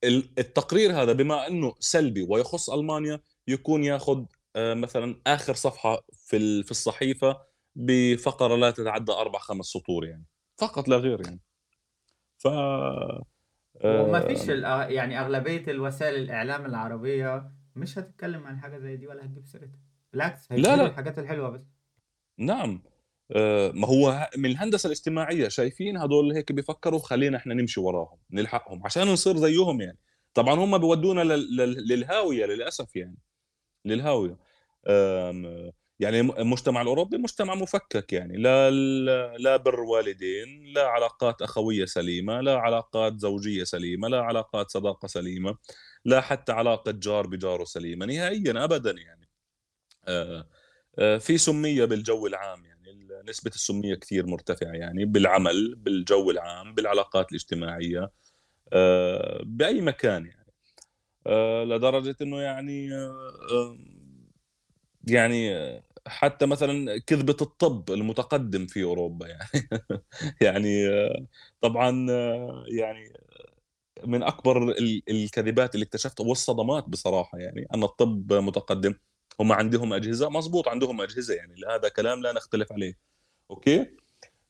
ال 0.04 0.30
التقرير 0.38 1.02
هذا 1.02 1.12
بما 1.12 1.46
إنه 1.46 1.74
سلبي 1.78 2.22
ويخص 2.28 2.70
ألمانيا، 2.70 3.20
يكون 3.48 3.84
ياخذ 3.84 4.24
آآ 4.56 4.74
مثلًا 4.74 5.20
آخر 5.26 5.54
صفحة 5.54 6.02
في 6.12 6.62
في 6.62 6.70
الصحيفة 6.70 7.40
بفقرة 7.76 8.56
لا 8.56 8.70
تتعدى 8.70 9.12
4، 9.12 9.38
5 9.38 9.66
سطور 9.66 10.04
يعني، 10.04 10.24
فقط 10.60 10.88
لا 10.88 10.96
غير 10.96 11.20
يعني. 11.20 11.40
ف 12.38 12.46
وما 13.84 14.20
فيش 14.20 14.48
يعني 14.94 15.20
أغلبية 15.20 15.70
الوسائل 15.70 16.14
الإعلام 16.14 16.66
العربية 16.66 17.50
مش 17.76 17.98
هتتكلم 17.98 18.46
عن 18.46 18.60
حاجة 18.60 18.78
زي 18.78 18.96
دي 18.96 19.06
ولا 19.06 19.24
هتجيب 19.24 19.46
سيرتها، 19.46 19.80
بالعكس 20.14 20.52
لا، 20.56 20.76
لأ، 20.76 20.90
الحاجات 20.90 21.18
الحلوة 21.18 21.50
بس. 21.50 21.74
نعم. 22.38 22.82
آآ 23.36 23.72
ما 23.72 23.88
هو 23.88 24.30
من 24.36 24.50
الهندسة 24.50 24.86
الاجتماعية 24.86 25.48
شايفين 25.48 25.96
هدول 25.96 26.32
هيك 26.32 26.52
بيفكّروا 26.52 26.98
خلّينا 26.98 27.36
إحنا 27.36 27.54
نمشي 27.54 27.80
وراهم، 27.80 28.18
نلحقهم 28.30 28.82
عشان 28.84 29.02
نصير 29.08 29.36
زيّهم 29.36 29.80
يعني. 29.80 29.98
طبعًا 30.34 30.54
هم 30.54 30.78
بيودّونا 30.78 31.20
لل 31.20 31.56
لل 31.56 31.88
للهاوية 31.88 32.46
للأسف 32.46 32.96
يعني، 32.96 33.16
للهاوية. 33.86 34.38
آمم 34.88 35.72
يعني 36.00 36.20
الم 36.20 36.32
المجتمع 36.32 36.82
الأوروبي 36.82 37.18
مجتمع 37.18 37.56
مفكّك 37.56 38.12
يعني، 38.12 38.36
لا 38.38 38.70
لا 39.38 39.58
بِر 39.58 39.80
والدين، 39.80 40.64
لا 40.74 40.88
علاقات 40.88 41.42
أخوية 41.42 41.86
سليمة، 41.86 42.40
لا 42.40 42.58
علاقات 42.58 43.18
زوجية 43.20 43.64
سليمة، 43.64 44.08
لا 44.08 44.22
علاقات 44.22 44.70
صداقة 44.70 45.08
سليمة، 45.08 45.56
لا 46.04 46.20
حتى 46.22 46.52
علاقة 46.52 46.92
جار 46.92 47.28
بجاره 47.28 47.64
سليمة 47.64 48.06
نهائيًا 48.06 48.64
أبدًا 48.64 48.92
يعني. 48.92 49.23
آآ 50.08 50.46
آآ 50.98 51.18
في 51.18 51.38
سُمّية 51.38 51.84
بالجو 51.84 52.26
العام 52.26 52.66
يعني 52.66 52.90
ال 52.90 53.26
نسبة 53.30 53.50
السُمّية 53.54 53.94
كتير 53.94 54.26
مرتفعة 54.26 54.72
يعني 54.72 55.04
بالعمل، 55.04 55.74
بالجو 55.76 56.30
العام، 56.30 56.74
بالعلاقات 56.74 57.30
الاجتماعية، 57.30 58.10
آآ 58.72 59.42
بأي 59.46 59.80
مكان 59.80 60.26
يعني. 60.26 60.46
آآ 61.28 61.64
لدرجة 61.64 62.16
إنه 62.22 62.40
يعني 62.42 62.90
يعني 65.08 65.56
آه، 65.56 65.82
حتى 66.06 66.46
مثلًا 66.46 66.98
كذبة 67.06 67.36
الطب 67.42 67.90
المتقدم 67.90 68.66
في 68.66 68.82
أوروبا 68.84 69.26
يعني 69.28 69.48
يعني 70.42 70.88
آه، 70.88 71.26
طبعًا 71.60 72.06
آه، 72.10 72.64
يعني 72.68 73.12
من 74.06 74.22
أكبر 74.22 74.62
ال 74.72 75.02
الكذبات 75.10 75.74
اللي 75.74 75.84
اكتشفتها 75.86 76.26
والصدمات 76.26 76.88
بصراحة 76.88 77.38
يعني، 77.38 77.66
أن 77.74 77.82
الطب 77.84 78.32
متقدم، 78.32 78.94
هم 79.40 79.52
عندهم 79.52 79.92
أجهزة. 79.92 80.28
مضبوط 80.30 80.68
عندهم 80.68 81.00
أجهزة 81.00 81.34
يعني. 81.34 81.54
هذا 81.70 81.88
كلام 81.88 82.22
لا 82.22 82.32
نختلف 82.32 82.72
عليه، 82.72 82.94
أوكي؟ 83.50 83.86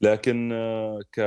لكن 0.00 0.52
آه، 0.52 1.00
ك 1.12 1.20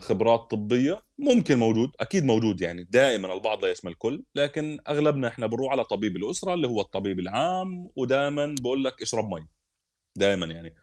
خبرات 0.00 0.40
طبية 0.52 1.02
ممكن 1.18 1.58
موجود، 1.58 1.90
أكيد 2.00 2.24
موجود 2.24 2.60
يعني. 2.62 2.84
دائمًا 2.90 3.34
البعض 3.34 3.64
لا 3.64 3.70
يشمل 3.72 3.92
الكل، 3.92 4.24
لكن 4.36 4.78
أغلبنا 4.88 5.28
إحنا 5.28 5.46
بنروح 5.46 5.72
على 5.72 5.84
طبيب 5.84 6.16
الأسرة 6.16 6.54
اللي 6.54 6.68
هو 6.68 6.80
الطبيب 6.80 7.20
العام، 7.20 7.90
ودايمًا 7.96 8.46
بيقول 8.62 8.84
لك 8.84 9.02
اشرب 9.02 9.34
مَي، 9.34 9.46
دايمًا 10.16 10.46
يعني، 10.46 10.74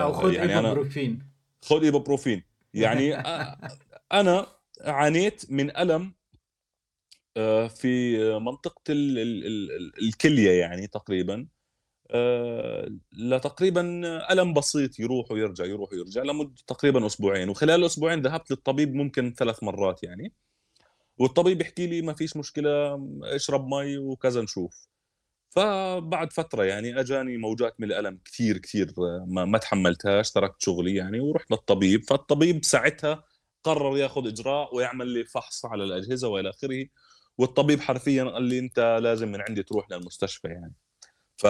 أو 0.00 0.12
آآ، 0.12 0.12
خُد 0.12 0.32
يعني 0.32 0.58
أنا 0.58 0.68
إيبوبروفين. 0.68 1.32
خُذ 1.64 1.84
إيبوبروفين، 1.84 2.44
يعني 2.74 3.14
أ 3.16 3.58
أنا 4.12 4.46
عانيت 4.82 5.52
من 5.52 5.76
آآ 5.76 6.14
في 7.68 8.18
منطقة 8.38 8.82
ال 8.92 9.18
ال 9.18 9.46
ال 9.46 9.70
ال 9.72 10.04
الكلية 10.08 10.50
يعني 10.60 10.86
تقريبًا، 10.86 11.46
آآ 12.10 12.98
لتقريبًا 13.12 13.82
ألم 14.32 14.54
بسيط 14.54 15.00
يروح 15.00 15.32
ويرجع، 15.32 15.64
يروح 15.66 15.92
ويرجع 15.92 16.22
لمدة 16.24 16.54
تقريبًا 16.66 17.06
أسبوعين، 17.06 17.50
وخلال 17.50 17.80
الأسبوعين 17.80 18.22
ذهبت 18.22 18.50
للطبيب 18.50 18.94
ممكن 18.94 19.34
3 19.34 19.64
مرات 19.64 20.04
يعني، 20.04 20.34
والطبيب 21.18 21.60
يحكي 21.60 21.86
لي: 21.86 22.02
"ما 22.02 22.14
فيش 22.14 22.36
مشكلة، 22.38 23.00
اشرب 23.24 23.68
مَي 23.68 23.98
وكذا 23.98 24.42
نشوف." 24.42 24.88
فبعد 25.50 26.32
فترة 26.34 26.64
يعني 26.64 27.00
أجاني 27.00 27.36
موجات 27.38 27.74
من 27.80 27.88
الألم 27.92 28.18
كتير، 28.26 28.58
كتير 28.58 28.94
ما 29.28 29.46
ما 29.46 29.58
تحمّلتهاش، 29.58 30.32
تركت 30.32 30.62
شغلي 30.62 30.96
يعني 30.96 31.20
ورُحت 31.20 31.52
للطبيب، 31.52 32.04
فالطبيب 32.04 32.64
ساعتها 32.64 33.24
قرر 33.64 33.98
ياخُد 33.98 34.26
إجراء 34.26 34.76
ويعمل 34.76 35.08
لي 35.08 35.24
فحص 35.24 35.66
على 35.66 35.84
الأجهزة 35.84 36.28
وإلى 36.28 36.50
آخره، 36.50 36.86
والطبيب 37.40 37.80
حرفيًا 37.80 38.24
قال 38.24 38.44
لي: 38.44 38.58
"أنت 38.60 39.00
لازم 39.02 39.32
من 39.32 39.40
عندي 39.48 39.64
تروح 39.64 39.86
للمستشفى 39.92 40.48
يعني." 40.48 40.74
ف 41.38 41.46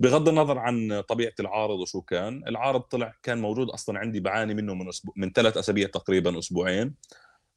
بغض 0.00 0.28
النظر 0.30 0.58
عن 0.58 1.02
طبيعة 1.08 1.34
العارض 1.40 1.80
وشو 1.80 2.02
كان، 2.02 2.44
العارض 2.48 2.82
طلع 2.82 3.14
كان 3.24 3.38
موجود 3.42 3.70
أصلًا 3.70 3.98
عندي 4.00 4.20
باعاني 4.20 4.54
منه 4.54 4.74
من 4.74 4.88
أسبو 4.88 5.12
من 5.16 5.32
3 5.32 5.58
أسابيع 5.58 5.88
تقريبًا، 5.88 6.38
أسبوعين، 6.40 6.94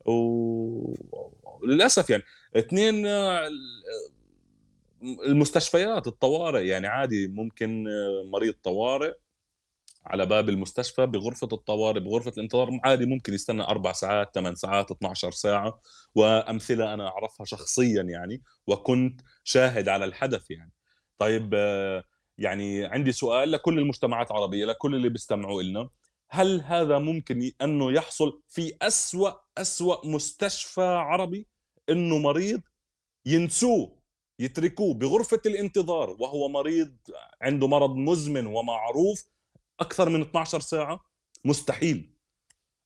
و 0.05 0.14
وللأسف 1.64 2.12
يعني 2.12 2.24
2 2.57 3.05
ال 3.07 3.59
المستشفيات، 5.28 6.07
الطوارئ، 6.07 6.68
يعني 6.68 6.88
عادي 6.88 7.28
ممكن 7.28 7.86
مريض 8.34 8.55
طوارئ 8.64 9.14
على 10.06 10.26
باب 10.26 10.49
المستشفى 10.49 11.06
بغرفة 11.06 11.47
الطوارئ، 11.54 11.99
بغرفة 11.99 12.32
الانتظار 12.38 12.80
عادي 12.84 13.06
ممكن 13.06 13.34
يستنى 13.34 13.64
4 13.64 13.93
ساعات، 13.93 14.36
8 14.36 14.56
ساعات، 14.56 14.91
12 14.91 15.32
ساعة، 15.32 15.82
وأمثلة 16.16 16.93
أنا 16.93 17.08
أعرفها 17.08 17.45
شخصيًا 17.45 18.02
يعني، 18.04 18.41
وكنت 18.68 19.22
شاهد 19.43 19.89
على 19.89 20.06
الحدث 20.06 20.52
يعني. 20.52 20.72
طيب 21.20 21.52
آه، 21.56 22.04
يعني 22.38 22.86
عندي 22.86 23.12
سؤال 23.12 23.52
لكل 23.52 23.80
المجتمعات 23.80 24.32
العربية، 24.32 24.66
لكل 24.66 24.95
اللي 24.95 25.10
بيستمعوا 25.10 25.62
إلنا، 25.62 25.89
هل 26.30 26.62
هذا 26.62 26.99
ممكن 26.99 27.41
ي 27.41 27.56
إنه 27.62 27.91
يحصل 27.91 28.41
في 28.47 28.74
أسوأ، 28.82 29.32
أسوأ 29.58 30.08
مستشفى 30.08 30.82
عربي، 30.82 31.47
إنه 31.89 32.18
مريض 32.18 32.62
ينسوه، 33.26 33.99
يتركوه 34.39 34.93
بغرفة 34.93 35.41
الانتظار 35.45 36.10
وهو 36.20 36.49
مريض 36.49 36.97
عنده 37.41 37.68
مرض 37.68 37.95
مزمن 37.95 38.45
ومعروف 38.47 39.26
أكثر 39.82 40.09
من 40.09 40.21
12 40.21 40.59
ساعة؟ 40.59 40.99
مستحيل. 41.45 42.15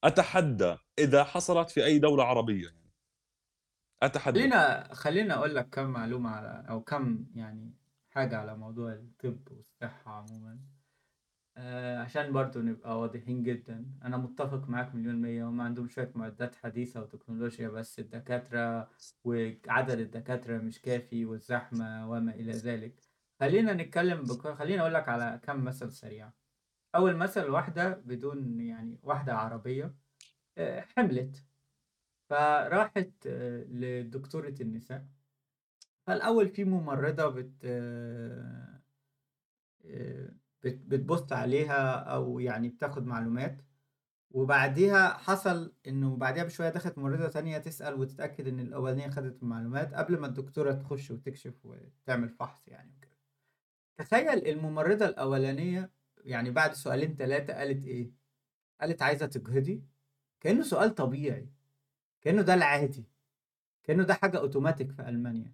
أتحدى 0.03 0.77
إذا 0.99 1.23
حصلت 1.23 1.71
في 1.71 1.85
أي 1.85 1.99
دولة 1.99 2.23
عربية 2.25 2.65
يعني، 2.65 2.91
أتحدى. 4.03 4.49
خلّينا 4.55 4.93
خلّيني 4.93 5.33
أقول 5.33 5.55
لك 5.55 5.69
كام 5.69 5.91
معلومة 5.91 6.29
على 6.29 6.65
أو 6.69 6.83
كام 6.83 7.31
يعني 7.35 7.73
حاجة 8.09 8.37
على 8.37 8.57
موضوع 8.57 8.93
الطب 8.93 9.51
والصحة 9.51 10.11
عمومًا. 10.11 10.59
آآ 11.57 11.99
عشان 12.01 12.33
برضه 12.33 12.61
نبقى 12.61 12.99
واضحين 12.99 13.43
جدًا، 13.43 13.91
أنا 14.03 14.17
متّفق 14.17 14.69
معاك 14.69 14.95
مليون 14.95 15.15
مِيّة، 15.21 15.49
هُم 15.49 15.61
عندهم 15.61 15.89
شوية 15.89 16.11
معدات 16.15 16.55
حديثة 16.55 17.01
وتكنولوجيا 17.01 17.69
بس 17.69 17.99
الدكاترة 17.99 18.89
وعدد 19.23 19.99
الدكاترة 19.99 20.57
مش 20.57 20.81
كافي 20.81 21.25
والزحمة 21.25 22.11
وما 22.11 22.31
إلى 22.35 22.51
ذلك. 22.53 23.01
خلّينا 23.39 23.73
نتكلم 23.73 24.27
بق 24.27 24.47
خلّيني 24.53 24.81
أقول 24.81 24.93
لك 24.93 25.09
على 25.09 25.39
كام 25.43 25.65
مثل 25.65 25.91
سريع. 25.91 26.33
أول 26.95 27.15
مثل 27.17 27.49
واحدة 27.49 27.93
بدون 27.93 28.59
يعني 28.61 28.99
واحدة 29.03 29.35
عربية 29.35 29.95
حِملِت، 30.97 31.45
فراحت 32.29 33.11
آه، 33.27 33.63
لدكتورة 33.63 34.55
النساء، 34.61 35.07
فالأول 36.07 36.49
في 36.49 36.63
ممرضة 36.63 37.27
بت 37.29 37.65
آآ 37.65 38.81
بت 40.63 40.75
بتبُص 40.85 41.33
عليها 41.33 41.95
أو 41.95 42.39
يعني 42.39 42.69
بتاخد 42.69 43.05
معلومات، 43.05 43.61
وبعديها 44.31 45.09
حصل 45.17 45.75
إنه 45.87 46.17
بعديها 46.17 46.43
بشوية 46.43 46.69
دخلت 46.69 46.97
ممرضة 46.97 47.27
تانية 47.29 47.57
تسأل 47.57 47.95
وتتأكد 47.95 48.47
إن 48.47 48.59
الأولانية 48.59 49.09
خدت 49.09 49.43
المعلومات 49.43 49.93
قبل 49.95 50.19
ما 50.19 50.27
الدكتورة 50.27 50.73
تخش 50.73 51.11
وتكشف 51.11 51.55
وتعمل 51.65 52.29
فحص 52.29 52.67
يعني 52.67 52.93
وكده. 52.97 53.17
تخيل 53.97 54.47
الممرضة 54.49 55.05
الأولانية 55.07 55.91
يعني 56.26 56.51
بعد 56.51 56.73
سؤالين 56.73 57.15
3 57.15 57.53
قالت 57.53 57.86
إيه، 57.86 58.11
قالت 58.82 59.01
عايزة 59.01 59.26
تجهضي، 59.26 59.84
كأنه 60.41 60.63
سؤال 60.63 60.95
طبيعي، 60.95 61.49
كأنه 62.21 62.41
ده 62.41 62.53
العادي، 62.53 63.05
كأنه 63.84 64.03
ده 64.03 64.13
حاجة 64.13 64.38
أوتوماتيك 64.39 64.91
في 64.91 65.09
ألمانيا. 65.09 65.53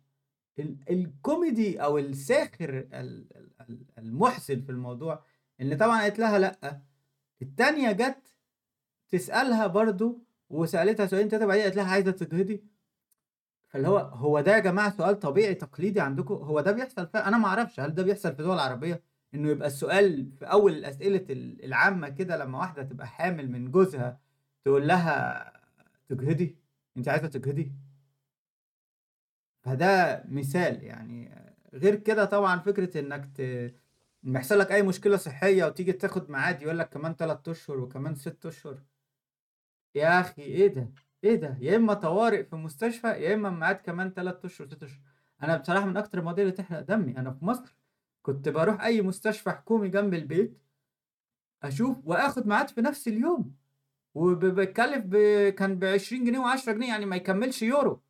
ال 0.60 0.78
الكوميدي 0.90 1.84
أو 1.84 1.98
الساخر 1.98 2.70
ال 2.80 2.94
ال 3.38 3.52
ال 3.62 3.86
المُحزن 3.98 4.62
في 4.62 4.70
الموضوع 4.72 5.24
إن 5.62 5.78
طبعًا 5.78 6.02
قالت 6.02 6.20
لها 6.20 6.40
لأ، 6.40 6.82
التانية 7.42 7.92
جات 7.92 8.30
تسألها 9.10 9.68
برضه 9.68 10.20
وسألتها 10.50 11.06
سؤالين 11.08 11.30
3 11.30 11.46
بعدين 11.46 11.64
قالت 11.64 11.76
لها 11.76 11.86
عايزة 11.92 12.12
تجهضي، 12.12 12.64
فاللي 13.70 13.88
هو 13.88 13.98
هو 13.98 14.42
ده 14.42 14.54
يا 14.56 14.60
جماعة 14.60 14.98
سؤال 14.98 15.20
طبيعي 15.20 15.56
تقليدي 15.56 16.00
عندكم؟ 16.02 16.34
هو 16.36 16.62
ده 16.62 16.72
بيحصل 16.72 17.08
فع 17.08 17.28
أنا 17.28 17.38
ما 17.38 17.48
أعرفش. 17.48 17.80
هل 17.80 17.96
ده 17.96 18.04
بيحصل 18.04 18.36
في 18.36 18.44
دول 18.44 18.60
عربية؟ 18.60 19.04
إنه 19.36 19.50
يبقى 19.50 19.68
السؤال 19.68 20.32
في 20.40 20.46
أول 20.46 20.74
الأسئلة 20.74 21.26
ال 21.30 21.66
العامة 21.66 22.10
كده 22.10 22.38
لمّا 22.46 22.60
واحدة 22.60 22.84
تبقى 22.84 23.08
حامل 23.08 23.52
من 23.52 23.72
جوزها 23.72 24.20
تقول 24.66 24.88
لها 24.88 25.54
تجهضي، 26.10 26.58
أنتِ 26.98 27.08
عايزة 27.08 27.28
تجهضي؟ 27.28 27.72
فده 29.64 30.24
مثال 30.30 30.84
يعني 30.84 31.36
غير 31.74 31.96
كده 31.96 32.26
طبعًا 32.26 32.60
فكرة 32.60 33.00
إنك 33.00 33.26
ت 33.38 33.42
يحصل 34.24 34.60
لك 34.60 34.72
أي 34.72 34.84
مشكلة 34.84 35.18
صحية 35.18 35.66
وتيجي 35.66 35.92
تاخد 35.94 36.30
ميعاد 36.32 36.62
يقول 36.62 36.80
لك 36.80 36.90
كمان 36.90 37.16
3 37.16 37.50
أشهر 37.50 37.80
وكمان 37.80 38.16
6 38.16 38.50
أشهر، 38.50 38.80
يا 39.96 40.20
أخي 40.22 40.42
إيه 40.42 40.68
ده! 40.68 40.92
إيه 41.24 41.36
ده! 41.36 41.58
يا 41.62 41.76
إما 41.76 41.94
طوارئ 41.94 42.44
في 42.44 42.56
مستشفى 42.56 43.08
يا 43.08 43.34
إما 43.34 43.50
ميعاد 43.50 43.76
كمان 43.76 44.14
3 44.14 44.46
أشهر، 44.46 44.68
6 44.68 44.84
أشهر. 44.84 45.00
أنا 45.44 45.58
بصراحة 45.58 45.86
من 45.86 45.98
أكتر 45.98 46.20
المواضيع 46.20 46.44
اللي 46.44 46.56
تحرق 46.56 46.80
دمي، 46.80 47.18
أنا 47.18 47.32
في 47.32 47.46
مصر 47.46 47.76
كنت 48.22 48.50
باروح 48.50 48.84
أي 48.84 49.02
مستشفى 49.02 49.50
حكومي 49.52 49.90
جنب 49.90 50.14
البيت 50.14 50.58
أشوف 51.64 51.98
وآخد 52.06 52.48
ميعاد 52.48 52.70
في 52.70 52.82
نفس 52.82 53.08
اليوم، 53.08 53.56
وب 54.16 54.46
باتكلف 54.46 55.06
ب 55.06 55.16
كان 55.50 55.80
ب20 55.80 56.14
جنيه 56.14 56.40
و10 56.58 56.70
جنيه 56.70 56.88
يعني 56.88 57.06
ما 57.06 57.16
يكمّلش 57.16 57.62
يورو. 57.64 58.02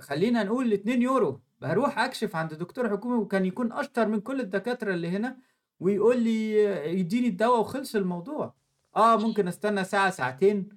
خلّينا 0.00 0.44
نقول 0.44 0.72
2 0.72 1.02
يورو 1.02 1.40
باروح 1.60 1.98
أكشف 1.98 2.36
عند 2.36 2.54
دكتور 2.54 2.90
حكومي 2.90 3.16
وكان 3.16 3.46
يكون 3.46 3.72
أشطر 3.72 4.08
من 4.08 4.20
كل 4.20 4.40
الدكاترة 4.40 4.94
اللي 4.94 5.08
هنا، 5.08 5.38
ويقول 5.80 6.22
لي 6.22 6.54
يدّيني 7.00 7.28
الدوا 7.28 7.58
وخلص 7.58 7.96
الموضوع. 7.96 8.54
آه 8.96 9.16
ممكن 9.16 9.48
أستنى 9.48 9.84
ساعة، 9.84 10.10
ساعتين 10.10 10.68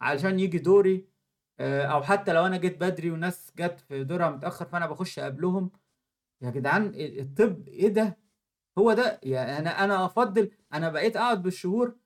علشان 0.00 0.40
ييجي 0.40 0.58
دوري، 0.58 1.08
آآ 1.60 1.86
أو 1.86 2.02
حتى 2.02 2.32
لو 2.32 2.46
أنا 2.46 2.56
جيت 2.56 2.80
بدري 2.80 3.10
وناس 3.10 3.52
جات 3.58 3.80
في 3.80 4.04
دورها 4.04 4.30
متأخر 4.30 4.64
فأنا 4.66 4.86
باخش 4.86 5.18
قبلهم. 5.20 5.70
يا 6.42 6.50
جدعان 6.50 6.86
ال 6.86 7.20
الطب 7.20 7.68
إيه 7.68 7.88
ده! 7.88 8.18
هو 8.78 8.92
ده 8.92 9.20
يعني 9.22 9.58
أنا 9.58 9.84
أنا 9.84 10.04
أفضّل 10.06 10.50
أنا 10.74 10.88
بقيت 10.90 11.16
أقعد 11.16 11.42
بالشهور 11.42 11.96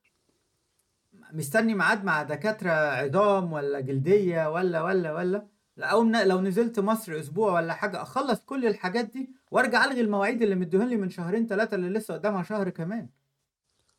مستني 1.33 1.73
ميعاد 1.75 2.03
مع 2.03 2.23
دكاترة 2.23 2.71
عظام 2.71 3.53
والّا 3.53 3.79
جلدية 3.79 4.49
والّا، 4.49 4.81
والّا، 4.81 5.11
والّا، 5.13 5.47
أو 5.79 6.03
ن 6.03 6.27
لو 6.27 6.41
نزلت 6.41 6.79
مصر 6.79 7.19
أسبوع 7.19 7.51
والّا 7.53 7.73
حاجة 7.73 8.01
أخلّص 8.01 8.39
كل 8.45 8.65
الحاجات 8.65 9.05
دي 9.05 9.33
وأرجع 9.51 9.85
ألغي 9.85 10.01
المواعيد 10.01 10.41
اللي 10.41 10.55
مدّيهم 10.55 10.87
لي 10.89 10.95
من 10.97 11.09
شهرين 11.09 11.47
3 11.47 11.75
اللي 11.75 11.89
لسه 11.89 12.13
قدّامها 12.13 12.43
شهر 12.43 12.69
كمان، 12.69 13.09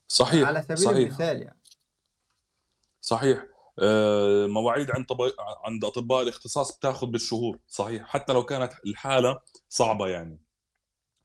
صحيح، 0.08 0.48
على 0.48 0.62
سبيل 0.62 0.90
صحيح، 0.92 0.92
المثال 0.92 1.42
يعني. 1.42 1.58
صحيح. 3.00 3.51
آآ 3.78 4.46
مواعيد 4.46 4.90
عند 4.90 5.06
طب 5.06 5.18
عند 5.64 5.84
أطباء 5.84 6.22
الاختصاص 6.22 6.78
بتاخد 6.78 7.12
بالشهور، 7.12 7.58
صحيح، 7.66 8.06
حتى 8.08 8.32
لو 8.32 8.42
كانت 8.44 8.72
الحالة 8.86 9.40
صعبة 9.68 10.08
يعني، 10.08 10.40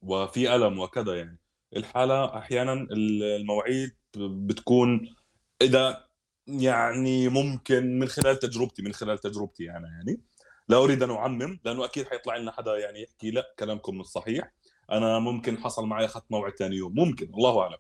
وفي 0.02 0.56
ألم 0.56 0.80
وكذا 0.80 1.18
يعني. 1.18 1.40
الحالة 1.78 2.38
أحيانًا 2.38 2.74
ال 2.74 3.24
المواعيد 3.24 3.98
بتكون 4.18 5.16
إذا 5.62 6.08
يعني 6.48 7.30
ممكن 7.30 8.00
من 8.00 8.08
خلال 8.08 8.40
تجربتي 8.40 8.84
من 8.84 8.94
خلال 8.94 9.20
تجربتي 9.20 9.72
أنا 9.72 9.88
يعني، 9.90 10.22
لا 10.70 10.78
أريد 10.78 11.04
أن 11.04 11.12
أعمم، 11.12 11.60
لأنه 11.66 11.86
أكيد 11.86 12.08
حيطلع 12.08 12.38
لنا 12.38 12.52
حدا 12.52 12.78
يعني 12.78 13.04
يحكي 13.04 13.32
لأ 13.32 13.56
كلامكم 13.60 13.98
مش 13.98 14.06
صحيح، 14.08 14.54
أنا 14.92 15.20
ممكن 15.20 15.58
حصل 15.60 15.86
معي 15.88 16.06
أخذت 16.06 16.26
موعد 16.32 16.52
تاني 16.54 16.76
يوم، 16.76 16.94
ممكن 16.96 17.26
الله 17.36 17.62
أعلم. 17.62 17.78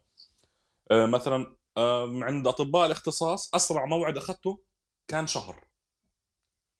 آآ 0.91 1.05
مثلًا 1.07 1.55
عند 2.23 2.47
أطباء 2.47 2.85
الاختصاص 2.85 3.55
أسرع 3.55 3.85
موعد 3.85 4.17
أخدته 4.17 4.59
كان 5.07 5.27
شهر، 5.27 5.65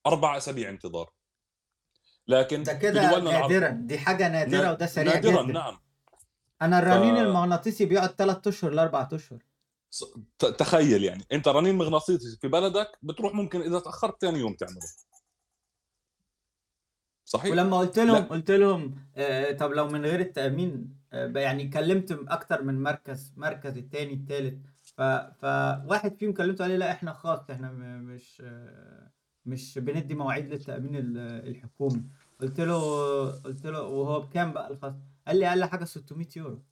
4 0.06 0.36
أسابيع 0.36 0.70
انتظار. 0.70 1.10
لكن 2.28 2.62
ده 2.62 2.72
كده 2.72 3.20
نادرًا، 3.20 3.68
دي 3.70 3.98
حاجة 3.98 4.28
نادرة 4.28 4.62
نا 4.62 4.70
وده 4.72 4.86
سريع 4.86 5.14
نادرًا 5.14 5.42
جدًا. 5.42 5.52
نعم. 5.52 5.78
أنا 6.62 6.80
ف 6.80 6.82
الرنين 6.82 7.16
المغناطيسي 7.16 7.86
بيقعد 7.86 8.16
3 8.16 8.46
أشهر 8.46 8.70
ل4 8.70 9.14
أشهر. 9.14 9.38
ص 9.90 10.04
ت 10.38 10.46
تخيل 10.46 11.04
يعني، 11.04 11.24
أنت 11.32 11.48
رنين 11.48 11.74
مغناطيسي 11.74 12.36
في 12.40 12.48
بلدك 12.48 12.98
بتروح 13.02 13.34
ممكن 13.34 13.60
إذا 13.60 13.76
اتأخرت 13.76 14.20
تاني 14.20 14.38
يوم 14.38 14.54
تعمله. 14.54 14.80
صحيح؟ 17.24 17.52
ولمّا 17.52 17.78
قُلت 17.78 17.98
لهم 17.98 18.16
لأ 18.16 18.22
قُلت 18.22 18.50
لهم 18.50 18.94
آآ 19.16 19.52
طب 19.52 19.72
لو 19.72 19.86
من 19.88 20.04
غير 20.04 20.20
التأمين 20.20 20.98
آآ 21.12 21.26
ب 21.26 21.36
يعني 21.36 21.68
كلّمت 21.68 22.12
أكتر 22.28 22.62
من 22.62 22.82
مركز، 22.82 23.32
مركز 23.36 23.76
التاني، 23.76 24.14
التالت، 24.14 24.58
فواحد 25.42 26.16
فيهم 26.18 26.32
كلّمته 26.32 26.64
قال 26.64 26.70
لي: 26.70 26.76
"لأ 26.78 26.92
إحنا 26.92 27.12
خاص، 27.12 27.50
إحنا 27.50 27.70
م 27.72 28.04
مش 28.04 28.42
آه، 28.46 29.12
مش 29.46 29.78
بندّي 29.78 30.14
مواعيد 30.14 30.46
للتأمين 30.48 30.96
ال 30.96 31.18
الحكومي." 31.48 32.02
قُلت 32.40 32.60
له 32.60 33.30
قُلت 33.42 33.66
له: 33.66 33.82
"وهو 33.82 34.20
بكام 34.20 34.52
بقى 34.52 34.70
الخاص؟" 34.70 34.94
قال 35.28 35.38
لي: 35.38 35.48
"أقل 35.48 35.64
حاجة 35.64 35.84
600€." 35.84 36.62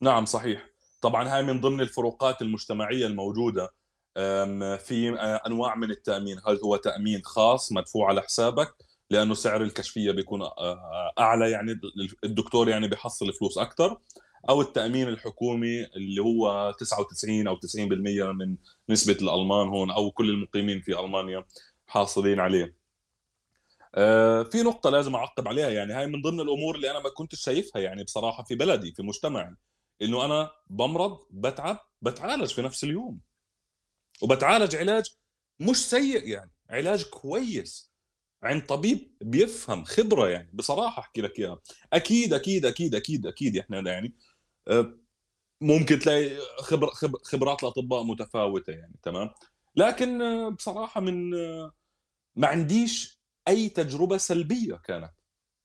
نعم 0.00 0.24
صحيح. 0.24 0.66
طبعًا 1.02 1.28
هاي 1.36 1.42
من 1.42 1.60
ضمن 1.60 1.80
الفروقات 1.80 2.42
المجتمعية 2.42 3.06
الموجودة، 3.06 3.68
آمم 4.16 4.76
في 4.76 5.10
آآ 5.20 5.42
أنواع 5.46 5.74
من 5.76 5.90
التأمين، 5.90 6.38
هل 6.46 6.56
هو 6.64 6.76
تأمين 6.76 7.22
خاص 7.24 7.72
مدفوع 7.72 8.08
على 8.08 8.22
حسابك، 8.22 8.74
لأنه 9.10 9.34
سعر 9.34 9.62
الكشفية 9.62 10.10
بيكون 10.12 10.42
آآ 10.42 11.12
أعلى 11.18 11.50
يعني 11.50 11.72
ال 11.72 11.80
الدكتور 12.24 12.68
يعني 12.68 12.88
بيحصّل 12.88 13.32
فلوس 13.32 13.58
أكتر، 13.58 14.00
أو 14.48 14.60
التأمين 14.60 15.08
الحكومي 15.08 15.84
اللي 15.84 16.22
هو 16.22 16.74
99 16.80 17.48
أو 17.48 17.56
90% 17.56 18.32
من 18.32 18.56
نسبة 18.88 19.12
الألمان 19.22 19.68
هون 19.68 19.90
أو 19.90 20.10
كل 20.10 20.30
المقيمين 20.30 20.80
في 20.80 21.00
ألمانيا 21.00 21.44
حاصلين 21.86 22.40
عليه. 22.40 22.76
آآ 23.94 24.44
في 24.44 24.62
نقطة 24.62 24.90
لازم 24.90 25.14
أعقّب 25.14 25.48
عليها، 25.48 25.70
يعني 25.70 25.92
هاي 25.92 26.06
من 26.06 26.22
ضمن 26.22 26.40
الأمور 26.40 26.76
اللي 26.76 26.90
أنا 26.90 27.00
ما 27.00 27.08
كنتش 27.10 27.40
شايفها 27.40 27.82
يعني 27.82 28.04
بصراحة 28.04 28.42
في 28.44 28.54
بلدي، 28.54 28.92
في 28.92 29.02
مجتمعي، 29.02 29.54
إنه 30.02 30.24
أنا 30.24 30.50
بامرض، 30.70 31.18
باتعب، 31.30 31.78
باتعالج 32.02 32.52
في 32.54 32.62
نفس 32.62 32.84
اليوم، 32.84 33.20
وباتعالج 34.22 34.76
علاج 34.76 35.04
مش 35.60 35.76
سيء 35.76 36.28
يعني، 36.28 36.50
علاج 36.70 37.04
كويس 37.04 37.92
عند 38.42 38.66
طبيب 38.66 39.16
بيفهم، 39.20 39.84
خبرة 39.84 40.28
يعني، 40.28 40.50
بصراحة 40.54 41.00
أحكي 41.02 41.20
لك 41.20 41.38
إياها. 41.38 41.58
أكيد، 41.92 42.34
أكيد، 42.34 42.66
أكيد، 42.66 42.94
أكيد، 42.94 43.26
أكيد 43.26 43.56
إحنا 43.56 43.80
يعني 43.92 44.12
ممكن 45.60 45.98
تلاقي 45.98 46.38
خبر 46.58 46.86
خب 46.88 47.16
خبرات 47.24 47.62
الأطباء 47.62 48.02
متفاوتة 48.04 48.70
يعني 48.72 48.96
تمام، 49.02 49.30
لكن 49.76 50.22
آه، 50.22 50.48
بصراحة 50.50 51.00
من 51.00 51.34
آه، 51.34 51.72
ما 52.36 52.48
عنديش 52.48 53.20
أي 53.48 53.68
تجربة 53.68 54.16
سلبية 54.18 54.74
كانت، 54.76 55.12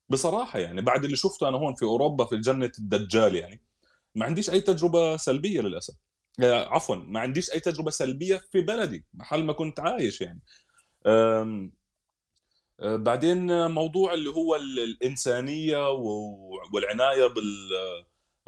بصراحة 0.09 0.59
يعني 0.59 0.81
بعد 0.81 1.05
اللي 1.05 1.17
شُفته 1.17 1.47
أنا 1.49 1.57
هون 1.57 1.75
في 1.75 1.83
أوروبا 1.85 2.25
في 2.25 2.37
جنة 2.37 2.71
الدجال 2.79 3.35
يعني، 3.35 3.61
ما 4.15 4.25
عنديش 4.25 4.49
أي 4.49 4.61
تجربة 4.61 5.17
سلبية 5.17 5.61
للأسف، 5.61 5.95
آآ 6.43 6.65
عفوًا 6.65 6.95
ما 6.95 7.19
عنديش 7.19 7.51
أي 7.53 7.59
تجربة 7.59 7.91
سلبية 7.91 8.37
في 8.51 8.61
بلدي، 8.61 9.05
محل 9.13 9.43
ما 9.43 9.53
كنت 9.53 9.79
عايش 9.79 10.21
يعني. 10.21 10.41
بعدين 12.79 13.67
موضوع 13.71 14.13
اللي 14.13 14.29
هو 14.29 14.55
ال 14.55 14.79
الإنسانية 14.79 15.91
و 15.91 16.03
والعناية 16.73 17.27
بال 17.27 17.69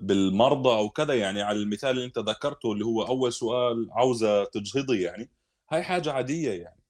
بالمرضى 0.02 0.70
أو 0.70 0.90
كذا 0.90 1.14
يعني 1.14 1.42
على 1.42 1.58
المثال 1.60 1.90
اللي 1.90 2.06
أنت 2.06 2.20
ذكرته 2.20 2.72
اللي 2.72 2.86
هو 2.86 3.04
أول 3.04 3.34
سؤال 3.34 3.90
عاوزة 3.92 4.44
تجهضي 4.44 5.02
يعني 5.02 5.30
هاي 5.72 5.84
حاجة 5.84 6.12
عادية 6.12 6.52
يعني. 6.52 6.84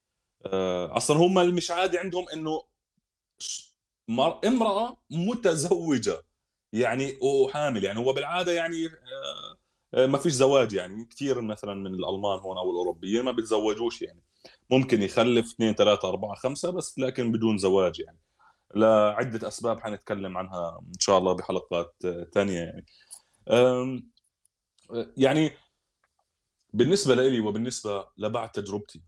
آه، 0.45 0.97
أصلا 0.97 1.17
هم 1.17 1.39
اللي 1.39 1.53
مش 1.53 1.71
عادي 1.71 1.97
عندهم 1.97 2.25
إنه 2.29 2.63
مر... 4.07 4.39
امرأة 4.47 4.97
متزوجة 5.11 6.23
يعني 6.73 7.17
وحامل 7.21 7.83
يعني 7.83 7.99
هو 7.99 8.13
بالعادة 8.13 8.51
يعني 8.51 8.85
آه، 8.87 9.57
آه، 9.93 10.05
ما 10.05 10.17
فيش 10.17 10.33
زواج 10.33 10.73
يعني 10.73 11.05
كثير 11.05 11.41
مثلا 11.41 11.73
من 11.73 11.93
الألمان 11.95 12.39
هون 12.39 12.57
أو 12.57 12.71
الأوروبيين 12.71 13.23
ما 13.23 13.31
بيتزوجوش 13.31 14.01
يعني. 14.01 14.23
ممكن 14.69 15.01
يخلف 15.01 15.45
اثنين 15.53 15.73
ثلاثة 15.73 16.09
أربعة 16.09 16.35
خمسة 16.35 16.69
بس 16.71 16.99
لكن 16.99 17.31
بدون 17.31 17.57
زواج 17.57 17.99
يعني. 17.99 18.19
لعدة 18.75 19.47
أسباب 19.47 19.79
حنتكلم 19.79 20.37
عنها 20.37 20.79
إن 20.79 20.99
شاء 20.99 21.17
الله 21.17 21.33
بحلقات 21.33 21.95
ثانية 22.33 22.59
يعني. 22.59 22.85
يعني 25.17 25.51
بالنسبة 26.73 27.15
لي 27.15 27.39
وبالنسبة 27.39 28.07
لبعد 28.17 28.51
تجربتي 28.51 29.03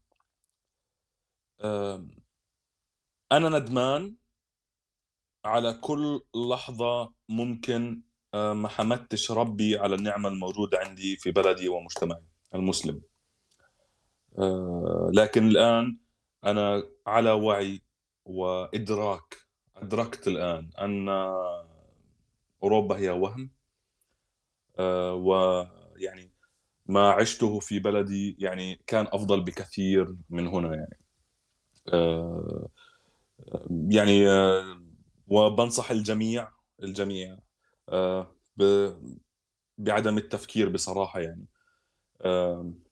أنا 3.32 3.50
ندمان 3.50 4.16
على 5.46 5.74
كل 5.74 6.22
لحظة 6.36 7.14
ممكن 7.30 8.02
ما 8.34 8.68
حمدتش 8.68 9.32
ربي 9.32 9.78
على 9.78 9.96
النعمة 9.96 10.30
الموجودة 10.30 10.78
عندي 10.78 11.18
في 11.18 11.32
بلدي 11.32 11.70
ومجتمعي 11.70 12.24
المسلم. 12.56 13.02
لكن 15.14 15.48
الآن 15.48 15.98
أنا 16.44 16.84
على 17.08 17.32
وعي 17.32 17.82
وإدراك 18.26 19.45
أدركت 19.78 20.28
الآن 20.28 20.70
أن 20.80 21.10
أوروبا 22.64 22.98
هي 22.98 23.10
وهم 23.10 23.52
ويعني 25.14 26.32
ما 26.86 27.10
عشته 27.12 27.60
في 27.60 27.80
بلدي 27.80 28.38
يعني 28.40 28.76
كان 28.88 29.08
أفضل 29.14 29.42
بكثير 29.42 30.16
من 30.30 30.48
هنا 30.48 30.76
يعني. 30.76 31.00
آه، 31.94 32.70
يعني 33.90 34.30
آه، 34.30 34.82
وبنصح 35.28 35.92
الجميع 35.92 36.50
الجميع 36.84 37.38
آه، 37.90 38.36
بعدم 39.78 40.18
التفكير 40.18 40.70
بصراحة 40.70 41.20
يعني 41.20 41.46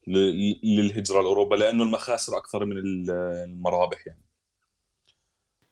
للهجرة 0.08 1.22
لأوروبا 1.22 1.56
لأنه 1.56 1.84
المخاسر 1.84 2.38
أكثر 2.38 2.66
من 2.66 2.78
المرابح 3.10 4.08
يعني. 4.08 4.22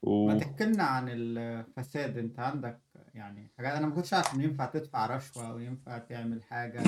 و... 0.03 0.27
ما 0.27 0.39
تحكي 0.39 0.73
عن 0.77 1.09
الفساد. 1.09 2.17
انت 2.17 2.39
عندك 2.39 2.81
يعني 3.13 3.51
حاجات 3.57 3.73
أنا 3.73 3.87
ما 3.87 3.95
كنتش 3.95 4.13
عارف 4.13 4.35
ان 4.35 4.41
ينفع 4.41 4.65
تدفع 4.65 5.15
رشوة 5.15 5.49
أو 5.49 5.59
ينفع 5.59 5.97
تعمل 5.97 6.43
حاجة 6.43 6.83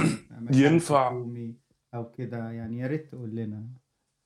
ينفع. 0.52 1.10
حكومي 1.10 1.56
أو 1.94 2.12
كده. 2.12 2.52
يعني 2.52 2.80
يا 2.80 2.88
ريت 2.88 3.12
تقول 3.12 3.36
لنا. 3.36 3.64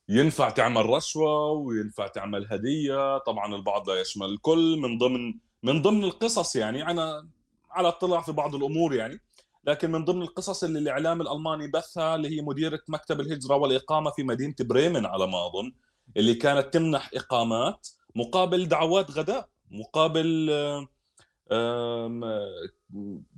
ينفع 0.10 0.50
تعمل 0.50 0.86
رشوة 0.86 1.52
وينفع 1.52 2.08
تعمل 2.08 2.48
هدية. 2.52 3.18
طبعا 3.18 3.56
البعض 3.56 3.90
لا 3.90 4.02
يشمل 4.02 4.28
الكل 4.28 4.80
من 4.82 4.98
ضمن 4.98 5.34
من 5.64 5.82
ضمن 5.82 6.04
القصص 6.04 6.56
يعني. 6.56 6.92
أنا 6.92 7.28
على 7.72 7.88
اطلاع 7.88 8.22
في 8.22 8.32
بعض 8.32 8.56
الأمور 8.56 8.96
يعني. 8.96 9.22
لكن 9.64 9.92
من 9.92 10.06
ضمن 10.06 10.22
القصص 10.22 10.64
اللي 10.64 10.80
الإعلام 10.80 11.22
الألماني 11.22 11.68
بثها 11.68 12.16
اللي 12.16 12.38
هي 12.38 12.42
مديرة 12.42 12.80
مكتب 12.88 13.20
الهجرة 13.20 13.56
والإقامة 13.56 14.12
في 14.12 14.24
مدينة 14.24 14.56
بريمن 14.60 15.06
على 15.06 15.28
ما 15.28 15.46
أظن 15.46 15.72
اللي 16.18 16.36
كانت 16.36 16.74
تمنح 16.74 17.10
إقامات 17.14 17.88
مقابل 18.16 18.68
دعوات 18.68 19.12
غداء 19.12 19.50
مقابل 19.72 20.52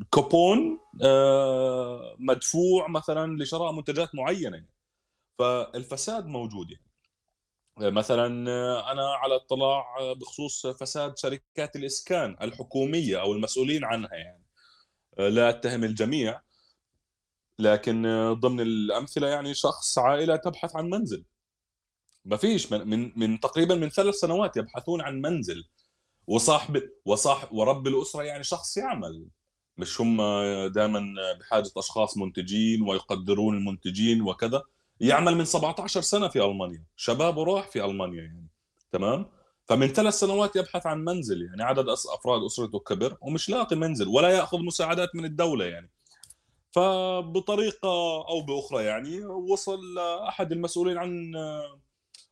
كوبون 0.10 0.80
مدفوع 2.20 2.88
مثلا 2.88 3.44
لشراء 3.44 3.72
منتجات 3.72 4.16
معينة. 4.16 4.66
فالفساد 5.40 6.26
موجود 6.26 6.72
يعني. 6.72 6.86
مثلا 7.92 8.28
أنا 8.92 9.14
على 9.14 9.36
اطلاع 9.36 10.14
بخصوص 10.14 10.68
فساد 10.68 11.18
شركات 11.18 11.76
الإسكان 11.76 12.38
الحكومية 12.42 13.22
أو 13.22 13.34
المسؤولين 13.34 13.86
عنها 13.86 14.14
يعني. 14.14 14.46
لا 15.18 15.50
أتهم 15.50 15.84
الجميع 15.84 16.42
لكن 17.60 18.04
ضمن 18.40 18.60
الأمثلة 18.60 19.28
يعني 19.28 19.54
شخص 19.54 19.98
عائلة 19.98 20.36
تبحث 20.36 20.76
عن 20.76 20.90
منزل. 20.90 21.26
ما 22.26 22.38
فيش 22.38 22.72
من, 22.72 22.90
من 22.90 23.12
من 23.16 23.40
تقريبا 23.40 23.76
من 23.76 23.90
ثلاث 23.90 24.16
سنوات 24.16 24.58
يبحثون 24.58 25.02
عن 25.02 25.22
منزل. 25.22 25.64
وصاحب 26.28 26.90
وصاحب 27.06 27.48
ورب 27.52 27.88
الأسرة 27.88 28.24
يعني 28.24 28.44
شخص 28.44 28.78
يعمل. 28.78 29.28
مش 29.78 30.02
هم 30.02 30.18
دائما 30.68 31.16
بحاجة 31.40 31.72
أشخاص 31.78 32.18
منتجين 32.18 32.82
ويقدرون 32.82 33.58
المنتجين 33.58 34.22
وكذا. 34.22 34.64
يعمل 35.00 35.36
من 35.36 35.46
17 35.46 36.02
سنة 36.02 36.28
في 36.28 36.46
ألمانيا. 36.46 36.84
شباب 36.96 37.40
راح 37.40 37.68
في 37.68 37.86
ألمانيا 37.86 38.24
يعني. 38.24 38.48
تمام؟ 38.92 39.26
فمن 39.66 39.88
ثلاث 39.88 40.14
سنوات 40.14 40.56
يبحث 40.56 40.86
عن 40.86 41.04
منزل 41.04 41.42
يعني. 41.42 41.64
عدد 41.64 41.90
أفراد 41.90 42.44
أسرته 42.44 42.80
كبر 42.80 43.18
ومش 43.22 43.50
لاقي 43.50 43.76
منزل 43.76 44.08
ولا 44.08 44.30
يأخذ 44.30 44.60
مساعدات 44.60 45.16
من 45.16 45.26
الدولة 45.26 45.66
يعني. 45.66 45.92
فبطريقة 46.72 47.90
أو 48.28 48.42
بأخرى 48.42 48.84
يعني 48.84 49.26
وصل 49.26 49.98
احد 50.00 50.52
المسؤولين 50.52 50.98
عن 50.98 51.32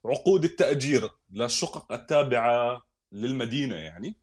عقود 0.06 0.44
التأجير 0.44 1.10
للشقق 1.30 1.92
التابعة 1.92 2.82
للمدينة 3.12 3.76
يعني. 3.76 4.18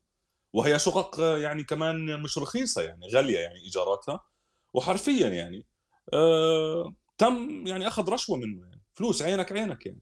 وهي 0.52 0.78
شقق 0.78 1.20
يعني 1.20 1.64
كمان 1.64 2.22
مش 2.22 2.38
رخيصة 2.38 2.82
يعني 2.82 3.08
غالية 3.08 3.38
يعني 3.38 3.60
إيجاراتها. 3.60 4.20
وحرفيا 4.74 5.28
يعني 5.28 5.66
آه 6.12 6.94
تم 7.18 7.66
يعني 7.66 7.88
أخذ 7.88 8.08
رشوة 8.10 8.36
منه 8.36 8.66
يعني 8.66 8.82
فلوس 8.94 9.22
عينك 9.22 9.52
عينك 9.52 9.86
يعني. 9.86 10.00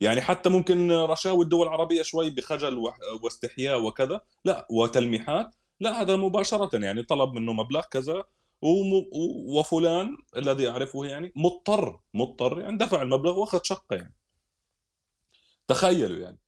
يعني 0.00 0.20
حتى 0.20 0.48
ممكن 0.48 0.92
رشاوي 0.92 1.44
الدول 1.44 1.66
العربية 1.66 2.02
شوي 2.02 2.30
بخجل 2.30 2.78
واستحياء 3.22 3.82
وكذا 3.82 4.20
لا 4.44 4.66
وتلميحات 4.70 5.54
لا 5.80 6.00
هذا 6.00 6.16
مباشرة 6.16 6.78
يعني 6.84 7.02
طلب 7.02 7.32
منه 7.34 7.52
مبلغ 7.52 7.82
كذا 7.90 8.24
وفلان 8.62 10.16
الذي 10.36 10.68
أعرفه 10.68 11.04
يعني 11.04 11.32
مضطر 11.36 12.00
مضطر 12.14 12.60
يعني 12.60 12.76
دفع 12.76 13.02
المبلغ 13.02 13.38
وأخذ 13.38 13.60
شقة 13.62 13.96
يعني. 13.96 14.14
تخيلوا 15.68 16.18
يعني. 16.18 16.38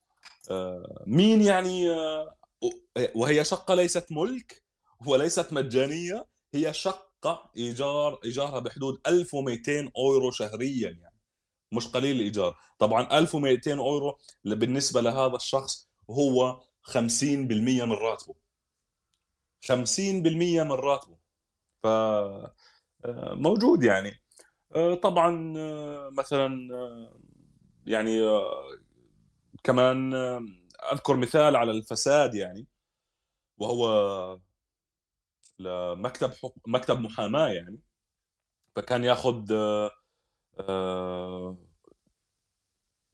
آه، 0.51 1.05
مين 1.07 1.43
يعني 1.43 1.91
آه، 1.91 2.37
وهي 3.15 3.45
شقة 3.45 3.75
ليست 3.75 4.13
ملك 4.13 4.65
وليست 5.07 5.53
مجانية 5.53 6.27
هي 6.55 6.73
شقة 6.75 7.51
إيجار 7.57 8.21
إيجارها 8.25 8.59
بحدود 8.59 9.01
1200 9.07 9.91
أورو 9.97 10.31
شهريا 10.31 10.91
يعني 10.91 11.17
مش 11.73 11.89
قليل 11.89 12.17
الإيجار. 12.17 12.57
طبعا 12.79 13.19
1200 13.19 13.79
أورو 13.79 14.19
بالنسبة 14.45 15.01
لهذا 15.01 15.37
الشخص 15.37 15.89
هو 16.11 16.61
50% 16.83 17.85
من 17.85 17.93
راتبه. 17.93 18.35
50% 19.67 20.65
من 20.65 20.73
راتبه. 20.73 21.19
ف 21.83 21.87
آه، 21.87 22.55
موجود 23.35 23.83
يعني. 23.83 24.23
طبعا 25.03 25.55
مثلا 26.11 26.69
يعني 27.87 28.21
كمان 29.65 30.15
أذكر 30.93 31.17
مثال 31.17 31.57
على 31.57 31.71
الفساد 31.71 32.35
يعني 32.35 32.67
وهو 33.59 34.39
لمكتب 35.59 36.33
مكتب 36.67 37.01
محاماة 37.01 37.49
يعني 37.49 37.81
فكان 38.77 39.05
ياخذ 39.05 39.53
آه، 40.61 41.57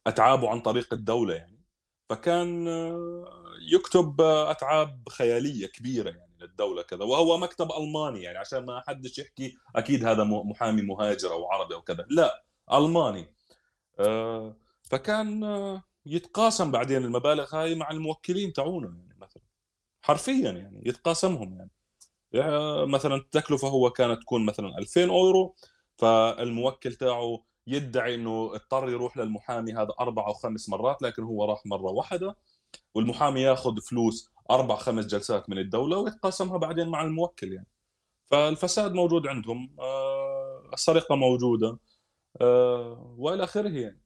أتعابه 0.06 0.50
عن 0.50 0.60
طريق 0.60 0.92
الدولة 0.94 1.34
يعني 1.34 1.60
فكان 2.08 2.68
يكتب 3.72 4.20
أتعاب 4.20 5.08
خيالية 5.08 5.66
كبيرة 5.66 6.10
يعني 6.10 6.36
للدولة 6.40 6.82
كذا 6.82 7.04
وهو 7.04 7.38
مكتب 7.38 7.72
ألماني 7.72 8.22
يعني 8.22 8.38
عشان 8.38 8.64
ما 8.64 8.82
حدش 8.88 9.18
يحكي 9.18 9.56
أكيد 9.76 10.04
هذا 10.04 10.24
محامي 10.24 10.82
مهاجر 10.82 11.32
أو 11.32 11.52
عربي 11.52 11.74
أو 11.74 11.82
كذا 11.82 12.06
لا 12.10 12.44
ألماني 12.72 13.34
آه، 14.00 14.56
فكان 14.90 15.44
يتقاسم 16.06 16.70
بعدين 16.70 17.04
المبالغ 17.04 17.56
هاي 17.56 17.74
مع 17.74 17.90
الموكلين 17.90 18.52
تاعونه 18.52 18.86
يعني 18.86 19.16
مثلا. 19.20 19.42
حرفيا 20.02 20.50
يعني 20.50 20.82
يتقاسمهم 20.86 21.58
يعني, 21.58 21.70
يعني 22.32 22.86
مثلا 22.86 23.14
التكلفة 23.14 23.68
هو 23.68 23.90
كانت 23.90 24.22
تكون 24.22 24.46
مثلا 24.46 24.78
2000 24.78 25.10
أورو 25.10 25.54
فالموكل 25.96 26.94
تاعه 26.94 27.44
يدعي 27.66 28.14
إنه 28.14 28.50
اضطر 28.54 28.90
يروح 28.90 29.16
للمحامي 29.16 29.72
هذا 29.72 29.94
أربع 30.00 30.26
أو 30.26 30.32
خمس 30.32 30.68
مرات 30.68 31.02
لكن 31.02 31.22
هو 31.22 31.44
راح 31.44 31.66
مرة 31.66 31.90
واحدة 31.92 32.36
والمحامي 32.94 33.40
ياخذ 33.40 33.80
فلوس 33.80 34.30
أربع 34.50 34.76
خمس 34.76 35.06
جلسات 35.06 35.50
من 35.50 35.58
الدولة 35.58 35.98
ويتقاسمها 35.98 36.56
بعدين 36.56 36.88
مع 36.88 37.02
الموكل 37.02 37.52
يعني. 37.52 37.66
فالفساد 38.30 38.92
موجود 38.92 39.26
عندهم 39.26 39.76
آه، 39.80 40.70
السرقة 40.74 41.16
موجودة 41.16 41.78
آه، 42.40 43.14
وإلى 43.18 43.44
آخره 43.44 43.68
يعني. 43.68 44.03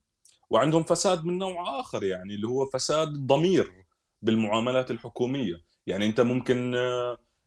وعندهم 0.51 0.82
فساد 0.82 1.24
من 1.24 1.38
نوع 1.38 1.80
آخر 1.80 2.05
يعني 2.05 2.34
اللي 2.34 2.49
هو 2.49 2.66
فساد 2.66 3.09
الضمير 3.09 3.84
بالمعاملات 4.22 4.90
الحكومية 4.90 5.55
يعني 5.86 6.07
أنت 6.07 6.20
ممكن 6.20 6.74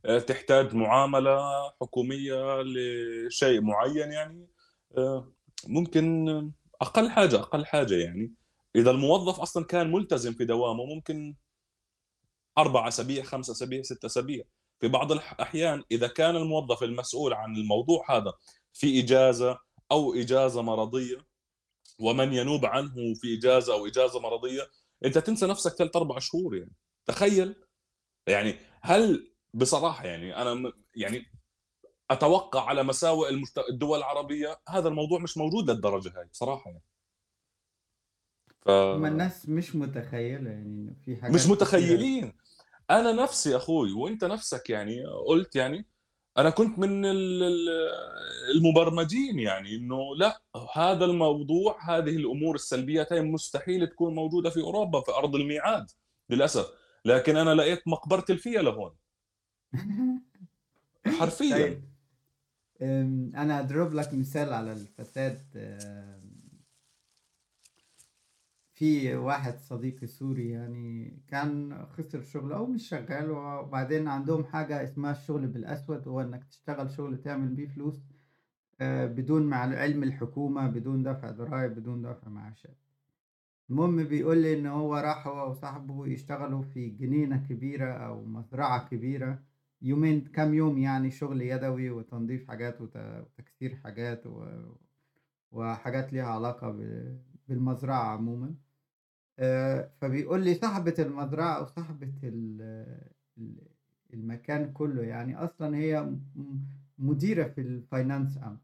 آه، 0.06 0.20
تحتاج 0.20 0.76
معاملة 0.76 1.40
حكومية 1.82 2.62
لشيء 2.62 3.62
معيّن 3.62 4.12
يعني 4.12 4.48
آآ 4.98 5.32
ممكن 5.68 6.28
أقل 6.82 7.10
حاجة، 7.10 7.36
أقل 7.40 7.66
حاجة 7.66 7.96
يعني 7.96 8.34
إذا 8.76 8.92
الموظف 8.92 9.40
أصلًا 9.40 9.66
كان 9.66 9.92
ملتزم 9.92 10.34
في 10.34 10.46
دوامه 10.46 10.86
ممكن 10.86 11.36
4 12.58 12.88
أسابيع، 12.88 13.24
5 13.24 13.52
أسابيع، 13.52 13.82
6 13.82 14.06
أسابيع. 14.06 14.44
في 14.80 14.88
بعض 14.88 15.12
الأحيان 15.12 15.84
إذا 15.92 16.08
كان 16.08 16.36
الموظف 16.36 16.84
المسؤول 16.84 17.34
عن 17.34 17.56
الموضوع 17.56 18.18
هذا 18.18 18.34
في 18.74 19.00
إجازة 19.00 19.60
أو 19.92 20.14
إجازة 20.14 20.62
مرضية 20.62 21.18
ومن 22.02 22.34
ينوب 22.34 22.66
عنه 22.66 23.14
في 23.16 23.38
إجازة 23.38 23.74
أو 23.74 23.88
إجازة 23.88 24.20
مرضية، 24.20 24.62
أنت 25.06 25.18
تنسى 25.18 25.46
نفسك 25.48 25.74
3، 25.78 25.98
4 25.98 26.20
شهور 26.20 26.56
يعني، 26.56 26.72
تخيّل! 27.06 27.56
يعني 28.28 28.56
هل 28.82 29.34
بصراحة 29.54 30.06
يعني 30.06 30.36
أنا 30.38 30.54
م 30.54 30.72
يعني 30.96 31.26
أتوقع 32.12 32.66
على 32.66 32.84
مساوئ 32.84 33.30
المجت 33.30 33.58
الدول 33.70 34.00
العربية 34.00 34.62
هذا 34.70 34.88
الموضوع 34.88 35.20
مش 35.20 35.38
موجود 35.38 35.70
للدرجة 35.72 36.20
هاي 36.20 36.26
بصراحة 36.34 36.70
يعني. 36.72 36.84
ف 38.66 38.70
هُم 38.70 39.06
الناس 39.06 39.50
مش 39.50 39.76
متخيّلة 39.76 40.50
يعني 40.50 40.96
في 41.06 41.12
مش 41.12 41.22
حاجات 41.22 41.42
كتيرة 41.42 41.52
متخيّلين، 41.54 42.34
أنا 42.92 43.12
نفسي 43.12 43.56
أخوي 43.56 43.94
وأنت 43.94 44.24
نفسك 44.24 44.70
يعني 44.70 45.04
قُلت 45.28 45.56
يعني 45.56 45.86
أنا 46.38 46.50
كنت 46.50 46.80
من 46.80 47.06
ال 47.06 47.44
ال 47.44 47.70
المبرمجين 48.56 49.40
يعني 49.40 49.76
إنه 49.76 50.16
لأ، 50.16 50.42
هذا 50.76 51.06
الموضوع 51.06 51.78
هذه 51.90 52.16
الأمور 52.16 52.56
السلبيات 52.56 53.14
هي 53.14 53.22
مستحيل 53.22 53.88
تكون 53.88 54.16
موجودة 54.16 54.50
في 54.50 54.62
أوروبا 54.62 55.02
في 55.02 55.12
أرض 55.12 55.36
الميعاد 55.36 55.86
للأسف، 56.30 56.66
لكن 57.06 57.38
أنا 57.38 57.56
لقيت 57.56 57.88
مقبرة 57.88 58.26
الفيلة 58.30 58.72
هون. 58.72 58.96
حرفيًا. 61.20 61.56
طيب 61.56 61.84
آمم، 62.82 63.32
أنا 63.36 63.60
أضرب 63.60 63.94
لك 63.94 64.14
مثال 64.14 64.54
على 64.54 64.72
الفساد 64.72 65.42
آمم 65.56 66.31
في 68.82 69.16
واحد 69.16 69.60
صديقي 69.60 70.08
سوري 70.08 70.50
يعني 70.50 71.18
كان 71.28 71.86
خسر 71.86 72.22
شغله 72.22 72.56
أو 72.58 72.66
مش 72.66 72.90
شغال 72.90 73.32
وبعدين 73.32 74.08
عندهم 74.08 74.44
حاجة 74.44 74.84
اسمها 74.84 75.12
الشغل 75.12 75.48
بالأسود، 75.48 76.08
هو 76.08 76.22
إنك 76.22 76.44
تشتغل 76.44 76.92
شغل 76.92 77.22
تعمل 77.22 77.48
بيه 77.48 77.68
فلوس 77.68 78.00
آآ 78.82 79.08
بدون 79.08 79.44
مع 79.48 79.58
علم 79.58 80.04
الحكومة، 80.04 80.68
بدون 80.68 81.04
دفع 81.04 81.32
ضرايب، 81.32 81.76
بدون 81.76 82.02
دفع 82.02 82.30
معاشات. 82.30 82.78
المهم 83.70 84.04
بيقول 84.04 84.38
لي 84.38 84.60
إن 84.60 84.66
هو 84.66 84.96
راح 84.96 85.28
هو 85.28 85.50
وصاحبه 85.52 86.08
يشتغلوا 86.08 86.62
في 86.64 86.90
جنينة 86.90 87.38
كبيرة 87.50 87.94
أو 87.94 88.26
مزرعة 88.26 88.90
كبيرة، 88.90 89.40
يومين 89.82 90.22
كام 90.22 90.54
يوم 90.54 90.78
يعني 90.78 91.12
شغل 91.12 91.42
يدوي 91.42 91.90
وتنضيف 91.90 92.48
حاجات 92.48 92.82
وت 92.82 92.98
وتكسير 92.98 93.76
حاجات 93.76 94.24
وحاجات 95.52 96.14
ليها 96.14 96.26
علاقة 96.26 96.72
بالمزرعة 97.48 98.04
عمومًا. 98.04 98.56
آآ 99.40 99.90
فبيقول 100.02 100.44
لي 100.44 100.54
صاحبة 100.56 100.96
المزرعة 101.00 101.58
أو 101.58 101.66
صاحبة 101.66 102.14
ال 102.24 102.62
ال 103.38 103.56
المكان 104.14 104.72
كُلّه 104.74 105.04
يعني 105.04 105.36
أصلًا 105.38 105.78
هي 105.78 106.12
مديرة 107.00 107.44
في 107.44 107.62
الfinance 107.64 108.44
أمْت، 108.48 108.60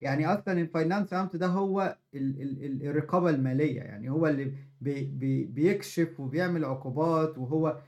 يعني 0.00 0.26
أصلًا 0.26 0.66
الfinance 0.68 1.12
أمْت 1.14 1.36
ده 1.36 1.46
هو 1.46 1.98
ال 2.14 2.42
ال 2.42 2.64
ال 2.64 2.82
الرقابة 2.86 3.30
المالية، 3.30 3.80
يعني 3.82 4.10
هو 4.10 4.26
اللي 4.26 4.54
بي 4.80 5.04
بي 5.04 5.44
بيكشف 5.44 6.20
وبيعمل 6.20 6.64
عقوبات 6.64 7.38
وهو 7.38 7.78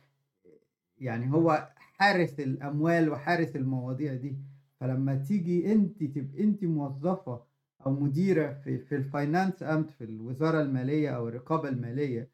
يعني 0.99 1.33
هو 1.33 1.69
حارس 1.77 2.41
الأموال 2.41 3.11
وحارس 3.11 3.57
المواضيع 3.57 4.15
دي، 4.15 4.37
فلمّا 4.81 5.15
تيجي 5.17 5.73
أنتِ 5.73 6.05
تبقي 6.05 6.45
أنتِ 6.45 6.65
موظفة 6.65 7.43
أو 7.87 7.93
مديرة 7.93 8.53
في 8.65 8.79
في 8.79 9.03
الfinance 9.05 9.63
أمْت 9.63 9.91
في 9.91 10.05
الوزارة 10.05 10.61
المالية 10.63 11.11
أو 11.11 11.29
الرقابة 11.29 11.69
المالية 11.69 12.31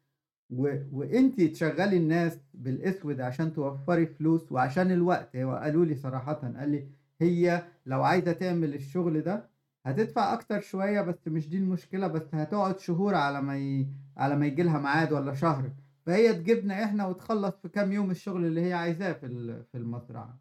و 0.49 0.75
وأنتِ 0.91 1.41
تشغّلي 1.41 1.97
الناس 1.97 2.39
بالأسود 2.53 3.21
عشان 3.21 3.53
توفّري 3.53 4.05
فلوس 4.07 4.51
وعشان 4.51 4.91
الوقت، 4.91 5.35
هو 5.35 5.55
قالوا 5.55 5.85
لي 5.85 5.95
صراحةً 5.95 6.33
قال 6.33 6.69
لي: 6.71 6.89
"هي 7.21 7.63
لو 7.85 8.03
عايزة 8.03 8.31
تعمل 8.33 8.73
الشغل 8.75 9.21
ده 9.21 9.49
هتدفع 9.85 10.33
أكتر 10.33 10.61
شوية 10.61 11.01
بس 11.01 11.27
مش 11.27 11.49
دي 11.49 11.57
المشكلة، 11.57 12.07
بس 12.07 12.35
هتقعد 12.35 12.79
شهور 12.79 13.15
على 13.15 13.41
ما 13.41 13.57
ي 13.59 13.87
على 14.17 14.35
ما 14.37 14.45
ييجي 14.45 14.63
لها 14.63 14.79
ميعاد 14.79 15.13
والّا 15.13 15.33
شهر، 15.33 15.71
فهي 16.05 16.33
تجيبنا 16.33 16.83
إحنا 16.83 17.07
وتخلّص 17.07 17.53
في 17.61 17.69
كام 17.69 17.91
يوم 17.91 18.11
الشغل 18.11 18.45
اللي 18.45 18.61
هي 18.61 18.73
عايزاه 18.73 19.13
في 19.13 19.27
في 19.71 19.77
المزرعة." 19.77 20.39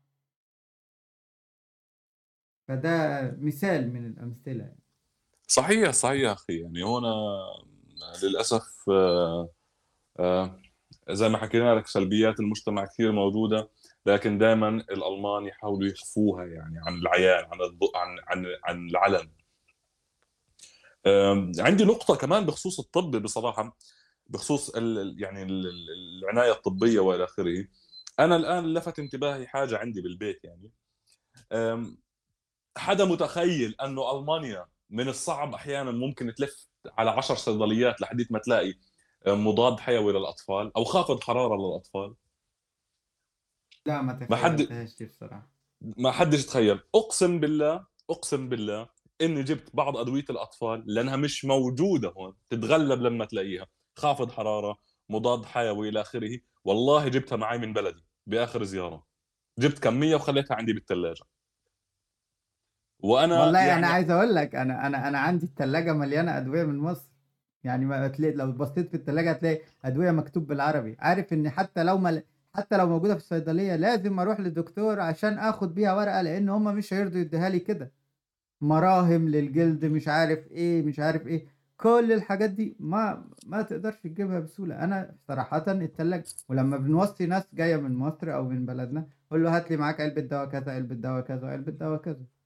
فده 2.69 3.31
مثال 3.41 3.93
من 3.93 4.07
الأمثلة 4.07 4.65
يعني. 4.65 4.83
صحيح، 5.51 5.91
صحيح 5.91 6.31
أخي، 6.31 6.61
يعني 6.61 6.83
هون 6.85 7.03
للأسف 8.23 8.91
آآ 10.21 10.61
زي 11.11 11.29
ما 11.29 11.39
حكينا 11.39 11.75
لك 11.75 11.87
سلبيات 11.87 12.41
المجتمع 12.41 12.85
كثير 12.87 13.13
موجودة، 13.13 13.71
لكن 14.07 14.39
دايمًا 14.39 14.69
الألمان 14.69 15.47
يحاولوا 15.47 15.89
يخفوها 15.89 16.45
يعني 16.45 16.79
عن 16.87 16.95
العيان، 16.95 17.45
عن 17.45 17.61
الض 17.63 17.83
عن 17.97 18.19
عن 18.29 18.47
عن 18.65 18.89
العلن. 18.89 19.31
عندي 21.59 21.85
نقطة 21.85 22.17
كمان 22.17 22.47
بخصوص 22.47 22.81
الطب 22.81 23.23
بصراحة، 23.23 23.77
بخصوص 24.27 24.71
ال 24.71 24.99
ال 24.99 25.23
يعني 25.23 25.43
ال 25.43 25.67
ال 25.67 25.91
العناية 26.25 26.53
الطبية 26.53 27.01
وإلى 27.01 27.25
آخره. 27.25 27.65
أنا 28.21 28.37
الآن 28.37 28.75
لفت 28.75 28.99
انتباهي 28.99 29.47
حاجة 29.47 29.79
عندي 29.79 30.01
بالبيت 30.01 30.41
يعني، 30.45 30.71
حدا 32.79 33.05
متخيّل 33.05 33.75
إنه 33.85 34.19
ألمانيا 34.19 34.67
من 34.91 35.09
الصعب 35.09 35.55
أحيانًا 35.55 35.91
ممكن 35.91 36.35
تلِف 36.35 36.69
على 36.99 37.11
10 37.11 37.35
صيدليات 37.35 38.01
لحديت 38.01 38.33
ما 38.33 38.39
تلاقي 38.39 38.75
مضاد 39.27 39.81
حيوي 39.81 40.13
للأطفال 40.13 40.73
أو 40.77 40.85
خافض 40.85 41.21
حرارة 41.25 41.57
للأطفال؟ 41.57 42.15
لأ 43.87 44.03
ما 44.03 44.13
ما 44.29 44.37
حد 44.37 44.69
بصراحة. 45.09 45.51
ما 45.81 46.11
حدش 46.13 46.47
تخيّل، 46.47 46.81
أقسم 46.95 47.41
بالله، 47.41 47.87
أقسم 48.11 48.49
بالله 48.49 48.89
إني 49.21 49.43
جِبت 49.43 49.77
بعض 49.77 49.97
أدوية 49.97 50.25
الأطفال 50.31 50.85
لأنها 50.87 51.17
مش 51.17 51.45
موجودة 51.45 52.09
هون، 52.09 52.35
تتغلّب 52.51 53.03
لمّا 53.03 53.25
تلاقيها، 53.25 53.67
خافض 53.97 54.31
حرارة، 54.33 54.77
مضاد 55.09 55.45
حيوي 55.45 55.89
إلى 55.89 56.01
آخره، 56.01 56.39
والله 56.65 57.09
جِبتها 57.09 57.37
معي 57.37 57.59
من 57.59 57.73
بلدي 57.73 58.05
بآخر 58.27 58.65
زيارة، 58.65 59.07
جِبت 59.59 59.79
كمية 59.79 60.17
وخليتها 60.17 60.55
عندي 60.55 60.73
بالتلاجة. 60.73 61.25
وأنا 63.03 63.35
والله 63.41 63.61
يعني 63.61 63.87
عايز 63.87 64.11
أقول 64.11 64.35
لك 64.35 64.55
أنا 64.55 64.87
أنا 64.87 65.09
أنا 65.09 65.19
عندي 65.19 65.47
التلاجة 65.47 65.93
مليانة 65.93 66.39
أدوية 66.39 66.65
من 66.65 66.79
مصر، 66.79 67.09
يعني 67.65 67.85
ما 67.85 68.07
هتلاقي 68.07 68.35
لو 68.35 68.53
بصيت 68.53 68.89
في 68.89 68.95
التلاجة 68.95 69.31
هتلاقي 69.31 69.63
أدوية 69.85 70.11
مكتوب 70.11 70.47
بالعربي، 70.47 70.97
عارف 71.01 71.33
إن 71.33 71.51
حتى 71.51 71.83
لو 71.85 71.99
ما 71.99 72.23
حتى 72.55 72.77
لو 72.77 72.87
موجودة 72.89 73.15
في 73.15 73.21
الصيدلية 73.21 73.77
لازم 73.77 74.19
أروح 74.21 74.41
للدكتور 74.41 75.01
عشان 75.01 75.39
آخد 75.39 75.75
بيها 75.75 75.93
ورقة، 75.95 76.23
لإن 76.23 76.49
هُم 76.49 76.65
مش 76.65 76.95
هيرضوا 76.95 77.21
يدّيها 77.21 77.49
لي 77.49 77.59
كده، 77.61 77.93
مراهم 78.61 79.29
للجلد 79.29 79.85
مش 79.85 80.09
عارف 80.09 80.49
إيه، 80.53 80.83
مش 80.83 80.99
عارف 81.01 81.27
إيه، 81.27 81.47
كل 81.77 82.13
الحاجات 82.13 82.51
دي 82.51 82.77
ما 82.81 83.25
ما 83.47 83.63
تقدرش 83.63 83.97
تجيبها 84.03 84.41
بسهولة، 84.41 84.85
أنا 84.85 85.17
صراحةً 85.29 85.65
التلاجة 85.73 86.25
ولمّا 86.49 86.77
بنوصّي 86.79 87.27
ناس 87.27 87.45
جاية 87.55 87.77
من 87.77 87.95
مصر 87.97 88.35
أو 88.35 88.45
من 88.49 88.67
بلدنا، 88.67 89.07
نقول 89.29 89.45
له 89.45 89.57
هات 89.57 89.71
لي 89.71 89.77
معاك 89.77 90.01
علبة 90.01 90.21
دوا 90.23 90.45
كذا، 90.45 90.73
علبة 90.73 90.95
دوا 90.95 91.21
كذا، 91.21 91.45
وعلبة 91.47 91.73
دوا 91.73 91.97
كذا. 91.97 92.38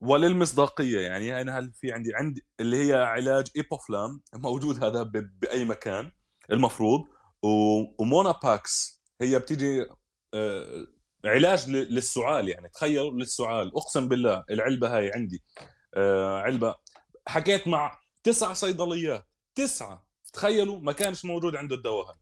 وللمصداقية 0.00 1.00
يعني 1.00 1.40
أنا 1.40 1.58
هل 1.58 1.72
في 1.72 1.92
عندي 1.92 2.14
عندي 2.14 2.44
اللي 2.60 2.88
هي 2.88 2.94
علاج 2.94 3.46
إيبوفلام 3.56 4.22
موجود 4.34 4.84
هذا 4.84 5.02
ب 5.02 5.12
بأي 5.40 5.64
مكان 5.64 6.12
المفروض، 6.50 7.00
و 7.42 7.48
وموناباكس 8.02 9.02
هي 9.20 9.38
بتيجي 9.38 9.86
آآ 10.34 10.86
علاج 11.24 11.70
ل 11.70 11.72
للسُعال 11.72 12.48
يعني 12.48 12.68
تخيّلوا 12.68 13.10
للسُعال، 13.10 13.68
أقسم 13.76 14.08
بالله 14.08 14.44
العلبة 14.50 14.96
هاي 14.98 15.12
عندي 15.12 15.42
آآ 15.94 16.38
علبة 16.40 16.74
حكيت 17.28 17.68
مع 17.68 17.98
9 18.24 18.52
صيدليات، 18.54 19.26
9 19.54 20.06
تخيّلوا 20.32 20.80
ما 20.80 20.92
كانش 20.92 21.24
موجود 21.24 21.56
عنده 21.56 21.76
الدوا 21.76 22.04
هذا. 22.04 22.18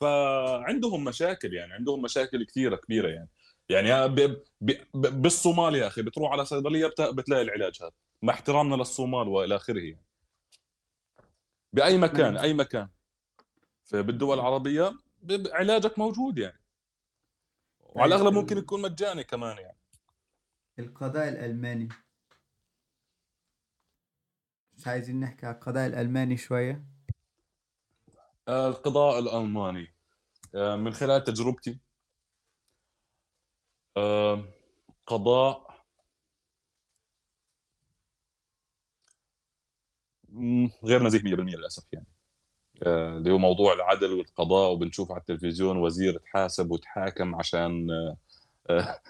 فعندهم 0.00 1.04
مشاكل 1.04 1.54
يعني 1.54 1.72
عندهم 1.72 2.02
مشاكل 2.02 2.44
كثيرة 2.46 2.76
كبيرة 2.76 3.08
يعني، 3.08 3.28
يعني 3.68 4.08
ب 4.08 4.14
ب 4.60 4.72
ب 4.94 5.22
بالصومال 5.22 5.74
يا 5.74 5.86
أخي 5.86 6.02
بتروح 6.02 6.32
على 6.32 6.44
صيدلية 6.44 6.86
بت 6.86 7.00
بتلاقي 7.00 7.42
العلاج 7.42 7.82
هذا، 7.82 7.92
مع 8.22 8.32
احترامنا 8.32 8.74
للصومال 8.74 9.28
وإلى 9.28 9.56
آخره 9.56 9.80
يعني. 9.80 10.06
بأي 11.72 11.98
مكان، 11.98 12.36
أيوه. 12.36 12.42
أي 12.42 12.54
مكان. 12.54 12.88
فبالدول 13.84 14.40
ب 15.22 15.32
ب 15.32 15.48
علاجك 15.48 15.98
موجود 15.98 16.38
يعني. 16.38 16.60
وعلى 17.80 18.14
طيب 18.14 18.20
الأغلب 18.20 18.38
ممكن 18.38 18.58
يكون 18.58 18.82
مجاني 18.82 19.24
كمان 19.24 19.58
يعني. 19.58 19.78
القضاء 20.78 21.28
الألماني. 21.28 21.88
مش 24.74 24.86
عايزين 24.86 25.20
نحكي 25.20 25.46
على 25.46 25.54
القضاء 25.54 25.86
الألماني 25.86 26.36
شوية؟ 26.36 26.84
آآ 28.48 28.68
القضاء 28.68 29.18
الألماني، 29.18 29.94
آآ 30.54 30.76
من 30.76 30.92
خلال 30.92 31.24
تجربتي 31.24 31.78
قضاء 35.06 35.66
غير 40.84 41.02
نزيه 41.02 41.22
100% 41.22 41.56
للأسف 41.56 41.84
يعني. 41.92 42.06
آآ 42.82 43.18
اللي 43.18 43.32
هو 43.32 43.38
موضوع 43.38 43.72
العدل 43.72 44.12
والقضاء 44.14 44.72
وبنشوف 44.72 45.12
على 45.12 45.20
التلفزيون 45.20 45.76
وزير 45.78 46.16
اتحاسب 46.16 46.70
واتحاكم 46.70 47.34
عشان 47.34 47.88
آآ 48.70 49.00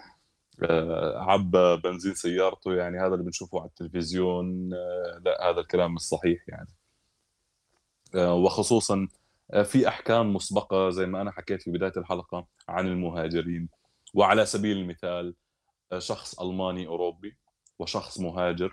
آآ 0.63 1.19
عبّى 1.21 1.77
بنزين 1.85 2.15
سيارته، 2.15 2.75
يعني 2.75 2.99
هذا 3.01 3.15
اللي 3.15 3.25
بنشوفه 3.25 3.61
على 3.61 3.69
التلفزيون 3.69 4.75
آه، 4.75 5.21
لأ، 5.25 5.51
هذا 5.51 5.61
الكلام 5.61 5.95
مش 5.95 6.01
صحيح 6.01 6.45
يعني. 6.49 6.69
وخصوصًا 8.15 9.09
في 9.65 9.89
أحكام 9.89 10.35
مسبقة 10.35 10.91
زي 10.91 11.07
ما 11.07 11.21
أنا 11.23 11.31
حكيت 11.31 11.63
في 11.63 11.71
بداية 11.71 11.93
الحلقة 11.97 12.47
عن 12.69 12.87
المهاجرين، 12.87 13.69
وعلى 14.15 14.47
سبيل 14.47 14.77
المثال 14.77 15.35
آآ 15.93 15.99
شخص 15.99 16.41
ألماني 16.41 16.87
أوروبي 16.87 17.37
وشخص 17.79 18.21
مهاجر 18.21 18.73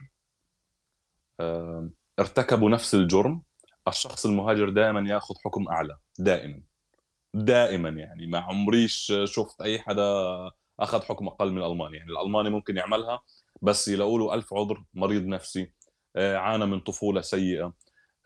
ارتكبوا 2.20 2.70
نفس 2.70 2.96
الجرم، 2.96 3.44
الشخص 3.88 4.26
المهاجر 4.26 4.70
دائمًا 4.70 5.10
يأخذ 5.10 5.36
حكم 5.46 5.68
أعلى، 5.68 5.98
دائمًا، 6.20 6.62
دائمًا 7.34 7.90
يعني 7.90 8.28
ما 8.28 8.40
عمريش 8.40 9.14
شُفت 9.26 9.62
أي 9.62 9.80
حدا 9.80 10.04
أخذ 10.80 11.02
حكم 11.04 11.28
أقل 11.28 11.52
من 11.52 11.58
الألماني، 11.58 11.98
يعني 11.98 12.12
الألماني 12.12 12.50
ممكن 12.50 12.78
يعملها 12.78 13.22
بس 13.62 13.88
يلاقوا 13.88 14.20
له 14.20 14.34
ألف 14.34 14.54
عُذر، 14.54 14.84
مريض 14.94 15.26
نفسي، 15.26 15.72
آآ 16.16 16.38
عانى 16.38 16.66
من 16.66 16.80
طفولة 16.80 17.22
سيئة، 17.22 17.74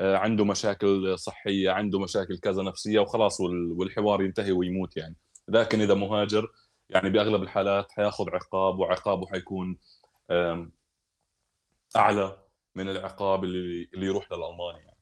آآ 0.02 0.18
عنده 0.18 0.46
مشاكل 0.46 1.20
صحية، 1.20 1.72
عنده 1.72 2.00
مشاكل 2.00 2.38
كذا 2.38 2.64
نفسية 2.64 3.00
وخلاص 3.00 3.42
وال 3.42 3.72
والحوار 3.72 4.22
ينتهي 4.24 4.52
ويموت 4.52 4.98
يعني، 4.98 5.16
لكن 5.50 5.82
إذا 5.82 5.94
مهاجر 5.94 6.48
يعني 6.90 7.10
بأغلب 7.10 7.44
الحالات 7.44 7.92
حياخذ 7.92 8.30
عقاب 8.30 8.80
وعقابه 8.80 9.28
حيكون 9.28 9.78
أعلى 11.96 12.38
من 12.76 12.90
العقاب 12.90 13.44
اللي 13.44 13.90
اللي 13.94 14.06
يروح 14.06 14.32
للألماني 14.32 14.80
يعني. 14.80 14.98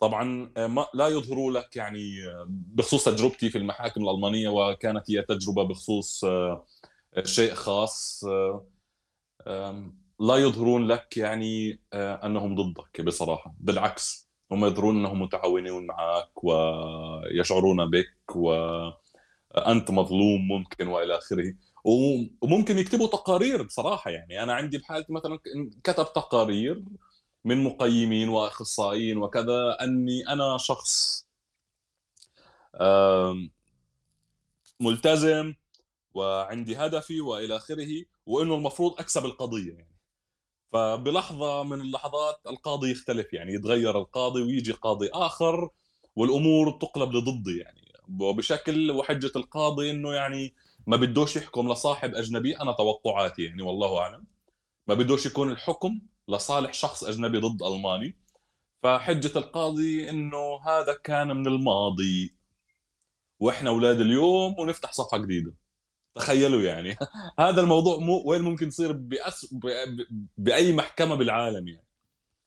طبعًا 0.00 0.52
آآ 0.56 0.66
ما 0.66 0.86
لا 0.94 1.08
يظهروا 1.08 1.52
لك 1.52 1.76
يعني 1.76 2.26
آه، 2.28 2.46
بخصوص 2.48 3.04
تجربتي 3.04 3.50
في 3.50 3.58
المحاكم 3.58 4.02
الألمانية 4.04 4.48
وكانت 4.48 5.10
هي 5.10 5.22
تجربة 5.22 5.62
بخصوص 5.62 6.24
آآ 6.24 6.64
شيء 7.24 7.54
خاص 7.54 8.24
آمم 9.46 9.98
لا 10.20 10.36
يظهرون 10.36 10.86
لك 10.86 11.16
يعني 11.16 11.80
آآ 11.92 12.26
أنهم 12.26 12.54
ضدك 12.54 13.00
بصراحة، 13.00 13.54
بالعكس 13.60 14.28
هم 14.52 14.64
يظهرون 14.64 14.96
أنهم 14.96 15.22
متعاونون 15.22 15.86
معك 15.86 16.44
ويشعرون 16.44 17.90
بك 17.90 18.36
وأنت 19.58 19.90
مظلوم 19.90 20.48
ممكن 20.48 20.88
وإلى 20.88 21.18
آخره، 21.18 21.54
و 21.84 21.90
وممكن 22.42 22.78
يكتبوا 22.78 23.06
تقارير 23.06 23.62
بصراحة 23.62 24.10
يعني. 24.10 24.42
أنا 24.42 24.54
عندي 24.54 24.78
بحالتي 24.78 25.12
مثلًا 25.12 25.36
ك 25.36 25.42
انكتب 25.56 26.12
تقارير 26.12 26.84
من 27.44 27.64
مقيمين 27.64 28.28
وأخصائيين 28.28 29.18
وكذا 29.18 29.76
أني 29.80 30.28
أنا 30.28 30.58
شخص 30.58 31.26
ملتزم 34.80 35.54
وعندي 36.14 36.76
هدفي 36.76 37.20
وإلى 37.20 37.56
آخره، 37.56 38.04
وإنه 38.26 38.54
المفروض 38.54 39.00
أكسب 39.00 39.24
القضية 39.24 39.72
يعني. 39.72 39.98
فبلحظة 40.72 41.62
من 41.62 41.80
اللحظات 41.80 42.40
القاضي 42.46 42.90
يختلف 42.90 43.32
يعني. 43.32 43.54
يتغيّر 43.54 43.98
القاضي 43.98 44.42
وييجي 44.42 44.72
قاضي 44.72 45.10
آخر 45.12 45.70
والأمور 46.16 46.70
تُقلب 46.70 47.12
لضدي 47.12 47.58
يعني، 47.58 47.87
وبشكل 48.20 48.90
وحجة 48.90 49.32
القاضي 49.36 49.90
إنه 49.90 50.12
يعني 50.14 50.54
ما 50.86 50.96
بدّوش 50.96 51.36
يحكم 51.36 51.72
لصاحب 51.72 52.14
أجنبي، 52.14 52.56
أنا 52.60 52.72
توقعاتي 52.72 53.44
يعني 53.44 53.62
والله 53.62 53.98
أعلم، 53.98 54.24
ما 54.88 54.94
بدّوش 54.94 55.26
يكون 55.26 55.50
الحكم 55.52 56.00
لصالح 56.28 56.72
شخص 56.74 57.04
أجنبي 57.04 57.38
ضد 57.38 57.62
ألماني، 57.62 58.16
فحجة 58.82 59.38
القاضي 59.38 60.10
إنه 60.10 60.60
هذا 60.66 60.94
كان 61.04 61.36
من 61.36 61.46
الماضي، 61.46 62.34
وإحنا 63.40 63.70
أولاد 63.70 64.00
اليوم 64.00 64.54
ونفتح 64.60 64.92
صفحة 64.92 65.18
جديدة. 65.18 65.54
تخيّلوا 66.14 66.62
يعني 66.62 66.96
هذا 67.40 67.60
الموضوع 67.60 67.98
مو 67.98 68.22
وين 68.26 68.42
ممكن 68.42 68.68
يصير 68.68 68.92
بأس 68.92 69.54
ب 69.54 69.60
ب 69.66 70.06
بأي 70.38 70.72
محكمة 70.72 71.14
بالعالم 71.16 71.68
يعني. 71.68 71.87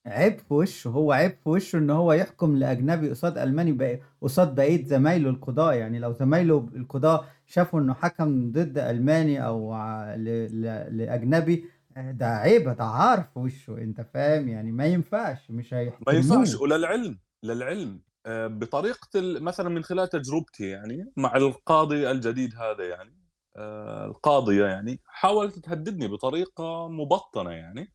عيب 0.05 0.39
في 0.39 0.53
وشه، 0.53 0.89
هو 0.89 1.11
عيب 1.11 1.31
في 1.43 1.49
وشه 1.49 1.77
إن 1.77 1.89
هو 1.89 2.13
يحكم 2.13 2.55
لأجنبي 2.57 3.09
قصاد 3.09 3.37
ألماني 3.37 3.71
ب 3.71 3.99
قصاد 4.21 4.55
بقية 4.55 4.85
زمايله 4.85 5.29
القضاة، 5.29 5.73
يعني 5.73 5.99
لو 5.99 6.11
زمايله 6.13 6.69
القضاة 6.75 7.25
شافوا 7.45 7.79
إنه 7.79 7.93
حكم 7.93 8.51
ضد 8.51 8.77
ألماني 8.77 9.45
أو 9.45 9.73
ع 9.73 10.15
ل 10.15 10.23
ل 10.61 10.97
لأجنبي 10.97 11.65
آآ 11.97 12.11
ده 12.11 12.25
عيب، 12.27 12.69
ده 12.69 12.83
عار 12.83 13.21
في 13.33 13.39
وشه، 13.39 13.77
أنت 13.77 14.01
فاهم؟ 14.01 14.49
يعني 14.49 14.71
ما 14.71 14.85
ينفعش، 14.85 15.51
مش 15.51 15.73
ما 16.07 16.13
ينفعش 16.13 16.55
هيحترموه. 16.55 16.61
وللعلم 16.61 17.19
للعلم 17.43 18.03
آآ 18.25 18.47
بطريقة 18.47 19.07
ال 19.19 19.43
مثلًا 19.43 19.69
من 19.69 19.83
خلال 19.83 20.07
تجربتي 20.09 20.69
يعني 20.69 21.11
مع 21.17 21.35
القاضي 21.35 22.11
الجديد 22.11 22.55
هذا 22.55 22.83
يعني 22.89 23.17
آآ 23.57 24.05
القاضية 24.05 24.65
يعني 24.65 25.01
حاولت 25.05 25.59
تهدّدني 25.59 26.07
بطريقة 26.07 26.87
مبطّنة 26.89 27.51
يعني 27.51 27.93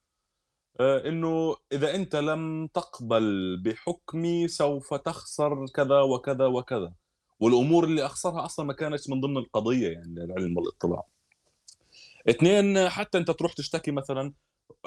آآ 0.80 1.08
إنه 1.08 1.56
إذا 1.72 1.94
أنت 1.94 2.16
لم 2.16 2.66
تقبل 2.74 3.56
بحكمي 3.64 4.48
سوف 4.48 4.94
تخسر 4.94 5.66
كذا 5.74 6.00
وكذا 6.00 6.46
وكذا، 6.46 6.92
والأمور 7.40 7.84
اللي 7.84 8.06
أخسرها 8.06 8.44
أصلًا 8.44 8.66
ما 8.66 8.72
كانتش 8.72 9.08
من 9.08 9.20
ضمن 9.20 9.36
القضية 9.36 9.88
يعني 9.88 10.14
للعلم 10.14 10.56
والإطلاع. 10.56 11.02
2 12.28 12.88
حتى 12.88 13.18
أنت 13.18 13.30
تروح 13.30 13.52
تشتكي 13.52 13.90
مثلًا 13.90 14.32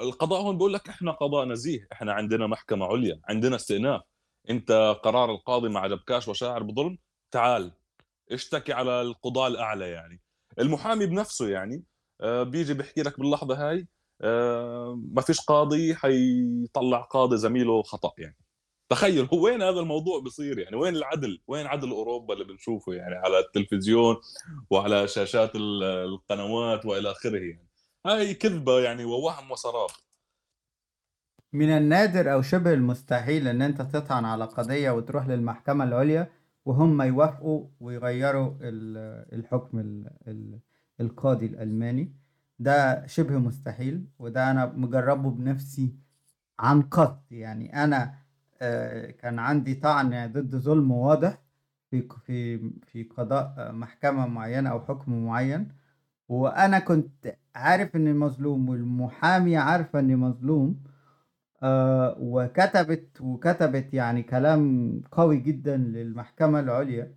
القضاء 0.00 0.40
هون 0.40 0.56
بيقول 0.56 0.74
لك 0.74 0.88
إحنا 0.88 1.12
قضاء 1.12 1.44
نزيه، 1.46 1.88
إحنا 1.92 2.12
عندنا 2.12 2.46
محكمة 2.46 2.86
عليا، 2.86 3.20
عندنا 3.28 3.56
استئناف، 3.56 4.02
أنت 4.50 4.96
قرار 5.04 5.30
القاضي 5.30 5.68
ما 5.68 5.80
عجبكاش 5.80 6.28
وشاعر 6.28 6.62
بظلم، 6.62 6.98
تعال 7.30 7.72
اشتكي 8.32 8.72
على 8.72 9.00
القضاة 9.02 9.46
الأعلى 9.46 9.90
يعني. 9.90 10.20
المحامي 10.58 11.06
بنفسه 11.06 11.48
يعني 11.48 11.84
آآ 12.20 12.42
بييجي 12.42 12.74
بيحكي 12.74 13.02
لك 13.02 13.20
باللحظة 13.20 13.70
هاي 13.70 13.86
ما 14.94 15.22
فيش 15.26 15.40
قاضي 15.40 15.94
حيطلّع 15.94 17.00
قاضي 17.00 17.36
زميله 17.36 17.82
خطأ 17.82 18.12
يعني. 18.18 18.36
تخيّل 18.88 19.28
هو 19.32 19.44
وين 19.44 19.62
هذا 19.62 19.80
الموضوع 19.80 20.20
بيصير 20.20 20.58
يعني، 20.58 20.76
وين 20.76 20.96
العدل، 20.96 21.40
وين 21.46 21.66
عدل 21.66 21.90
أوروبا 21.90 22.34
اللي 22.34 22.44
بنشوفه 22.44 22.92
يعني 22.92 23.14
على 23.14 23.38
التلفزيون 23.38 24.16
وعلى 24.70 25.08
شاشات 25.08 25.56
ال 25.56 25.82
القنوات 25.84 26.86
وإلى 26.86 27.10
آخره 27.10 27.38
يعني. 27.38 27.68
هاي 28.06 28.34
كذبة 28.34 28.80
يعني 28.80 29.04
ووهم 29.04 29.50
وسراب. 29.50 29.90
من 31.52 31.70
النادر 31.70 32.32
أو 32.32 32.42
شبه 32.42 32.72
المستحيل 32.72 33.48
إن 33.48 33.62
أنت 33.62 33.82
تطعن 33.82 34.24
على 34.24 34.44
قضية 34.44 34.90
وتروح 34.90 35.28
للمحكمة 35.28 35.84
العُليا 35.84 36.30
وهُم 36.64 37.02
يوافقوا 37.02 37.66
ويغيّروا 37.80 38.54
ال 38.60 38.96
الحكم 39.38 39.78
ال 39.78 40.10
ال 40.28 40.60
القاضي 41.00 41.46
الألماني، 41.46 42.19
ده 42.60 43.06
شبه 43.08 43.38
مستحيل، 43.38 44.06
وده 44.20 44.52
أنا 44.52 44.66
مجرّبه 44.66 45.30
بنفسي 45.32 45.94
عن 46.60 46.82
قصد، 46.82 47.32
يعني 47.32 47.84
أنا 47.84 48.14
آآ 48.62 49.12
كان 49.12 49.40
عندي 49.40 49.74
طعن 49.76 50.32
ضد 50.32 50.56
ظلم 50.56 50.92
واضح 50.92 51.38
في 51.92 52.08
في 52.26 52.58
في 52.92 53.04
قضاء 53.04 53.54
آه، 53.58 53.72
محكمة 53.72 54.28
معيّنة 54.28 54.70
أو 54.70 54.80
حكم 54.80 55.26
معيّن، 55.26 55.68
وأنا 56.28 56.78
كنت 56.80 57.36
عارف 57.56 57.96
إنّي 57.96 58.12
مظلوم 58.14 58.70
والمحامية 58.70 59.60
عارفة 59.60 60.00
إنّي 60.00 60.16
مظلوم 60.16 60.84
آآ 61.64 62.16
وكتبت 62.20 63.20
وكتبت 63.22 63.94
يعني 63.94 64.22
كلام 64.22 65.02
قوي 65.12 65.38
جدًا 65.38 65.76
للمحكمة 65.76 66.60
العُليا، 66.60 67.14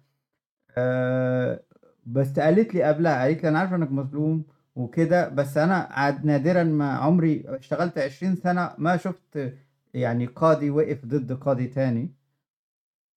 بس 2.05 2.39
قالت 2.39 2.75
لي 2.75 2.83
قبلها، 2.83 3.21
قالت 3.23 3.43
لي: 3.43 3.49
"أنا 3.49 3.59
عارفة 3.59 3.75
إنّك 3.75 3.91
مظلوم 3.91 4.43
وكده، 4.75 5.29
بس 5.29 5.57
أنا 5.57 5.75
عاد 5.75 6.25
نادرًا 6.25 6.63
ما 6.63 6.93
عمري 6.93 7.43
اشتغلت 7.47 7.97
20 7.97 8.35
سَنة 8.35 8.71
ما 8.77 8.97
شُفت 8.97 9.53
يعني 9.93 10.25
قاضي 10.25 10.69
وقف 10.69 11.05
ضد 11.05 11.33
قاضي 11.33 11.67
تاني، 11.67 12.13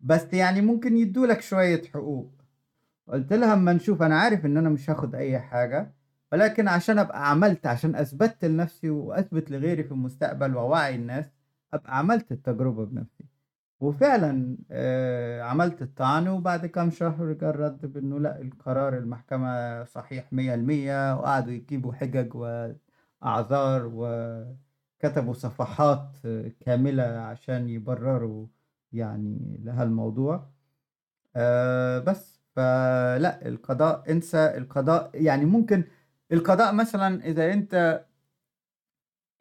بس 0.01 0.35
يعني 0.35 0.61
ممكن 0.61 0.97
يدّوا 0.97 1.27
لك 1.27 1.41
شوية 1.41 1.83
حقوق." 1.95 2.33
قُلت 3.09 3.33
لها: 3.33 3.55
"أمّا 3.55 3.73
نشوف، 3.73 4.03
أنا 4.03 4.21
عارف 4.21 4.47
إن 4.47 4.57
أنا 4.57 4.69
مش 4.71 4.91
هاخد 4.91 5.15
أي 5.15 5.41
حاجة، 5.41 5.95
ولكن 6.33 6.69
عشان 6.69 6.99
أبقى 6.99 7.31
عملت 7.31 7.67
عشان 7.67 7.97
أثبتت 7.97 8.45
لنفسي 8.45 8.91
وأثبت 8.91 9.51
لغيري 9.51 9.85
في 9.85 9.93
المستقبل 9.93 10.57
وأوعّي 10.57 10.95
الناس، 10.95 11.27
أبقى 11.75 11.99
عملت 11.99 12.33
التجربة 12.33 12.87
بنفسي." 12.87 13.25
وفعلًا 13.81 14.57
آآ 14.71 15.43
عملت 15.43 15.83
الطعن 15.83 16.29
وبعد 16.29 16.67
كام 16.67 16.91
شهر 16.91 17.33
جه 17.33 17.51
الرَد 17.51 17.87
بإنه 17.93 18.19
لأ، 18.21 18.41
القرار 18.43 18.99
المحكمة 18.99 19.85
صحيح 19.85 20.33
100% 20.33 21.15
وقعدوا 21.15 21.53
يجيبوا 21.53 21.93
حِجَج 21.93 22.35
وأعذار 22.35 23.91
وكتبوا 23.95 25.33
صفحات 25.35 26.17
آه، 26.25 26.53
كاملة 26.61 27.03
عشان 27.03 27.69
يبرروا 27.69 28.47
يعني 28.93 29.61
لها 29.65 29.83
الموضوع. 29.83 30.51
آآ 31.37 31.99
بس، 32.01 32.41
فلأ 32.57 33.49
القضاء 33.49 34.13
انسى 34.13 34.39
القضاء 34.59 35.11
يعني 35.15 35.45
ممكن 35.47 35.85
القضاء 36.33 36.75
مثلًا 36.75 37.25
إذا 37.27 37.53
أنت 37.55 38.05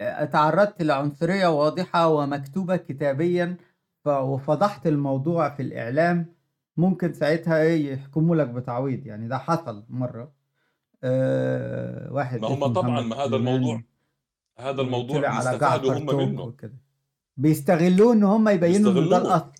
آآ 0.02 0.26
تعرّضت 0.26 0.82
لعنصرية 0.82 1.48
واضحة 1.48 2.08
ومكتوبة 2.08 2.76
كتابيًا 2.78 3.58
وفضحت 4.08 4.88
الموضوع 4.88 5.50
في 5.50 5.62
الإعلام، 5.62 6.26
ممكن 6.78 7.14
ساعتها 7.14 7.62
إيه، 7.62 7.94
يحكموا 7.94 8.36
لك 8.36 8.48
بتعويض، 8.48 9.06
يعني 9.06 9.28
ده 9.28 9.38
حصل 9.38 9.86
مرّة 9.90 10.32
آآ 11.04 12.12
واحد 12.12 12.42
ما 12.42 12.48
هم 12.48 12.74
طبعًا 12.74 13.02
ما 13.02 13.16
هذا 13.16 13.36
الموضوع 13.36 13.82
هذا 14.60 14.82
الموضوع 14.82 15.30
بيستفادوا 15.30 15.94
هم 15.94 16.06
منّه. 16.06 16.44
وكده، 16.44 16.78
بيستغلّوه 17.38 18.14
إن 18.14 18.24
هم 18.24 18.50
يبيّنوا 18.50 18.92
إنه 18.92 19.10
ده. 19.10 19.18
الأصل، 19.18 19.52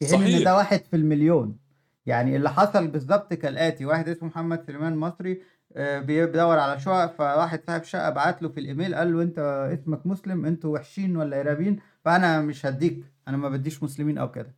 في 0.00 0.16
حين 0.16 0.34
إن 0.36 0.44
ده. 0.44 0.56
واحد 0.56 0.84
في 0.84 0.96
المليون، 0.96 1.58
يعني 2.06 2.36
اللي 2.36 2.50
حصل 2.50 2.86
بالضبط 2.88 3.34
كالآتي، 3.34 3.84
واحد 3.86 4.08
اسمه 4.08 4.28
محمد 4.28 4.62
سليمان 4.66 4.96
مصري 4.96 5.40
بي 5.76 6.00
بيدوّر 6.26 6.58
على 6.58 6.80
شُقق، 6.80 7.12
فواحد 7.12 7.60
صاحب 7.66 7.82
شقة 7.82 8.10
بعت 8.10 8.42
له 8.42 8.48
في 8.48 8.60
الإيميل 8.60 8.94
قال 8.94 9.12
له: 9.12 9.22
"أنت 9.22 9.38
اسمك 9.72 10.06
مسلم، 10.06 10.46
أنتم 10.46 10.68
وحشين 10.68 11.16
والّا 11.16 11.40
إرهابيين، 11.40 11.80
فأنا 12.04 12.40
مش 12.40 12.66
هادّيك، 12.66 13.04
أنا 13.28 13.36
ما 13.36 13.48
بادّيش 13.48 13.82
مسلمين 13.82 14.18
أو 14.18 14.30
كده." 14.30 14.54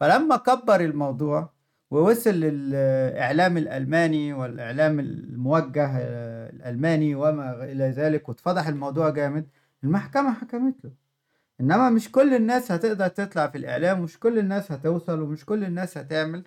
فلمّا 0.00 0.36
كبّر 0.36 0.80
الموضوع 0.80 1.52
ووصل 1.90 2.30
للإعلام 2.30 3.56
الألماني 3.56 4.32
والإعلام 4.32 5.00
الموجّه 5.00 5.98
الألماني 6.50 7.14
وما 7.14 7.64
إلى 7.64 7.84
ذلك 7.90 8.28
واتفضح 8.28 8.66
الموضوع 8.66 9.10
جامد، 9.10 9.48
المحكمة 9.84 10.32
حكمت 10.34 10.84
له، 10.84 10.92
إنّما 11.60 11.90
مش 11.90 12.12
كل 12.12 12.34
الناس 12.34 12.72
هتقدر 12.72 13.08
تطلع 13.08 13.46
في 13.46 13.58
الإعلام 13.58 14.00
ومش 14.00 14.18
كل 14.18 14.38
الناس 14.38 14.72
هتوصل 14.72 15.20
ومش 15.20 15.44
كل 15.44 15.64
الناس 15.64 15.98
هتعمل، 15.98 16.44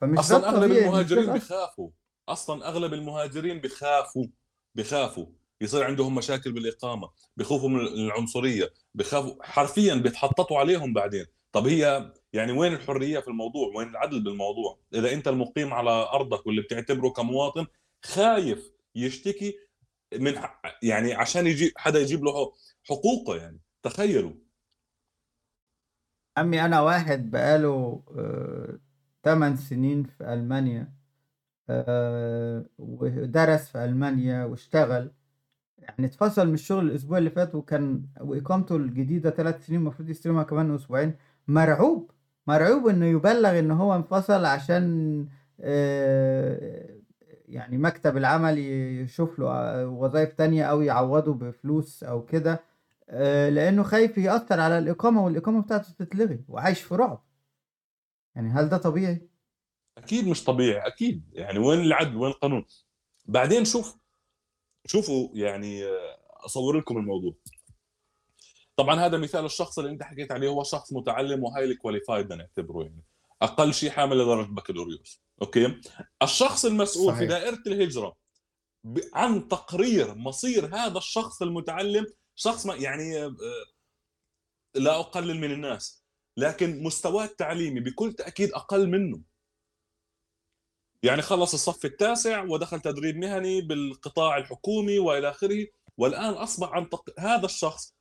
فمش 0.00 0.18
مش 0.18 0.28
ده 0.28 0.38
المهاجرين. 0.66 1.32
بيخافوا، 1.32 1.90
أصلًا 2.28 2.68
أغلب 2.68 2.92
المهاجرين 2.92 3.60
بيخافوا، 3.60 4.26
بيخافوا، 4.74 5.26
يصير 5.62 5.84
عندهم 5.84 6.14
مشاكل 6.14 6.52
بالإقامة، 6.52 7.10
بيخافوا 7.36 7.68
من 7.68 7.80
العنصرية، 7.80 8.70
بيخافوا 8.94 9.34
حرفيًا 9.44 9.94
بيتحطّطوا 9.94 10.58
عليهم 10.58 10.92
بعدين، 10.92 11.26
طَب 11.52 11.66
هي 11.66 12.12
يعني 12.32 12.52
وين 12.52 12.72
الحرية 12.72 13.18
في 13.20 13.28
الموضوع، 13.28 13.72
وين 13.76 13.88
العدل 13.88 14.24
بالموضوع؟ 14.24 14.78
إذا 14.94 15.12
أنت 15.12 15.28
المُقيم 15.28 15.74
على 15.74 15.90
أرضك 15.90 16.46
واللي 16.46 16.62
بتعتبره 16.62 17.08
كمواطن 17.08 17.66
خايف 18.04 18.72
يشتكي 18.94 19.54
من 20.18 20.34
يعني 20.82 21.14
عشان 21.14 21.46
يجي 21.46 21.72
حدا 21.76 21.98
يجيب 22.00 22.24
له 22.24 22.52
حقوقه 22.84 23.36
يعني، 23.36 23.60
تخيّلوا. 23.82 24.32
عمي 26.36 26.64
أنا 26.64 26.80
واحد 26.80 27.30
بقى 27.30 27.58
له 27.58 28.02
آآ 28.18 28.78
8 29.24 29.56
سنين 29.56 30.04
في 30.04 30.32
ألمانيا 30.34 30.92
آآ 31.70 32.66
ودرس 32.78 33.68
في 33.68 33.84
ألمانيا 33.84 34.44
واشتغل، 34.44 35.12
يعني 35.82 36.06
اتفصل 36.06 36.48
من 36.48 36.54
الشغل 36.54 36.86
الأسبوع 36.90 37.18
اللي 37.18 37.30
فات 37.30 37.54
وكان 37.54 38.02
وإقامته 38.20 38.76
الجديدة 38.76 39.30
3 39.30 39.60
سنين 39.60 39.80
المفروض 39.80 40.08
يستلمها 40.10 40.42
كمان 40.42 40.74
أسبوعين، 40.74 41.14
مرعوب، 41.48 42.10
مرعوب 42.46 42.88
إنه 42.88 43.06
يبلّغ 43.06 43.58
إن 43.58 43.70
هو 43.70 43.96
انفصل 43.96 44.44
عشان 44.44 45.26
آآ 45.60 46.88
يعني 47.48 47.78
مكتب 47.78 48.16
العمل 48.16 48.58
يشوف 48.58 49.38
له 49.38 49.86
وظايف 49.88 50.32
تانية 50.32 50.64
أو 50.64 50.82
يعوّضه 50.82 51.34
بفلوس 51.34 52.04
أو 52.04 52.24
كده، 52.24 52.60
آآ 53.10 53.50
لإنه 53.50 53.82
خايف 53.82 54.18
يأثّر 54.18 54.60
على 54.60 54.78
الإقامة 54.78 55.24
والإقامة 55.24 55.62
بتاعته 55.62 55.92
تتلغي 55.98 56.44
وعايش 56.48 56.80
في 56.82 56.94
رعب. 56.94 57.22
يعني 58.34 58.50
هل 58.50 58.68
ده 58.68 58.76
طبيعي؟ 58.76 59.28
أكيد 59.98 60.28
مش 60.28 60.44
طبيعي، 60.44 60.86
أكيد، 60.86 61.24
يعني 61.32 61.58
وين 61.58 61.80
العدل، 61.80 62.16
وين 62.16 62.30
القانون؟ 62.30 62.64
بعدين 63.26 63.64
شوف 63.64 64.01
شوفوا 64.86 65.28
يعني 65.34 65.84
أصوّر 66.30 66.78
لكم 66.78 66.96
الموضوع. 66.98 67.34
طبعًا 68.76 69.06
هذا 69.06 69.18
مثال 69.18 69.44
الشخص 69.44 69.78
اللي 69.78 69.90
أنت 69.90 70.02
حكيت 70.02 70.32
عليه 70.32 70.48
هو 70.48 70.62
شخص 70.62 70.92
متعلّم 70.92 71.42
qualified 71.46 72.10
بدنا 72.10 72.36
نعتبره 72.36 72.82
يعني، 72.82 73.04
أقل 73.42 73.74
شي 73.74 73.90
حامل 73.90 74.18
لدرجة 74.18 74.50
بكالوريوس، 74.50 75.22
أوكي؟ 75.42 75.80
الشخص 76.22 76.64
المسؤول 76.64 77.12
في 77.12 77.18
صحيح. 77.18 77.28
دائرة 77.28 77.62
الهجرة 77.66 78.16
ب 78.84 79.00
عن 79.14 79.48
تقرير 79.48 80.14
مصير 80.14 80.76
هذا 80.76 80.98
الشخص 80.98 81.42
المتعلّم، 81.42 82.06
شخص 82.34 82.66
ما 82.66 82.74
يعني 82.74 83.24
آآ 83.24 83.34
لا 84.74 85.00
أقلل 85.00 85.40
من 85.40 85.50
الناس، 85.52 86.04
لكن 86.36 86.82
مستواه 86.82 87.24
التعليمي 87.24 87.80
بكل 87.80 88.12
تأكيد 88.12 88.52
أقل 88.52 88.88
منّه. 88.88 89.20
يعني 91.02 91.22
خلّص 91.22 91.54
الصف 91.54 91.84
التاسع 91.84 92.42
ودخل 92.44 92.80
تدريب 92.80 93.16
مهني 93.16 93.60
بالقطاع 93.60 94.36
الحكومي 94.36 94.98
وإلى 94.98 95.30
آخره، 95.30 95.66
والآن 95.98 96.32
أصبح 96.34 96.68
عن 96.72 96.88
تق 96.88 97.04
هذا 97.20 97.44
الشخص 97.44 97.94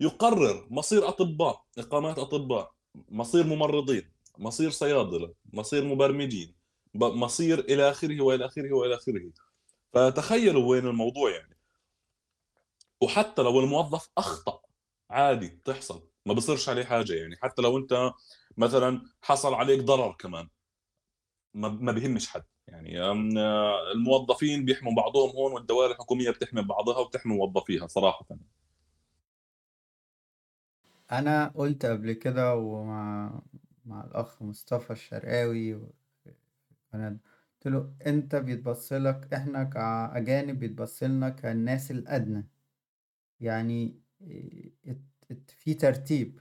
يقرر 0.00 0.66
مصير 0.70 1.08
أطباء، 1.08 1.64
إقامات 1.78 2.18
أطباء، 2.18 2.72
مصير 3.08 3.44
ممرضين، 3.46 4.12
مصير 4.38 4.70
صيادلة، 4.70 5.34
مصير 5.52 5.84
مبرمجين، 5.84 6.54
مصير 6.94 7.58
إلى 7.60 7.90
آخره، 7.90 8.22
وإلى 8.22 8.46
آخره، 8.46 8.72
وإلى 8.74 8.94
آخره. 8.94 9.32
فتخيّلوا 9.94 10.70
وين 10.70 10.86
الموضوع 10.86 11.30
يعني. 11.30 11.56
وحتى 13.02 13.42
لو 13.42 13.60
الموظف 13.60 14.08
أخطأ 14.18 14.60
عادي 15.10 15.48
بتحصل، 15.48 16.08
ما 16.26 16.34
بيصيرش 16.34 16.68
عليه 16.68 16.84
حاجة 16.84 17.12
يعني، 17.14 17.36
حتى 17.42 17.62
لو 17.62 17.78
أنت 17.78 18.12
مثلًا 18.56 19.02
حصل 19.22 19.54
عليك 19.54 19.80
ضرر 19.80 20.12
كمان. 20.18 20.48
ما 21.56 21.92
بيهمش 21.92 22.28
حد، 22.28 22.42
يعني 22.68 23.02
آمم 23.10 23.38
الموظفين 23.94 24.64
بيحموا 24.64 24.92
بعضهم 24.94 25.30
هون 25.30 25.52
والدوائر 25.52 25.90
الحكومية 25.90 26.30
بتحمي 26.30 26.62
بعضها 26.62 26.98
وبتحمي 26.98 27.34
موظفيها 27.36 27.86
صراحةً. 27.86 28.26
أنا 31.12 31.46
قُلت 31.48 31.86
قبل 31.86 32.12
كده 32.12 32.54
ومع 32.56 33.40
مع 33.86 34.04
الأخ 34.04 34.42
مصطفى 34.42 34.90
الشرقاوي 34.92 35.74
قُلت 36.92 37.20
له: 37.66 37.94
"أنت 38.06 38.36
بيتبص 38.36 38.92
لك 38.92 39.28
إحنا 39.34 39.64
كأجانب 39.64 40.58
بيتبص 40.58 41.02
لنا 41.02 41.28
كالناس 41.28 41.90
الأدنى، 41.90 42.48
يعني 43.40 44.00
إت 45.30 45.50
في 45.50 45.74
ترتيب، 45.74 46.40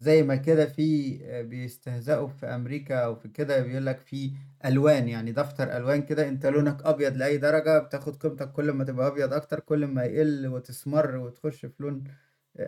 زي 0.00 0.22
ما 0.22 0.36
كده 0.36 0.66
في 0.66 1.18
آآ 1.24 1.42
بيستهزئوا 1.42 2.28
في 2.28 2.46
أمريكا 2.46 2.94
أو 3.04 3.14
في 3.16 3.28
كده 3.28 3.60
بيقول 3.62 3.86
لك 3.86 3.98
في 4.00 4.32
ألوان، 4.64 5.08
يعني 5.08 5.32
دفتر 5.32 5.76
ألوان 5.76 6.02
كده 6.02 6.28
أنت 6.28 6.46
لونك 6.46 6.82
أبيض 6.86 7.16
لأي 7.16 7.38
درجة 7.38 7.78
بتاخد 7.78 8.16
قيمتك 8.16 8.52
كل 8.52 8.70
ما 8.70 8.84
تبقى 8.84 9.06
أبيض 9.08 9.32
أكتر، 9.32 9.60
كل 9.60 9.86
ما 9.86 10.04
يقل 10.04 10.46
وتسمر 10.46 11.16
وتخش 11.16 11.66
في 11.66 11.72
لون 11.82 12.04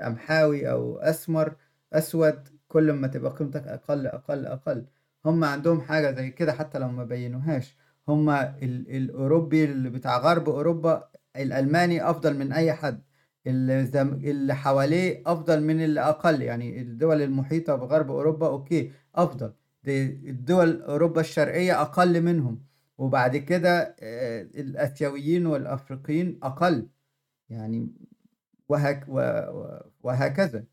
قمحاوي 0.03 0.70
أو 0.70 0.99
أسمر، 0.99 1.57
أسود، 1.93 2.49
كل 2.68 2.91
أمّا 2.91 3.09
تبقى 3.09 3.33
قيمتك 3.33 3.66
أقل، 3.68 4.07
أقل، 4.07 4.47
أقل. 4.47 4.87
هم 5.26 5.45
عندهم 5.45 5.81
حاجة 5.81 6.11
زي 6.12 6.31
كده 6.31 6.53
حتى 6.53 6.78
لو 6.78 6.89
ما 6.89 7.05
بيّنوهاش، 7.05 7.76
هم 8.09 8.31
ال 8.31 8.97
الأوروبي 8.97 9.64
اللي 9.64 9.91
بتاع 9.91 10.18
غرب 10.18 10.49
أوروبا 10.49 11.09
الألماني 11.37 12.11
أفضل 12.11 12.37
من 12.39 12.53
أي 12.53 12.72
حد، 12.72 13.03
اللي 13.47 14.55
حواليه 14.55 15.22
أفضل 15.26 15.62
من 15.62 15.84
اللي 15.84 16.01
أقل، 16.01 16.43
يعني 16.43 16.80
الدول 16.80 17.22
المحيطة 17.22 17.74
بغرب 17.74 18.11
أوروبا 18.11 18.47
okay 18.47 18.93
أفضل، 19.14 19.53
د 19.84 19.88
الدول 19.88 20.82
أوروبا 20.82 21.20
الشرقية 21.20 21.80
أقل 21.82 22.22
منهم، 22.22 22.62
وبعد 22.99 23.36
كده 23.36 23.97
آآ 24.01 24.43
الآسيويين 24.43 25.47
والأفريقيين 25.47 26.38
أقل، 26.43 26.88
يعني 27.51 27.88
وهك 28.68 29.07
وهكذا. 30.03 30.64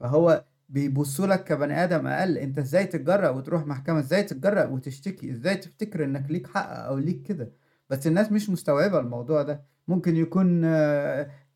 فهو 0.00 0.44
بيبصوا 0.68 1.26
لك 1.26 1.44
كبني 1.44 1.84
آدم 1.84 2.06
أقل، 2.06 2.38
أنت 2.38 2.58
إزاي 2.58 2.86
تتجرأ 2.86 3.28
وتروح 3.28 3.66
محكمة، 3.66 3.98
إزاي 3.98 4.22
تتجرأ 4.22 4.66
وتشتكي، 4.66 5.30
إزاي 5.32 5.56
تفتكر 5.56 6.04
إنك 6.04 6.30
ليك 6.30 6.46
حق 6.46 6.70
أو 6.70 6.98
ليك 6.98 7.22
كده، 7.22 7.52
بس 7.90 8.06
الناس 8.06 8.32
مش 8.32 8.50
مستوعبة 8.50 9.00
الموضوع 9.00 9.42
ده، 9.42 9.62
ممكن 9.88 10.16
يكون 10.16 10.64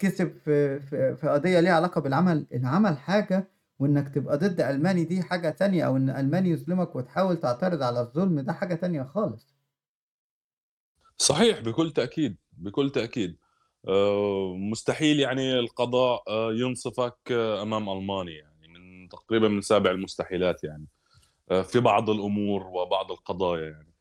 كسب 0.04 0.36
في 0.44 0.80
في 0.80 1.16
في 1.16 1.28
قضية 1.28 1.60
ليها 1.60 1.72
علاقة 1.74 2.00
بالعمل، 2.00 2.46
العمل 2.54 2.98
حاجة 2.98 3.48
وإنك 3.78 4.14
تبقى 4.14 4.38
ضد 4.38 4.60
ألماني 4.60 5.04
دي 5.04 5.22
حاجة 5.22 5.50
تانية، 5.50 5.86
أو 5.86 5.96
إن 5.96 6.10
ألماني 6.10 6.50
يظلمك 6.50 6.96
وتحاول 6.96 7.36
تعترض 7.36 7.82
على 7.82 8.00
الظلم 8.00 8.40
ده 8.40 8.52
حاجة 8.52 8.74
تانية 8.74 9.02
خالص. 9.02 9.54
صحيح 11.18 11.60
بكل 11.60 11.90
تأكيد، 11.90 12.36
بكل 12.52 12.90
تأكيد. 12.90 13.36
آآ 13.88 14.54
مستحيل 14.70 15.20
يعني 15.20 15.58
القضاء 15.58 16.22
ينصفك 16.52 17.32
أمام 17.62 17.88
ألماني 17.88 18.32
يعني 18.32 18.68
من 18.68 19.08
تقريبًا 19.08 19.48
من 19.48 19.60
سابع 19.60 19.90
المستحيلات 19.90 20.64
يعني، 20.64 20.86
في 21.64 21.80
بعض 21.80 22.10
الأمور 22.10 22.66
وبعض 22.66 23.12
القضايا 23.12 23.70
يعني. 23.70 23.94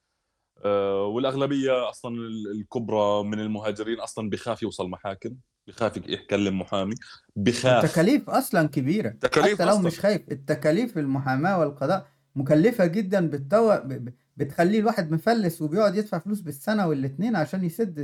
أصلًا 1.90 2.16
ال 2.16 2.52
الكبرى 2.52 3.24
من 3.24 3.40
المهاجرين 3.40 4.00
أصلًا 4.00 4.30
بيخاف 4.30 4.64
يوصل 4.64 4.90
محاكم، 4.90 5.36
بيخاف 5.68 5.98
يك 5.98 6.10
يكلم 6.10 6.60
محامي، 6.60 6.96
بيخاف. 7.36 8.04
والتكاليف 8.04 8.30
أصلًا 8.30 8.68
كبيرة، 8.68 9.16
تكاليف 9.22 9.60
حتى 9.60 9.66
لو 9.66 9.78
أصلًا. 9.78 9.80
مش 9.80 10.00
خايف، 10.00 10.22
التكاليف 10.32 10.98
المحاماة 10.98 11.60
والقضاء 11.60 12.08
مكلفة 12.36 12.86
جدًا 12.86 13.28
بتطو 13.30 13.78
ب 13.78 13.88
ب 13.94 14.14
بتخلّي 14.38 14.80
الواحد 14.80 15.12
مفلِّس 15.12 15.62
وبيقعد 15.62 15.96
يدفع 15.96 16.20
فلوس 16.20 16.40
بالسنة 16.42 16.88
وال2 16.88 17.36
عشان 17.36 17.64
يسِد 17.64 18.00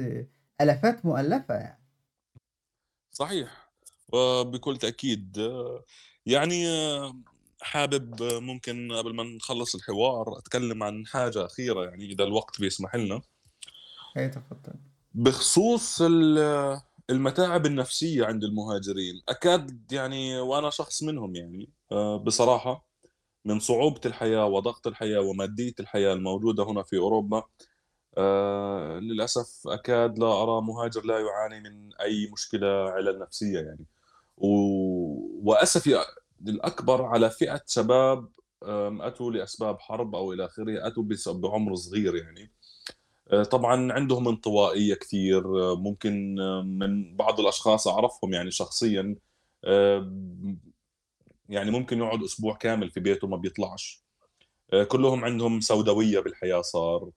آلافات 0.61 1.05
مؤلّفة 1.05 1.53
يعني. 1.55 1.79
صحيح، 3.11 3.69
وبكل 4.13 4.77
تأكيد 4.77 5.37
يعني 6.25 6.65
حابب 7.61 8.23
ممكن 8.23 8.91
قبل 8.93 9.15
ما 9.15 9.23
نخلّص 9.23 9.75
الحوار 9.75 10.37
أتكلّم 10.39 10.83
عن 10.83 11.07
حاجة 11.07 11.45
أخيرة 11.45 11.85
يعني 11.85 12.05
إذا 12.05 12.23
الوقت 12.23 12.61
بيسمح 12.61 12.95
لنا. 12.95 13.21
أيوه 14.17 14.27
تفضّل. 14.31 14.73
بخصوص 15.13 16.01
ال 16.01 16.37
المتاعب 17.09 17.65
النفسية 17.65 18.25
عند 18.25 18.43
المهاجرين، 18.43 19.21
أكاد 19.29 19.91
يعني 19.91 20.39
وأنا 20.39 20.69
شخص 20.69 21.03
منهم 21.03 21.35
يعني. 21.35 21.69
آآ 21.91 22.17
بصراحة، 22.17 22.85
من 23.45 23.59
صعوبة 23.59 24.01
الحياة 24.05 24.45
وضغط 24.47 24.87
الحياة 24.87 25.21
ومادية 25.21 25.73
الحياة 25.79 26.13
الموجودة 26.13 26.63
هنا 26.63 26.83
في 26.83 26.97
أوروبا، 26.97 27.43
آآ 28.17 28.99
للأسف 28.99 29.67
أكاد 29.67 30.19
لا 30.19 30.43
أرى 30.43 30.61
مهاجر 30.61 31.05
لا 31.05 31.19
يعاني 31.19 31.61
من 31.69 31.95
أي 32.01 32.29
مشكلة 32.33 32.67
علل 32.91 33.19
نفسية 33.19 33.59
يعني، 33.59 33.85
و 34.37 34.47
وأسفي 35.43 36.05
الأكبر 36.47 37.03
على 37.05 37.29
فئة 37.29 37.61
شباب 37.67 38.29
آمم 38.63 39.01
أتوا 39.01 39.31
لأسباب 39.31 39.79
حرب 39.79 40.15
أو 40.15 40.33
إلى 40.33 40.45
آخره، 40.45 40.87
أتوا 40.87 41.03
بس 41.03 41.29
بعمر 41.29 41.75
صغير 41.75 42.15
يعني. 42.15 42.51
آآ 43.31 43.43
طبعًا 43.43 43.93
عندهم 43.93 44.27
انطوائية 44.27 44.95
كتير، 44.95 45.43
ممكن 45.75 46.35
من 46.79 47.15
بعض 47.15 47.39
الأشخاص 47.39 47.87
أعرفهم 47.87 48.33
يعني 48.33 48.51
شخصيًا 48.51 49.15
يعني 51.49 51.71
ممكن 51.71 51.97
يقعد 51.99 52.23
أسبوع 52.23 52.55
كامل 52.55 52.89
في 52.91 52.99
بيته 52.99 53.27
ما 53.27 53.37
بيطلعش. 53.37 54.03
كلّهم 54.87 55.25
عندهم 55.25 55.61
سوداوية 55.61 56.19
بالحياة 56.19 56.61
صار، 56.61 57.11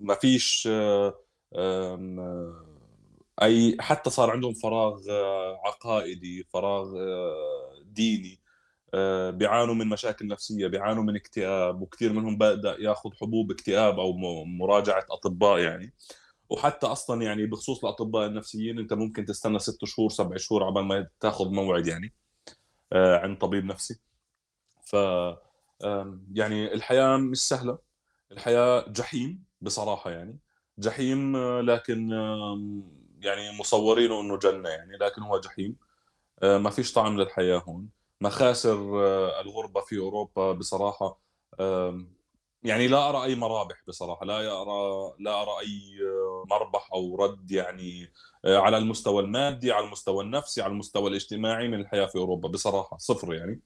ما 0.00 0.14
فيش 0.20 0.68
أي 3.42 3.76
حتى 3.80 4.10
صار 4.10 4.30
عندهم 4.30 4.54
فراغ 4.54 5.10
عقائدي، 5.66 6.44
فراغ 6.52 6.86
ديني، 7.84 8.39
بيعانوا 9.30 9.74
من 9.74 9.86
مشاكل 9.88 10.26
نفسية، 10.28 10.66
بيعانوا 10.66 11.02
من 11.04 11.16
اكتئاب، 11.16 11.82
وكتير 11.82 12.12
منهم 12.12 12.38
بدأ 12.38 12.76
ياخُد 12.80 13.14
حبوب 13.14 13.50
اكتئاب 13.50 14.00
أو 14.00 14.12
م 14.12 14.58
مراجعة 14.58 15.06
أطباء 15.10 15.58
يعني، 15.58 15.94
وحتى 16.50 16.86
أصلًا 16.86 17.22
يعني 17.22 17.46
بخصوص 17.46 17.84
الأطباء 17.84 18.26
النفسيين 18.28 18.78
أنت 18.78 18.92
ممكن 18.94 19.24
تستنى 19.26 19.58
6 19.58 19.86
شهور، 19.86 20.10
7 20.10 20.38
شهور 20.38 20.64
عقبال 20.64 20.84
ما 20.84 21.08
تاخُد 21.20 21.52
موعد 21.52 21.86
يعني 21.86 22.14
آآ 22.94 23.18
عند 23.18 23.38
طبيب 23.38 23.64
نفسي. 23.66 24.00
ف 24.84 24.96
يعني 26.34 26.74
الحياة 26.74 27.16
مش 27.18 27.38
سهلة، 27.48 27.78
الحياة 28.32 28.86
جحيم 28.90 29.44
بصراحة 29.62 30.10
يعني، 30.12 30.38
جحيم 30.78 31.36
لكن 31.60 32.12
آمم 32.14 32.82
يعني 33.22 33.58
مصوّرينه 33.60 34.22
إنه 34.22 34.38
جنة 34.38 34.70
يعني، 34.70 34.96
لكن 34.98 35.22
هو 35.22 35.40
جحيم. 35.40 35.76
ما 36.44 36.70
فيش 36.70 36.92
طعم 36.94 37.20
للحياة 37.20 37.58
هون. 37.58 37.88
مخاسر 38.20 38.74
الغُربة 39.40 39.80
في 39.80 39.98
أوروبا 39.98 40.52
بصراحة 40.52 41.20
آمم 41.60 42.20
يعني 42.62 42.88
لا 42.88 43.08
أرى 43.08 43.24
أي 43.24 43.34
مرابح 43.34 43.76
بصراحة، 43.88 44.26
لا 44.26 44.62
أرى 44.62 45.12
لا 45.20 45.42
أرى 45.42 45.50
أي 45.60 45.98
مربح 46.50 46.88
أو 46.94 47.16
رَد 47.16 47.50
يعني 47.50 48.12
آآ 48.44 48.58
على 48.58 48.76
المستوى 48.78 49.22
المادي، 49.22 49.72
على 49.72 49.86
المستوى 49.86 50.24
النفسي، 50.24 50.62
على 50.62 50.72
المستوى 50.72 51.08
الاجتماعي 51.10 51.68
من 51.68 51.80
الحياة 51.80 52.06
في 52.06 52.18
أوروبا 52.18 52.48
بصراحة، 52.48 52.98
صفر 52.98 53.34
يعني. 53.34 53.60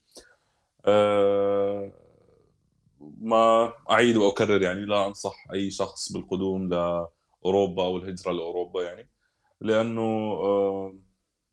ما 3.01 3.73
أعيد 3.91 4.17
وأكرر 4.17 4.63
يعني 4.63 4.85
لا 4.85 5.07
أنصح 5.07 5.47
أي 5.55 5.71
شخص 5.71 6.13
بالقدوم 6.13 6.69
لأوروبا 6.69 7.85
أو 7.85 7.97
الهجرة 7.97 8.33
لأوروبا 8.33 8.83
يعني، 8.85 9.11
لأنه 9.61 10.03
آآ 10.45 10.99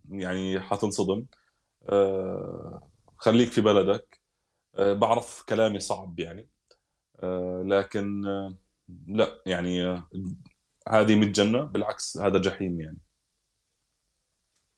يعني 0.10 0.60
حتنصدم. 0.62 1.26
خلّيك 3.22 3.50
في 3.52 3.62
بلدك. 3.62 4.22
آآ 4.76 4.94
باعرف 4.94 5.44
كلامي 5.50 5.80
صعب 5.80 6.20
يعني، 6.20 6.50
آآ 7.24 7.64
لكن 7.68 8.22
لأ، 9.08 9.44
يعني 9.46 9.84
هذه 10.90 11.16
مش 11.20 11.28
جنة، 11.28 11.64
بالعكس 11.64 12.18
هذا 12.18 12.40
جحيم 12.40 12.82
يعني. 12.82 13.00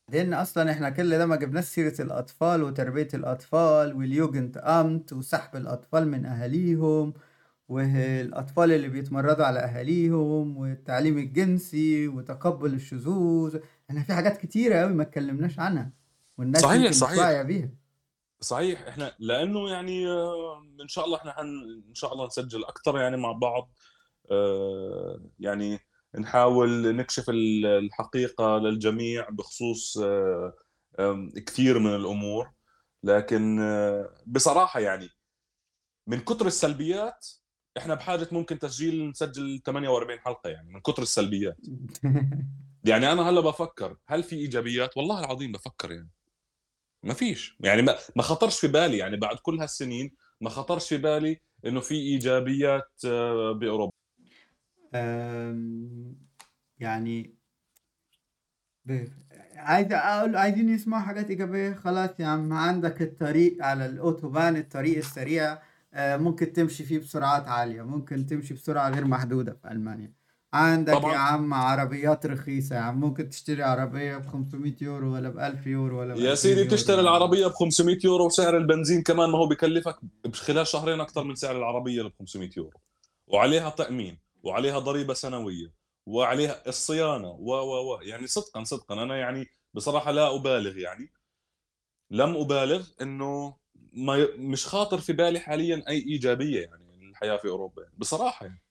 لإن 0.10 0.34
أصلًا 0.34 0.72
إحنا 0.72 0.90
كل 0.90 1.10
ده 1.18 1.26
ما 1.26 1.36
جبناش 1.36 1.64
سيرة 1.66 2.02
الأطفال 2.02 2.64
وتربية 2.64 3.08
الأطفال 3.14 3.94
والjugendamt 3.94 5.14
وسحب 5.14 5.56
الأطفال 5.56 6.08
من 6.08 6.26
أهاليهم، 6.26 7.14
والأطفال 7.70 8.72
اللي 8.72 8.90
بيتمردوا 8.90 9.46
على 9.46 9.60
أهاليهم، 9.60 10.58
والتعليم 10.58 11.18
الجنسي 11.18 12.08
وتقبُّل 12.08 12.74
الشذوذ، 12.74 13.60
إحنا 13.90 14.04
في 14.04 14.14
حاجات 14.14 14.38
كتيرة 14.38 14.76
أوي 14.76 14.94
ما 14.94 15.04
اتكلمناش 15.04 15.60
عنها، 15.60 15.92
والناس 16.38 16.62
صحيح، 16.62 16.92
صحيح. 16.92 17.42
بيها. 17.42 17.83
صحيح، 18.44 18.88
إحنا 18.88 19.16
لإنه 19.20 19.70
يعني 19.70 20.08
إن 20.82 20.88
شاء 20.88 21.06
الله 21.06 21.18
إحنا 21.18 21.32
حن 21.34 21.48
إن 21.90 21.96
شاء 21.96 22.14
الله 22.14 22.26
نسجّل 22.26 22.64
أكتر 22.66 22.98
يعني 22.98 23.18
مع 23.18 23.32
بعض، 23.32 23.72
آآ 24.32 25.30
يعني 25.40 25.80
نحاول 26.20 26.96
نكشف 26.96 27.30
ال 27.30 27.66
الحقيقة 27.66 28.58
للجميع 28.58 29.30
بخصوص 29.30 29.98
آمم 31.00 31.30
كتير 31.36 31.80
من 31.80 31.96
الأمور، 31.96 32.52
لكن 33.04 33.60
بصراحة 34.28 34.80
يعني 34.80 35.10
من 36.08 36.20
كتر 36.20 36.48
السلبيات 36.48 37.28
إحنا 37.78 37.96
بحاجة 37.96 38.28
ممكن 38.32 38.60
تسجيل 38.60 39.10
نسجّل 39.10 39.62
48 39.66 40.20
حلقة 40.20 40.50
يعني 40.50 40.70
من 40.74 40.82
كتر 40.82 41.02
السلبيات. 41.02 41.58
يعني 42.90 43.12
أنا 43.12 43.30
هلّأ 43.30 43.42
بافكّر 43.42 43.98
هل 44.08 44.24
في 44.24 44.36
إيجابيات؟ 44.36 44.98
والله 44.98 45.20
العظيم 45.20 45.52
بافكّر 45.52 45.92
يعني. 45.92 46.10
ما 47.04 47.14
فيش، 47.14 47.58
يعني 47.60 47.82
ما 47.82 47.96
ما 48.16 48.24
خطرش 48.24 48.60
في 48.60 48.68
بالي 48.68 48.98
يعني 48.98 49.18
بعد 49.18 49.38
كل 49.38 49.60
هالسنين 49.60 50.16
ما 50.42 50.50
خطرش 50.50 50.90
في 50.90 50.98
بالي 50.98 51.42
إنه 51.66 51.80
في 51.80 51.96
إيجابيات 51.96 52.92
بأوروبا. 53.56 53.92
آمم 54.96 56.16
يعني 56.80 57.36
عايز 59.56 59.88
أقول 59.92 60.36
عايزين 60.36 60.70
يسمعوا 60.70 61.04
حاجات 61.04 61.30
إيجابية، 61.30 61.74
خلاص 61.74 62.10
يا 62.20 62.26
عم 62.26 62.54
عندك 62.54 63.02
الطريق 63.02 63.64
على 63.66 63.86
الأوتوبان 63.86 64.56
الطريق 64.56 64.98
السريع 64.98 65.60
آآ 65.94 66.18
ممكن 66.18 66.54
تمشي 66.54 66.84
فيه 66.84 67.00
بسرعات 67.00 67.48
عالية، 67.48 67.82
ممكن 67.82 68.26
تمشي 68.26 68.54
بسرعة 68.54 68.90
غير 68.90 69.06
محدودة 69.06 69.54
في 69.54 69.72
ألمانيا. 69.72 70.14
عندك 70.54 71.08
يا 71.08 71.16
طبعًا 71.16 71.18
عم 71.18 71.54
عربيات 71.54 72.26
رخيصة 72.26 72.76
يا 72.76 72.82
عم، 72.82 73.00
ممكن 73.00 73.30
تشتري 73.30 73.64
عربية 73.64 74.18
ب500€ 74.18 75.04
والّا 75.04 75.30
ب1000€ 75.30 75.68
والّا 75.94 76.16
يا 76.16 76.36
سيدي 76.36 76.64
ب2000€ 76.64 76.64
بتشتري. 76.64 77.00
العربية 77.00 77.48
ب500€ 77.48 78.06
وسعر 78.06 78.58
البنزين 78.58 79.04
كمان 79.04 79.30
ما 79.30 79.38
هو 79.38 79.48
بيكلّفك 79.48 79.96
بخلال 80.26 80.68
شهرين 80.68 81.00
أكتر 81.02 81.24
من 81.24 81.36
سعر 81.36 81.58
العربية 81.58 82.02
ال500€ 82.02 82.70
وعليها 83.28 83.70
تأمين، 83.70 84.20
وعليها 84.44 84.80
ضريبة 84.80 85.14
سنوية، 85.14 85.74
وعليها 86.06 86.64
الصيانة 86.68 87.30
و، 87.30 87.54
و، 87.54 87.96
و، 87.98 88.02
يعني 88.02 88.28
صدقًا، 88.28 88.64
صدقًا 88.64 89.04
أنا 89.04 89.18
يعني 89.18 89.48
بصراحة 89.74 90.12
لا 90.12 90.36
أبالغ 90.36 90.78
يعني. 90.78 91.14
لم 92.12 92.38
أبالغ 92.38 92.88
إنه 93.02 93.58
ما 93.94 94.28
مش 94.38 94.68
خاطر 94.68 94.98
في 95.00 95.14
بالي 95.14 95.40
حاليًا 95.40 95.84
أي 95.90 95.98
إيجابية 96.00 96.62
يعني 96.62 97.00
للحياة 97.10 97.38
في 97.38 97.50
أوروبا 97.50 97.84
يعني، 97.84 97.96
بصراحة 98.00 98.46
يعني. 98.46 98.63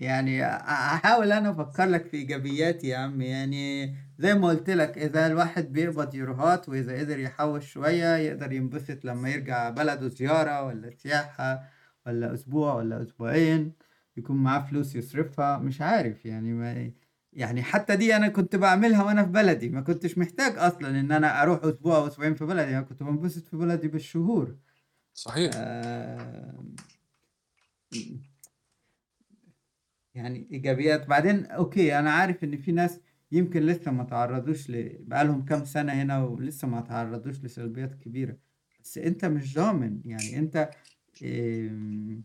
يعني 0.00 0.44
أ 0.44 0.56
أحاول 0.94 1.32
أنا 1.32 1.50
أفكّر 1.50 1.84
لك 1.86 2.06
في 2.06 2.16
إيجابيات 2.16 2.84
يا 2.84 2.96
عم، 2.96 3.20
يعني 3.22 3.94
زي 4.18 4.34
ما 4.34 4.48
قُلت 4.48 4.70
لك 4.70 4.98
إذا 4.98 5.26
الواحد 5.26 5.72
بيقبض 5.72 6.14
يوروهات 6.14 6.68
وإذا 6.68 6.98
قدر 6.98 7.18
يحوّش 7.18 7.66
شوية 7.72 8.16
يقدر 8.16 8.52
ينبسط 8.52 9.04
لمّا 9.04 9.28
يرجع 9.30 9.70
بلده 9.70 10.08
زيارة 10.08 10.62
والّا 10.64 10.90
سياحة 10.90 11.62
والّا 12.06 12.34
أسبوع 12.34 12.74
والّا 12.74 13.02
أسبوعين، 13.02 13.72
يكون 14.16 14.36
معاه 14.36 14.60
فلوس 14.66 14.96
يصرفها، 14.96 15.58
مش 15.58 15.80
عارف 15.80 16.26
يعني 16.26 16.52
ما 16.52 16.92
يعني 17.32 17.62
حتى 17.62 17.96
دي 17.96 18.16
أنا 18.16 18.28
كنت 18.28 18.56
باعملها 18.56 19.02
وأنا 19.04 19.22
في 19.24 19.30
بلدي، 19.30 19.68
ما 19.68 19.80
كنتش 19.80 20.18
محتاج 20.18 20.58
أصلًا 20.58 21.00
إن 21.00 21.12
أنا 21.12 21.42
أروح 21.42 21.64
أسبوع 21.64 21.96
أو 21.96 22.06
أسبوعين 22.06 22.34
في 22.34 22.44
بلدي، 22.44 22.70
أنا 22.70 22.82
كنت 22.82 23.02
بانبسط 23.02 23.48
في 23.48 23.56
بلدي 23.56 23.88
بالشهور. 23.88 24.56
صحيح. 25.14 25.50
إمم. 27.94 28.29
يعني 30.14 30.48
إيجابيات، 30.52 31.06
بعدين 31.06 31.46
أوكي 31.46 31.98
أنا 31.98 32.10
عارف 32.10 32.44
إن 32.44 32.56
في 32.56 32.72
ناس 32.72 33.00
يمكن 33.32 33.60
لسه 33.66 33.90
ما 33.90 34.02
اتعرّضوش 34.02 34.70
ل 34.70 34.96
بقى 35.00 35.24
لهم 35.24 35.44
كام 35.44 35.64
سنة 35.64 35.92
هنا 35.92 36.24
ولسه 36.24 36.68
ما 36.68 36.78
اتعرّضوش 36.78 37.40
لسلبيات 37.44 37.94
كبيرة، 37.94 38.36
بس 38.82 38.98
أنت 38.98 39.24
مش 39.24 39.54
ضامن، 39.54 40.00
يعني 40.04 40.38
أنت 40.38 40.70
آمم 41.24 42.22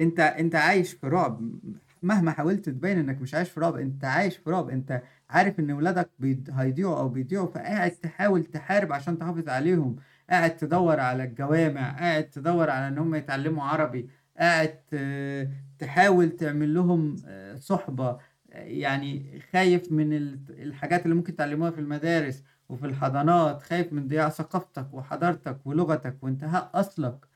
أنت 0.00 0.20
أنت 0.20 0.54
عايش 0.54 0.92
في 0.92 1.06
رعب، 1.06 1.60
مهما 2.02 2.30
حاولت 2.32 2.68
تبيّن 2.68 2.98
إنك 2.98 3.20
مش 3.20 3.34
عايش 3.34 3.50
في 3.50 3.60
رعب، 3.60 3.76
أنت 3.76 4.04
عايش 4.04 4.36
في 4.36 4.50
رعب، 4.50 4.68
أنت 4.70 5.02
عارف 5.30 5.60
إن 5.60 5.72
ولادك 5.72 6.10
بيض 6.18 6.50
هيضيعوا 6.52 6.98
أو 6.98 7.08
بيضيعوا، 7.08 7.46
فقاعد 7.46 7.90
تحاول 7.90 8.44
تحارب 8.44 8.92
عشان 8.92 9.18
تحافظ 9.18 9.48
عليهم، 9.48 9.96
قاعد 10.30 10.56
تدوّر 10.56 11.00
على 11.00 11.24
الجوامع، 11.24 11.98
قاعد 11.98 12.30
تدوّر 12.30 12.70
على 12.70 12.88
إن 12.88 12.98
هم 12.98 13.14
يتعلّموا 13.14 13.64
عربي، 13.64 14.08
قاعد 14.38 14.78
تحاول 15.78 16.30
تعمل 16.30 16.74
لهم 16.74 17.16
آآ 17.26 17.56
صُحبة، 17.58 18.08
آآ 18.52 18.64
يعني 18.64 19.40
خايف 19.52 19.92
من 19.92 20.12
ال 20.12 20.38
الحاجات 20.62 21.04
اللي 21.04 21.14
ممكن 21.14 21.32
يتعلّموها 21.32 21.70
في 21.70 21.80
المدارس 21.80 22.42
وفي 22.68 22.86
الحضانات، 22.86 23.62
خايف 23.62 23.92
من 23.92 24.08
ضياع 24.08 24.28
ثقافتك 24.28 24.94
وحضارتك 24.94 25.58
ولغتك 25.66 26.16
وانتهاء 26.22 26.70
أصلك، 26.74 27.26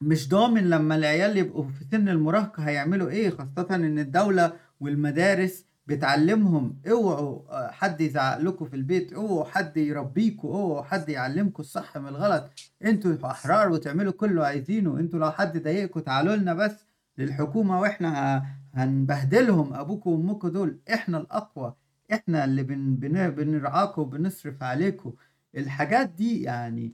مش 0.00 0.28
ضامن 0.28 0.70
لمّا 0.70 0.96
العيال 0.96 1.36
يبقوا 1.36 1.64
في 1.64 1.84
سِن 1.84 2.08
المراهقة 2.08 2.62
هيعملوا 2.68 3.10
إيه، 3.10 3.30
خاصةً 3.30 3.66
إن 3.74 3.98
الدولة 3.98 4.52
والمدارس 4.80 5.66
بتعلّمهم 5.86 6.76
اوعوا 6.90 7.42
آآ 7.66 7.70
حد 7.72 8.00
يزعّق 8.00 8.38
لكم 8.38 8.64
في 8.68 8.76
البيت، 8.76 9.12
اوعوا 9.12 9.44
حد 9.44 9.76
يربيكم، 9.76 10.48
اوعوا 10.48 10.82
حد 10.82 11.08
يعلّمكم 11.08 11.62
الصح 11.62 11.98
من 11.98 12.08
الغلط، 12.08 12.50
أنتم 12.84 13.18
أحرار 13.26 13.70
وتعملوا 13.72 14.12
كل 14.12 14.30
اللي 14.30 14.46
عايزينه، 14.46 14.98
أنتم 15.00 15.18
لو 15.18 15.30
حد 15.30 15.58
ضايقكم 15.62 16.00
تعالوا 16.00 16.36
لنا 16.36 16.54
بس 16.54 16.86
للحكومة 17.18 17.80
وإحنا 17.80 18.38
ه 18.38 18.46
هنبهدلهم 18.74 19.74
أبوكم 19.74 20.10
وأمكم 20.10 20.48
دول، 20.48 20.78
إحنا 20.94 21.18
الأقوى، 21.18 21.74
إحنا 22.12 22.44
اللي 22.44 22.62
بن 22.62 22.96
بن 22.96 23.30
بنرعاكم 23.30 24.02
وبنصرف 24.02 24.62
عليكم، 24.62 25.12
الحاجات 25.56 26.08
دي 26.08 26.42
يعني 26.42 26.92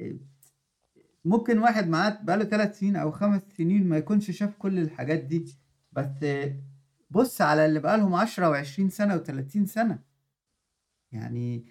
آآ 0.00 0.16
ممكن 1.24 1.58
واحد 1.58 1.88
معاه 1.88 2.18
بقى 2.22 2.36
له 2.36 2.44
3 2.44 2.74
سنين 2.74 2.96
أو 2.96 3.10
5 3.12 3.42
سنين 3.58 3.88
ما 3.88 3.96
يكونش 3.96 4.30
شاف 4.30 4.56
كل 4.58 4.78
الحاجات 4.78 5.18
دي، 5.20 5.44
بس 5.92 6.06
بُص 7.10 7.40
على 7.40 7.66
اللي 7.66 7.80
بقى 7.80 7.98
لهم 7.98 8.14
10 8.14 8.62
و20 8.62 8.88
سنة 8.90 9.18
و30 9.18 9.64
سنة. 9.66 9.98
يعني 11.12 11.64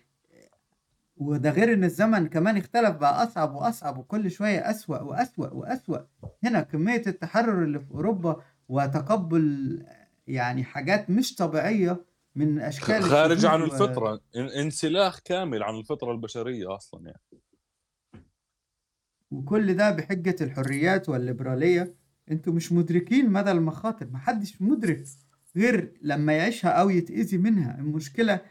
وده 1.18 1.49
غير 1.52 1.74
إن 1.74 1.84
الزمن 1.84 2.28
كمان 2.28 2.57
اختلف 2.57 2.95
بقى 2.95 3.24
أصعب 3.24 3.56
وأصعب 3.56 3.98
وكل 3.98 4.32
شوية 4.32 4.70
أسوأ 4.70 4.99
وأسوأ 5.02 5.48
وأسوأ، 5.48 5.98
هنا 6.44 6.61
كمية 6.61 7.03
التحرُّر 7.07 7.64
اللي 7.64 7.80
في 7.80 7.91
أوروبا 7.91 8.41
وتقبُّل 8.70 9.86
يعني 10.28 10.64
حاجات 10.64 11.10
مش 11.10 11.36
طبيعية 11.36 12.06
من 12.36 12.60
خ 12.60 12.64
أشكال 12.68 13.03
خارج 13.03 13.45
عن 13.45 13.61
و 13.61 13.66
الفطرة، 13.66 14.20
ان 14.36 14.45
انسلاخ 14.45 15.20
كامل 15.20 15.64
عن 15.64 15.76
الفطرة 15.76 16.11
البشرية 16.11 16.76
أصلًا 16.76 17.06
يعني. 17.06 17.22
وكل 19.32 19.74
ده 19.74 19.91
بحجة 19.91 20.36
الحريات 20.41 21.10
والليبرالية، 21.10 21.95
أنتم 22.32 22.56
مش 22.56 22.72
مدركين 22.72 23.30
مدى 23.32 23.52
المخاطر، 23.52 24.07
ما 24.07 24.18
حدش 24.18 24.61
مُدرك 24.61 25.03
غير 25.57 25.93
لمّا 26.01 26.34
يعيشها 26.34 26.69
أو 26.71 26.89
يتأذي 26.89 27.38
منها، 27.38 27.80
المشكلة 27.80 28.41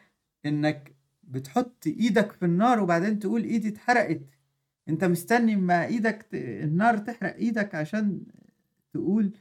إنك 0.46 0.96
بتحُط 1.22 1.84
إيدك 1.86 2.32
في 2.32 2.44
النار 2.44 2.80
وبعدين 2.80 3.18
تقول 3.18 3.44
إيدي 3.44 3.68
اتحرقت، 3.68 4.20
أنت 4.88 5.04
مستني 5.04 5.54
أمّا 5.54 5.86
إيدك 5.86 6.22
ت 6.22 6.34
النار 6.36 6.98
تحرق 6.98 7.34
إيدك 7.36 7.74
عشان 7.74 8.26
تقول 8.94 9.32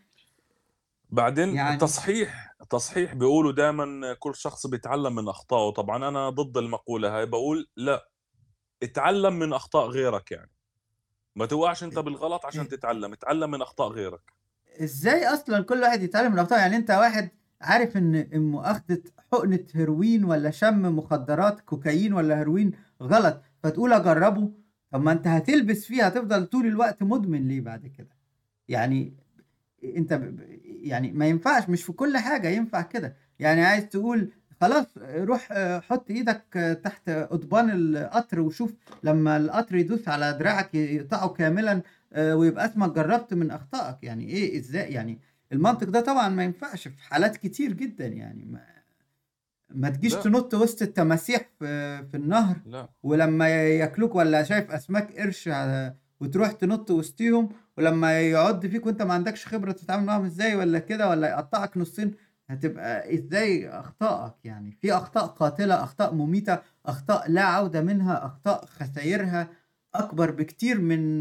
بعدين 1.09 1.59
يعني 1.59 1.77
تصحيح 1.77 2.53
تصحيح 2.69 3.13
بيقولوا 3.13 3.51
دايمًا 3.51 4.13
كل 4.19 4.35
شخص 4.35 4.67
بيتعلّم 4.67 5.15
من 5.15 5.27
أخطائه، 5.27 5.71
طبعًا 5.73 6.07
أنا 6.09 6.29
ضد 6.29 6.57
المقولة 6.57 7.17
هاي، 7.17 7.25
باقول 7.25 7.67
لأ، 7.75 8.09
اتعلّم 8.83 9.33
من 9.33 9.53
أخطاء 9.53 9.87
غيرك 9.87 10.31
يعني، 10.31 10.51
ما 11.37 11.47
توقعش 11.47 11.83
أنت 11.83 11.99
أ 11.99 11.99
بالغلط 11.99 12.45
عشان 12.45 12.67
تتعلّم، 12.69 13.13
اتعلّم 13.13 13.51
من 13.51 13.61
أخطاء 13.63 13.89
غيرك. 13.89 14.33
إزاي 14.83 15.27
أصلًا 15.27 15.63
كل 15.63 15.81
واحد 15.81 16.01
يتعلّم 16.03 16.31
من 16.33 16.39
أخطائه؟ 16.39 16.59
يعني 16.59 16.75
أنت 16.75 16.91
واحد 16.91 17.29
عارف 17.61 17.97
إن 17.97 18.15
إن 18.15 18.41
مؤاخدة 18.41 19.01
حُقنة 19.31 19.59
هيروين 19.73 20.23
والّا 20.23 20.51
شَم 20.51 20.81
مخدرات 20.97 21.61
كوكايين 21.61 22.13
والّا 22.13 22.39
هيروين 22.39 22.71
غلط، 23.03 23.41
فتقول 23.63 23.93
أجرّبه، 23.93 24.51
طب 24.91 25.01
ما 25.03 25.11
أنت 25.11 25.27
هتلبس 25.27 25.85
فيه، 25.85 26.03
هتفضل 26.07 26.45
طول 26.45 26.65
الوقت 26.67 27.03
مدمن 27.03 27.47
ليه 27.47 27.61
بعد 27.61 27.87
كده؟ 27.87 28.09
يعني 28.69 29.13
ب 29.83 30.39
يعني 30.83 31.11
ما 31.11 31.27
ينفعش 31.27 31.69
مش 31.69 31.83
في 31.83 31.91
كل 31.93 32.17
حاجة 32.17 32.47
ينفع 32.47 32.81
كده، 32.81 33.15
يعني 33.39 33.65
عايز 33.65 33.89
تقول 33.89 34.31
خلاص 34.61 34.85
روح 34.99 35.49
حُط 35.89 36.11
إيدك 36.11 36.43
تحت 36.83 37.09
قضبان 37.09 37.69
القطر 37.71 38.39
وشوف 38.41 38.73
لمّا 39.03 39.37
القطر 39.37 39.75
يدوس 39.75 40.07
على 40.07 40.33
دراعك 40.39 40.75
يقطعه 40.75 41.29
كاملًا 41.29 41.81
آآ 42.13 42.33
ويبقى 42.33 42.65
اسمك 42.65 42.91
جرّبت 42.95 43.33
من 43.33 43.51
أخطائك، 43.51 43.97
يعني 44.03 44.25
إيه 44.29 44.59
إزاي؟ 44.59 44.93
يعني 44.93 45.19
المنطق 45.51 45.89
ده 45.89 46.01
طبعًا 46.01 46.29
ما 46.29 46.43
ينفعش 46.43 46.87
في 46.87 47.01
حالات 47.03 47.37
كتير 47.37 47.73
جدًا 47.73 48.05
يعني 48.07 48.45
ما 48.45 48.65
ما 49.69 49.89
تجيش. 49.89 50.13
تنُط 50.15 50.53
وسط 50.53 50.81
التماسيح 50.81 51.41
في 51.59 51.97
في 52.07 52.17
النهر 52.17 52.55
لأ. 52.65 52.89
ولمّا 53.03 53.49
ياكلوك 53.49 54.15
والّا 54.15 54.43
شايف 54.43 54.71
أسماك 54.71 55.17
قرش 55.19 55.47
ع 55.47 55.91
وتروح 56.19 56.51
تنُط 56.51 56.91
وسطيهم 56.91 57.49
ولمّا 57.77 58.21
يعُض 58.21 58.65
فيك 58.65 58.85
وأنت 58.85 59.01
ما 59.01 59.13
عندكش 59.13 59.47
خبرة 59.47 59.71
تتعامل 59.71 60.05
معاهم 60.05 60.25
إزاي 60.25 60.55
والّا 60.55 60.79
كده 60.79 61.09
والّا 61.09 61.29
يقطّعك 61.29 61.77
نُصّين، 61.77 62.13
هتبقى 62.49 63.13
إزاي 63.15 63.69
أخطائك 63.69 64.33
يعني؟ 64.43 64.71
في 64.71 64.93
أخطاء 64.93 65.25
قاتلة، 65.25 65.83
أخطاء 65.83 66.13
مميتة، 66.13 66.57
أخطاء 66.85 67.31
لا 67.31 67.41
عودة 67.43 67.81
منها، 67.81 68.25
أخطاء 68.25 68.65
خسايرها 68.65 69.49
أكبر 69.95 70.31
بكتير 70.31 70.81
من 70.81 71.19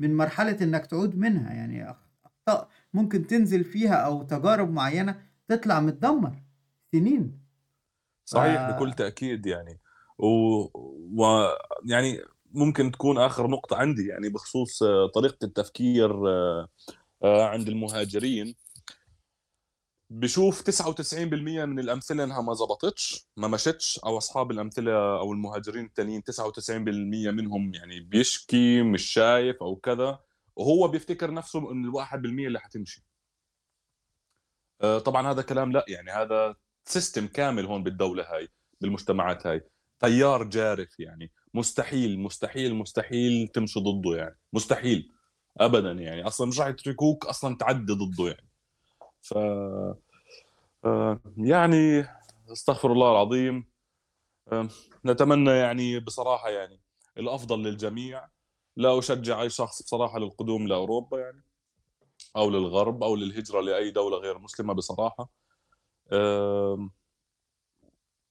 من 0.00 0.16
مرحلة 0.16 0.56
إنك 0.62 0.86
تعود 0.86 1.16
منها، 1.16 1.52
يعني 1.52 1.90
أخ 1.90 1.96
أخطاء 2.26 2.68
ممكن 2.94 3.26
تنزل 3.26 3.64
فيها 3.64 3.94
أو 3.94 4.22
تجارب 4.22 4.70
معيّنة 4.70 5.22
تطلع 5.48 5.80
متدمّر 5.80 6.42
سنين. 6.92 7.40
ف 8.26 8.30
صحيح 8.30 8.70
بكل 8.70 8.92
تأكيد 8.92 9.46
يعني، 9.46 9.80
و 10.18 10.28
ويعني 11.22 12.20
ممكن 12.52 12.92
تكون 12.92 13.18
آخر 13.18 13.46
نقطة 13.46 13.76
عندي 13.76 14.06
يعني 14.06 14.28
بخصوص 14.28 14.82
طريقة 15.14 15.44
التفكير 15.44 16.28
آآ 16.28 16.68
عند 17.24 17.68
المهاجرين. 17.68 18.54
باشوف 20.10 20.60
99% 20.62 21.64
من 21.64 21.78
الأمثلة 21.78 22.24
إنها 22.24 22.40
ما 22.40 22.52
ضبطتش، 22.52 23.28
ما 23.36 23.48
مشتش 23.48 24.00
أو 24.04 24.18
أصحاب 24.18 24.50
الأمثلة 24.50 24.92
أو 25.18 25.32
المهاجرين 25.32 25.84
التانيين 25.84 26.22
99% 26.24 27.30
منهم 27.30 27.74
يعني 27.74 28.00
بيشكي، 28.00 28.82
مش 28.82 29.02
شايف 29.12 29.56
أو 29.62 29.76
كذا، 29.76 30.18
وهو 30.56 30.88
بيفتكر 30.88 31.30
نَفْسه 31.30 31.72
إن 31.72 31.84
ال1% 31.84 32.46
اللي 32.46 32.60
حتمشي. 32.60 33.02
آآ 34.82 34.98
طبعًا 34.98 35.30
هذا 35.30 35.42
كلام 35.42 35.72
لأ، 35.72 35.84
يعني 35.88 36.10
هذا 36.10 36.54
system 36.88 37.24
كامل 37.24 37.66
هون 37.66 37.82
بالدولة 37.82 38.24
هاي، 38.34 38.48
بالمجتمعات 38.80 39.46
هاي، 39.46 39.60
تيار 40.00 40.44
جارف 40.44 41.00
يعني، 41.00 41.32
مستحيل، 41.54 42.18
مستحيل، 42.20 42.74
مستحيل 42.74 43.48
تمشوا 43.48 43.82
ضده 43.82 44.16
يعني، 44.16 44.38
مستحيل، 44.52 45.12
أبدًا 45.60 45.92
يعني، 45.92 46.26
أصلًا 46.26 46.46
مش 46.48 46.60
راح 46.60 46.68
يتركوك 46.68 47.26
أصلًا 47.26 47.56
تعدّي 47.56 47.92
ضده 47.92 48.26
يعني. 48.28 48.48
ف 49.22 49.34
آآ 50.86 51.20
يعني 51.38 52.06
أستغفر 52.52 52.92
الله 52.92 53.12
العظيم، 53.12 53.66
آمم 54.52 54.68
نتمنى 55.06 55.50
يعني 55.50 56.00
بصراحة 56.00 56.50
يعني 56.50 56.80
الأفضل 57.18 57.62
للجميع، 57.64 58.28
لا 58.76 58.98
أشجّع 58.98 59.42
أي 59.42 59.50
شخص 59.50 59.82
بصراحة 59.82 60.18
للقدوم 60.18 60.68
لأوروبا 60.68 61.18
يعني، 61.20 61.42
أو 62.36 62.50
للغرب 62.50 63.04
أو 63.04 63.16
للهجرة 63.16 63.60
لأي 63.62 63.90
دولة 63.90 64.18
غير 64.18 64.38
مسلمة 64.38 64.74
بصراحة. 64.74 65.30
آمم 66.12 66.90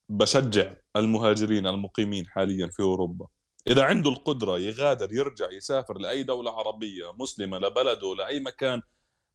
باشجّع 0.09 0.73
المهاجرين 0.95 1.67
المقيمين 1.67 2.27
حاليًا 2.27 2.67
في 2.67 2.83
أوروبا، 2.83 3.27
إذا 3.67 3.83
عنده 3.83 4.09
القدرة 4.09 4.57
يغادر، 4.59 5.13
يرجع، 5.13 5.51
يسافر 5.51 5.97
لأي 5.97 6.23
دولة 6.23 6.51
عربية 6.51 7.13
مسلمة 7.19 7.57
لبلده، 7.57 8.15
لأي 8.15 8.39
مكان 8.39 8.81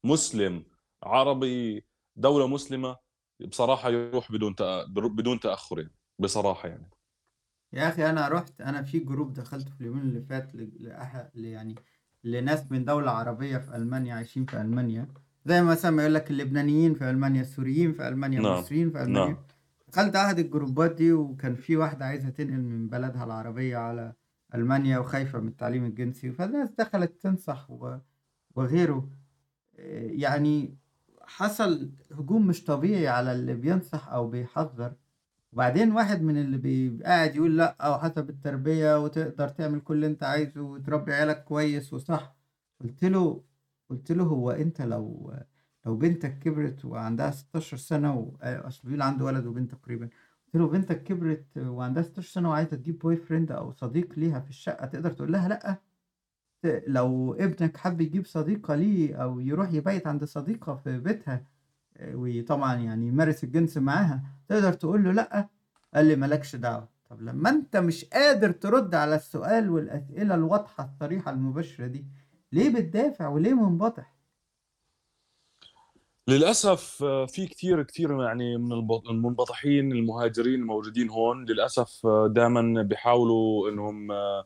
مسلم، 0.05 0.65
عربي، 1.03 1.85
دولة 2.17 2.47
مسلمة، 2.47 2.97
بصراحة 3.41 3.91
يروح 3.91 4.33
بدون 4.33 4.57
بدون 4.89 5.41
تأخُّر 5.41 5.81
يعني، 5.81 5.95
بصراحة 6.21 6.69
يعني. 6.69 6.91
يا 7.73 7.89
أخي 7.89 8.11
أنا 8.11 8.29
رُحت 8.29 8.61
أنا 8.61 8.83
في 8.83 9.01
group 9.07 9.33
دخلته 9.37 9.71
في 9.71 9.81
اليومين 9.81 10.03
اللي 10.03 10.21
فات 10.21 10.55
ل 10.55 10.71
لأح 10.81 11.29
ل 11.35 11.45
يعني 11.45 11.75
لناس 12.25 12.73
من 12.73 12.85
دولة 12.85 13.11
عربية 13.11 13.59
في 13.59 13.77
ألمانيا 13.77 14.15
عايشين 14.15 14.47
في 14.47 14.61
ألمانيا، 14.61 15.09
زي 15.47 15.63
مثلًا 15.63 15.91
ما 15.91 16.03
يقول 16.03 16.15
لك 16.15 16.31
اللبنانيين 16.31 16.95
في 16.95 17.11
ألمانيا، 17.11 17.41
السوريين 17.41 17.93
في 17.93 18.09
ألمانيا، 18.09 18.41
نعم، 18.41 18.41
المصريين 18.41 18.91
في 18.91 19.07
نعم. 19.09 19.37
دخلت 19.89 20.17
أحد 20.17 20.39
الجروبات 20.39 20.95
دي 20.95 21.13
وكان 21.13 21.55
في 21.55 21.77
واحدة 21.77 22.05
عايزة 22.05 22.29
تنقل 22.31 22.61
من 22.61 22.89
بلدها 22.89 23.25
العربية 23.25 23.77
على 23.77 24.15
ألمانيا 24.55 24.99
وخايفة 24.99 25.39
من 25.41 25.49
التعليم 25.49 25.85
الجنسي، 25.85 26.33
فالناس 26.33 26.71
دخلت 26.71 27.23
تنصح 27.23 27.71
و 27.71 27.99
وغيره. 28.57 29.11
يعني 30.25 30.79
حصل 31.23 31.93
هجوم 32.13 32.47
مش 32.47 32.65
طبيعي 32.65 33.09
على 33.09 33.33
اللي 33.33 33.55
بينصح 33.55 34.09
أو 34.09 34.29
بيحذّر، 34.31 34.95
وبعدين 35.53 35.93
واحد 35.93 36.23
من 36.23 36.37
اللي 36.37 36.59
بي 36.59 37.03
قاعد 37.05 37.35
يقول 37.37 37.57
لأ 37.59 37.89
وحسب 37.89 38.31
التربية 38.31 38.99
وتقدر 39.05 39.49
تعمل 39.49 39.81
كل 39.81 39.95
اللي 39.95 40.07
أنت 40.07 40.23
عايزه 40.23 40.61
وتربي 40.63 41.13
عيالك 41.15 41.45
كويس 41.45 41.93
وصح، 41.93 42.37
قُلت 42.81 43.05
له 43.05 43.45
قُلت 43.91 44.13
له: 44.13 44.25
"هو 44.25 44.51
أنت 44.51 44.83
لو 44.83 45.35
لو 45.87 45.97
بنتك 45.97 46.39
كبرت 46.39 46.85
وعندها 46.85 47.31
16 47.31 47.77
سنة 47.77 48.15
و" 48.19 48.37
بيقول 48.85 49.03
عنده 49.03 49.25
ولد 49.25 49.47
وبنت 49.47 49.71
تقريبًا، 49.75 50.07
قُلت 50.47 50.55
له: 50.57 50.69
"بنتك 50.69 51.03
كبرت 51.05 51.59
وعندها 51.59 52.03
16 52.03 52.33
سنة 52.33 52.51
وعايزة 52.51 52.77
تجيب 52.77 53.03
boy 53.03 53.17
friend 53.29 53.53
أو 53.53 53.73
صديق 53.73 54.19
ليها 54.19 54.41
في 54.41 54.51
الشقة 54.51 54.87
تقدر 54.87 55.13
تقول 55.13 55.33
لها 55.33 55.49
لأ؟ 55.49 55.81
لو 56.89 57.35
ابنك 57.35 57.77
حَب 57.77 58.01
يجيب 58.01 58.27
صديقة 58.27 58.75
ليه 58.75 59.17
أو 59.17 59.41
يروح 59.41 59.73
يبيت 59.73 60.07
عند 60.07 60.25
صديقة 60.25 60.75
في 60.77 60.99
بيتها 60.99 61.47
وطبعًا 62.15 62.75
يعني 62.77 63.07
يمارس 63.09 63.45
الجنس 63.45 63.77
معاها، 63.77 64.23
تقدر 64.49 64.73
تقول 64.73 65.05
له 65.05 65.13
لأ؟" 65.13 65.49
قال 65.95 66.07
لي: 66.07 66.17
"ما 66.17 66.27
لكش 66.27 66.57
دعوة." 66.57 66.89
طب 67.11 67.23
لمّا 67.23 67.51
أنت 67.51 67.77
مش 67.77 68.05
قادر 68.05 68.51
ترُد 68.51 68.95
على 68.95 69.15
السؤال 69.17 69.71
والأسئلة 69.71 70.35
الواضحة 70.35 70.85
الصريحة 70.85 71.31
المباشرة 71.31 71.87
دي، 71.87 72.07
ليه 72.53 72.75
بتدافع 72.75 73.29
وليه 73.29 73.55
منبطح؟ 73.55 74.15
للأسف 76.29 77.03
آه، 77.05 77.27
في 77.27 77.47
كتير 77.47 77.83
كتير 77.83 78.23
يعني 78.23 78.57
من 78.57 78.73
المنبطحين 79.11 79.93
المهاجرين 79.93 80.61
الموجودين 80.61 81.11
هون 81.11 81.45
للأسف 81.45 82.07
آه، 82.07 82.27
دائما 82.29 82.83
بيحاولوا 82.83 83.71
إنهم 83.71 84.13
آه، 84.13 84.45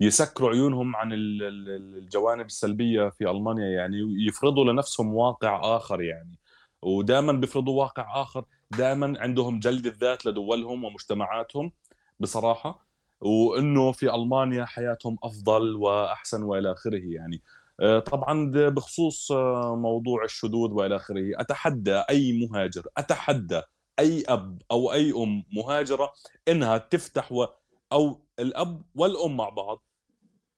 يسكروا 0.00 0.50
عيونهم 0.50 0.96
عن 0.96 1.12
ال- 1.12 1.42
ال- 1.42 1.98
الجوانب 1.98 2.46
السلبية 2.46 3.08
في 3.08 3.30
ألمانيا 3.30 3.66
يعني 3.70 4.02
ويفرضوا 4.02 4.64
لنفسهم 4.72 5.14
واقع 5.14 5.76
آخر 5.76 6.02
يعني 6.02 6.38
ودائما 6.82 7.32
بيفرضوا 7.32 7.80
واقع 7.80 8.22
آخر. 8.22 8.44
دائما 8.70 9.14
عندهم 9.20 9.58
جلد 9.60 9.86
الذات 9.86 10.26
لدولهم 10.26 10.84
ومجتمعاتهم 10.84 11.72
بصراحة 12.20 12.86
وإنه 13.20 13.92
في 13.92 14.14
ألمانيا 14.14 14.64
حياتهم 14.64 15.18
أفضل 15.22 15.76
وأحسن 15.76 16.42
وإلى 16.42 16.72
آخره 16.72 17.00
يعني. 17.04 17.42
آه، 17.80 17.98
طبعا 17.98 18.50
بخصوص 18.68 19.32
آه، 19.32 19.76
موضوع 19.76 20.24
الشذوذ 20.24 20.70
وإلى 20.72 20.96
آخره. 20.96 21.40
أتحدى 21.40 21.94
أي 22.10 22.46
مهاجر 22.46 22.86
أتحدى 22.96 23.62
أي 23.98 24.24
أب 24.28 24.62
أو 24.70 24.92
أي 24.92 25.12
أم 25.12 25.44
مهاجرة 25.52 26.12
إنها 26.48 26.78
تفتح 26.78 27.32
و... 27.32 27.46
أو 27.92 28.20
الأب 28.38 28.82
والأم 28.94 29.36
مع 29.36 29.48
بعض 29.48 29.82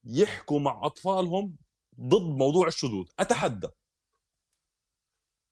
يحكوا 0.04 0.60
مع 0.60 0.86
أطفالهم 0.86 1.56
ضد 2.00 2.36
موضوع 2.38 2.66
الشذوذ. 2.66 3.06
أتحدى. 3.18 3.68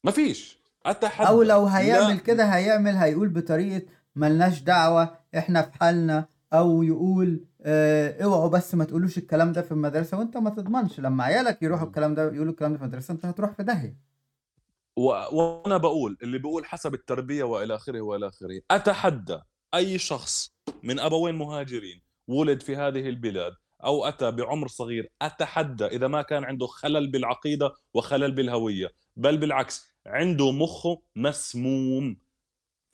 ما 0.05 0.11
فيش. 0.11 0.62
اتحدى 0.87 1.29
أو 1.29 1.43
لو 1.43 1.67
هيعمل 1.67 2.19
كده 2.19 2.45
هيعمل 2.45 2.97
هيقول 2.97 3.29
بطريقة 3.29 3.83
ما 4.15 4.29
لناش 4.29 4.61
دعوة 4.61 5.19
إحنا 5.39 5.63
في 5.63 5.73
حالنا. 5.79 6.33
أو 6.53 6.83
يقول 6.83 7.45
آآ 7.63 8.25
اوعوا 8.25 8.49
بس 8.49 8.75
ما 8.75 8.85
تقولوش 8.85 9.19
الكلام 9.19 9.53
ده 9.53 9.63
في 9.63 9.73
المدرسة 9.73 10.19
وأنت 10.19 10.37
ما 10.37 10.51
تضمنش. 10.51 11.01
لمّا 11.01 11.25
عيالك 11.25 11.63
يروحوا 11.63 11.87
الكلام 11.87 12.15
ده 12.15 12.23
يقولوا 12.33 12.53
الكلام 12.53 12.73
ده 12.73 12.79
في 12.79 12.85
المدرسة 12.85 13.13
أنت 13.15 13.27
هتروح 13.27 13.53
في 13.53 13.63
داهية. 13.63 13.97
و... 14.97 15.03
وأنا 15.33 15.77
بقول 15.77 16.17
اللي 16.23 16.39
بيقول 16.39 16.65
حسب 16.65 16.95
التربية 16.95 17.45
وإلى 17.45 17.75
آخره 17.75 18.01
وإلى 18.01 18.29
آخره. 18.29 18.61
أتحدى 18.71 19.39
أي 19.75 19.99
شخص 19.99 20.53
من 20.83 21.01
أبوين 21.01 21.35
مهاجرين 21.35 22.03
ولد 22.29 22.63
في 22.63 22.77
هذه 22.77 23.09
البلاد 23.09 23.53
أو 23.85 24.05
أتى 24.05 24.31
بعمر 24.31 24.69
صغير 24.69 25.09
أتحدى 25.23 25.87
إذا 25.87 26.09
ما 26.09 26.23
كان 26.23 26.45
عنده 26.45 26.67
خلل 26.67 27.11
بالعقيدة 27.11 27.73
وخلل 27.95 28.33
بالهوية. 28.33 28.89
بل 29.17 29.37
بالعكس 29.37 29.93
عنده 30.07 30.53
مخه 30.53 31.03
مسموم 31.17 32.17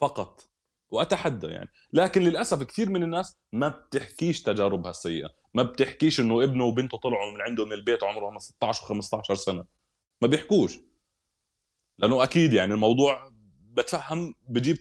فقط 0.00 0.48
وأتحدى 0.90 1.46
يعني. 1.46 1.68
لكن 1.92 2.22
للأسف 2.22 2.62
كثير 2.62 2.90
من 2.90 3.02
الناس 3.02 3.38
ما 3.52 3.68
بتحكيش 3.68 4.42
تجاربها 4.42 4.90
السيئة 4.90 5.30
ما 5.54 5.62
بتحكيش 5.62 6.20
إنه 6.20 6.44
ابنه 6.44 6.64
وبنته 6.64 6.98
طلعوا 6.98 7.32
من 7.32 7.40
عنده 7.40 7.64
من 7.64 7.72
البيت 7.72 8.04
عمرهم 8.04 8.38
16 8.38 9.02
و15 9.02 9.34
سنة 9.34 9.64
ما 10.22 10.28
بيحكوش. 10.28 10.78
لأنه 11.98 12.22
أكيد 12.22 12.52
يعني 12.52 12.74
الموضوع 12.74 13.30
بتفهم 13.60 14.34
بجيب 14.48 14.78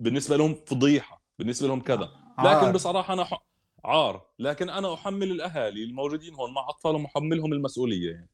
بالنسبة 0.00 0.36
لهم 0.36 0.54
فضيحة 0.54 1.22
بالنسبة 1.38 1.68
لهم 1.68 1.80
كذا. 1.80 2.04
لكن 2.38 2.46
عار. 2.46 2.72
بصراحة 2.72 3.14
أنا 3.14 3.24
ح... 3.24 3.44
عار 3.84 4.26
لكن 4.38 4.70
أنا 4.70 4.94
أحمل 4.94 5.30
الأهالي 5.30 5.84
الموجودين 5.84 6.34
هون 6.34 6.52
مع 6.54 6.68
أطفالهم 6.68 7.04
احملهم 7.04 7.52
المسؤولية 7.52 8.10
يعني. 8.10 8.30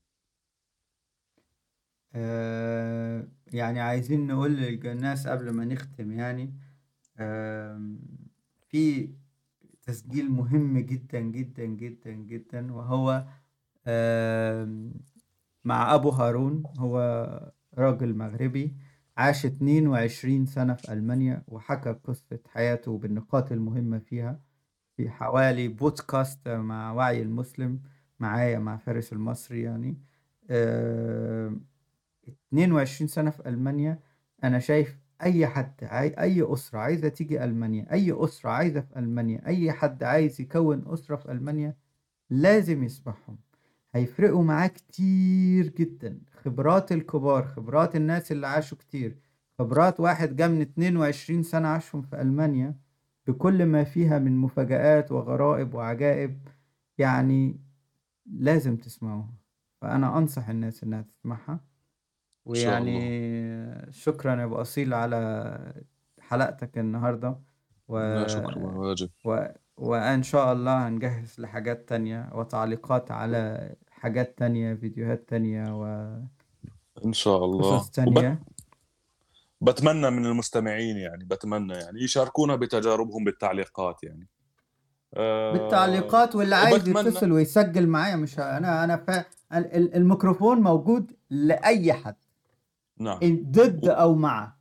آآ 2.16 3.28
يعني 3.52 3.80
عايزين 3.80 4.26
نقول 4.26 4.56
للناس 4.56 5.28
قبل 5.28 5.50
ما 5.50 5.64
نختم 5.64 6.12
يعني 6.12 6.54
في 8.68 9.10
تسجيل 9.82 10.30
مهم 10.30 10.78
جدًا، 10.78 11.20
جدًا، 11.20 11.64
جدًا، 11.66 12.12
جدًا 12.12 12.72
وهو 12.74 13.24
مع 15.64 15.94
أبو 15.94 16.10
هارون 16.10 16.62
هو 16.78 16.98
راجل 17.78 18.14
مغربي 18.14 18.76
عاش 19.16 19.46
22 19.46 20.46
سنة 20.46 20.74
في 20.74 20.92
ألمانيا 20.92 21.44
وحكى 21.48 21.92
قصة 22.04 22.38
حياته 22.46 22.98
بالنقاط 22.98 23.52
المهمة 23.52 23.98
فيها 23.98 24.40
في 24.96 25.10
حوالي 25.10 25.68
بودكاست 25.68 26.48
مع 26.48 26.92
وعي 26.92 27.22
المسلم 27.22 27.82
معايا 28.20 28.58
مع 28.58 28.76
فارس 28.76 29.12
المصري 29.12 29.62
يعني. 29.62 29.98
آمم 30.50 31.66
22 32.48 33.08
سنة 33.08 33.30
في 33.30 33.48
ألمانيا 33.48 33.98
أنا 34.44 34.58
شايف 34.58 34.98
أي 35.22 35.46
حد 35.46 35.74
عاي 35.84 36.08
أي 36.20 36.52
أسرة 36.52 36.78
عايزة 36.78 37.08
تيجي 37.08 37.44
ألمانيا، 37.44 37.92
أي 37.92 38.12
أسرة 38.24 38.50
عايزة 38.50 38.80
في 38.80 38.98
ألمانيا، 38.98 39.46
أي 39.46 39.72
حد 39.72 40.02
عايز 40.02 40.40
يكوّن 40.40 40.84
أسرة 40.86 41.16
في 41.16 41.32
ألمانيا 41.32 41.76
لازم 42.30 42.84
يسمعهم، 42.84 43.38
هيفرقوا 43.94 44.44
معاه 44.44 44.66
كتير 44.68 45.68
جدًا، 45.68 46.20
خبرات 46.44 46.92
الكبار، 46.92 47.46
خبرات 47.46 47.96
الناس 47.96 48.32
اللي 48.32 48.46
عاشوا 48.46 48.78
كتير، 48.78 49.18
خبرات 49.58 50.00
واحد 50.00 50.36
جه 50.36 50.48
من 50.48 50.60
22 50.60 51.42
سنة 51.42 51.68
عاشهم 51.68 52.02
في 52.02 52.20
ألمانيا 52.22 52.74
بكل 53.26 53.66
ما 53.66 53.84
فيها 53.84 54.18
من 54.18 54.36
مفاجآت 54.38 55.12
وغرائب 55.12 55.74
وعجائب، 55.74 56.48
يعني 56.98 57.60
لازم 58.26 58.76
تسمعوها، 58.76 59.34
فأنا 59.82 60.18
أنصح 60.18 60.48
الناس 60.48 60.84
إنها 60.84 61.02
تسمعها. 61.02 61.60
ويعني 62.46 63.92
شكرًا 63.92 64.40
يا 64.40 64.44
أبو 64.44 64.54
أصيل 64.54 64.94
على 64.94 65.74
حلقتك 66.20 66.78
النهارده. 66.78 67.38
و 67.88 67.98
لا 67.98 68.28
شكر 68.28 68.58
ولا 68.58 68.78
واجب. 68.78 69.10
و 69.24 69.46
وإن 69.76 70.22
شاء 70.22 70.52
الله 70.52 70.88
هنجهّز 70.88 71.40
لحاجات 71.40 71.88
تانية 71.88 72.30
وتعليقات 72.34 73.10
على 73.10 73.74
حاجات 73.90 74.38
تانية، 74.38 74.74
فيديوهات 74.74 75.28
تانية 75.28 75.64
إن 77.04 77.12
شاء 77.12 77.44
الله. 77.44 77.76
وبت... 77.76 77.94
تانية. 77.94 78.42
بتمنى 79.60 80.10
من 80.10 80.26
المستمعين 80.26 80.96
يعني 80.96 81.24
بتمنى 81.24 81.74
يعني 81.74 82.02
يشاركونا 82.02 82.56
بتجاربهم 82.56 83.24
بالتعليقات 83.24 84.04
يعني. 84.04 84.28
أه... 85.14 85.52
بالتعليقات 85.52 86.36
واللي 86.36 86.54
عايز 86.54 86.88
يتصل 86.88 87.32
ويسجّل 87.32 87.86
معايا 87.86 88.16
مش 88.16 88.40
ه 88.40 88.56
أنا 88.56 88.84
أنا 88.84 88.96
ف 88.96 89.10
ال 89.10 89.24
ال 89.52 89.94
الميكروفون 89.94 90.60
موجود 90.60 91.12
لأي 91.30 91.92
حد، 91.92 92.16
نعم. 92.98 93.18
ضد 93.50 93.88
و... 93.88 93.90
أو 93.90 94.14
مع، 94.14 94.56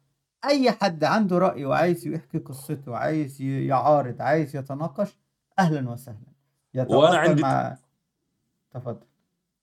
أي 0.46 0.72
حد 0.72 1.04
عنده 1.04 1.38
رأي 1.38 1.66
وعايز 1.66 2.08
يحكي 2.08 2.38
قصته، 2.38 2.96
عايز 2.96 3.42
ي 3.42 3.68
يعارض، 3.68 4.22
عايز 4.22 4.56
يتناقش، 4.56 5.18
أهلًا 5.60 5.90
وسهلًا، 5.90 6.34
وأنا 6.76 7.18
عندي. 7.18 7.42
مع 7.42 7.78
تفضل. 8.72 9.08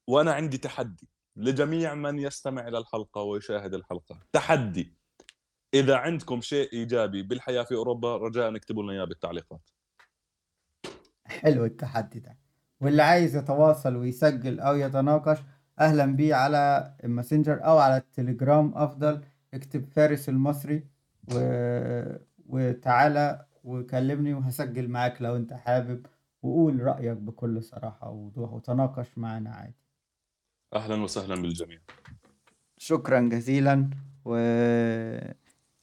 وأنا 0.07 0.33
عندي 0.33 0.59
تحدي 0.59 1.09
لجميع 1.37 1.95
من 1.95 2.19
يستمع 2.19 2.69
إلى 2.69 2.79
الحلقة 2.79 3.23
ويشاهد 3.23 3.75
الحلقة. 3.75 4.19
تحدي. 4.33 4.95
إذا 5.75 5.97
عندكم 5.97 6.41
شيء 6.41 6.73
إيجابي 6.73 7.23
بالحياة 7.23 7.63
في 7.63 7.75
أوروبا 7.75 8.17
رجاء 8.17 8.57
اكتبوا 8.57 8.83
لنا 8.83 8.93
إياه 8.93 9.05
بالتعليقات. 9.05 9.71
حلو 11.25 11.65
التحدي 11.65 12.21
ده، 12.21 12.39
واللي 12.81 13.03
عايز 13.03 13.37
يتواصل 13.37 13.97
ويسجّل 13.97 14.61
أو 14.61 14.77
يتناقش 14.77 15.39
أهلًا 15.81 16.07
بيه 16.07 16.35
على 16.35 16.95
الماسنجر 17.05 17.65
أو 17.65 17.79
على 17.79 17.97
التليجرام 17.97 18.73
أفضل، 18.75 19.21
اكتب 19.55 19.85
فارس 19.85 20.29
المصري 20.29 20.85
و 21.35 21.39
وتعالَ 22.49 23.45
وكلمني 23.65 24.35
وهاسجّل 24.35 24.89
معاك 24.89 25.23
لو 25.23 25.37
أنت 25.37 25.53
حابب، 25.53 26.07
وقُل 26.43 26.83
رأيك 26.83 27.17
بكل 27.17 27.63
صراحة 27.63 28.11
ووضوح 28.11 28.53
وتناقش 28.53 29.19
معانا 29.19 29.51
عادي. 29.51 29.75
أهلا 30.75 31.03
وسهلا 31.03 31.43
بالجميع. 31.43 31.79
شكرًا 32.79 33.21
جزيلًا 33.21 33.91
و 34.25 34.37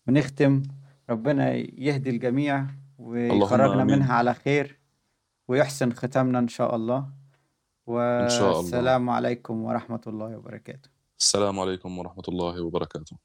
ونختم، 0.07 0.63
ربنا 1.09 1.53
يهدي 1.55 2.09
الجميع 2.09 2.65
ويخرجنا 2.97 3.83
منها 3.83 4.13
على 4.13 4.33
خير، 4.33 4.79
ويحسن 5.47 5.91
ختامنا 5.91 6.39
إن 6.39 6.47
شاء 6.47 6.75
الله، 6.75 7.09
ان 7.97 8.29
شاء 8.29 8.47
الله 8.47 8.57
والسلام 8.57 9.09
عليكم 9.09 9.63
ورحمة 9.63 10.01
الله 10.07 10.37
وبركاته. 10.37 10.89
السلام 11.19 11.59
عليكم 11.59 11.99
ورحمة 11.99 12.23
الله 12.27 12.61
وبركاته 12.61 13.17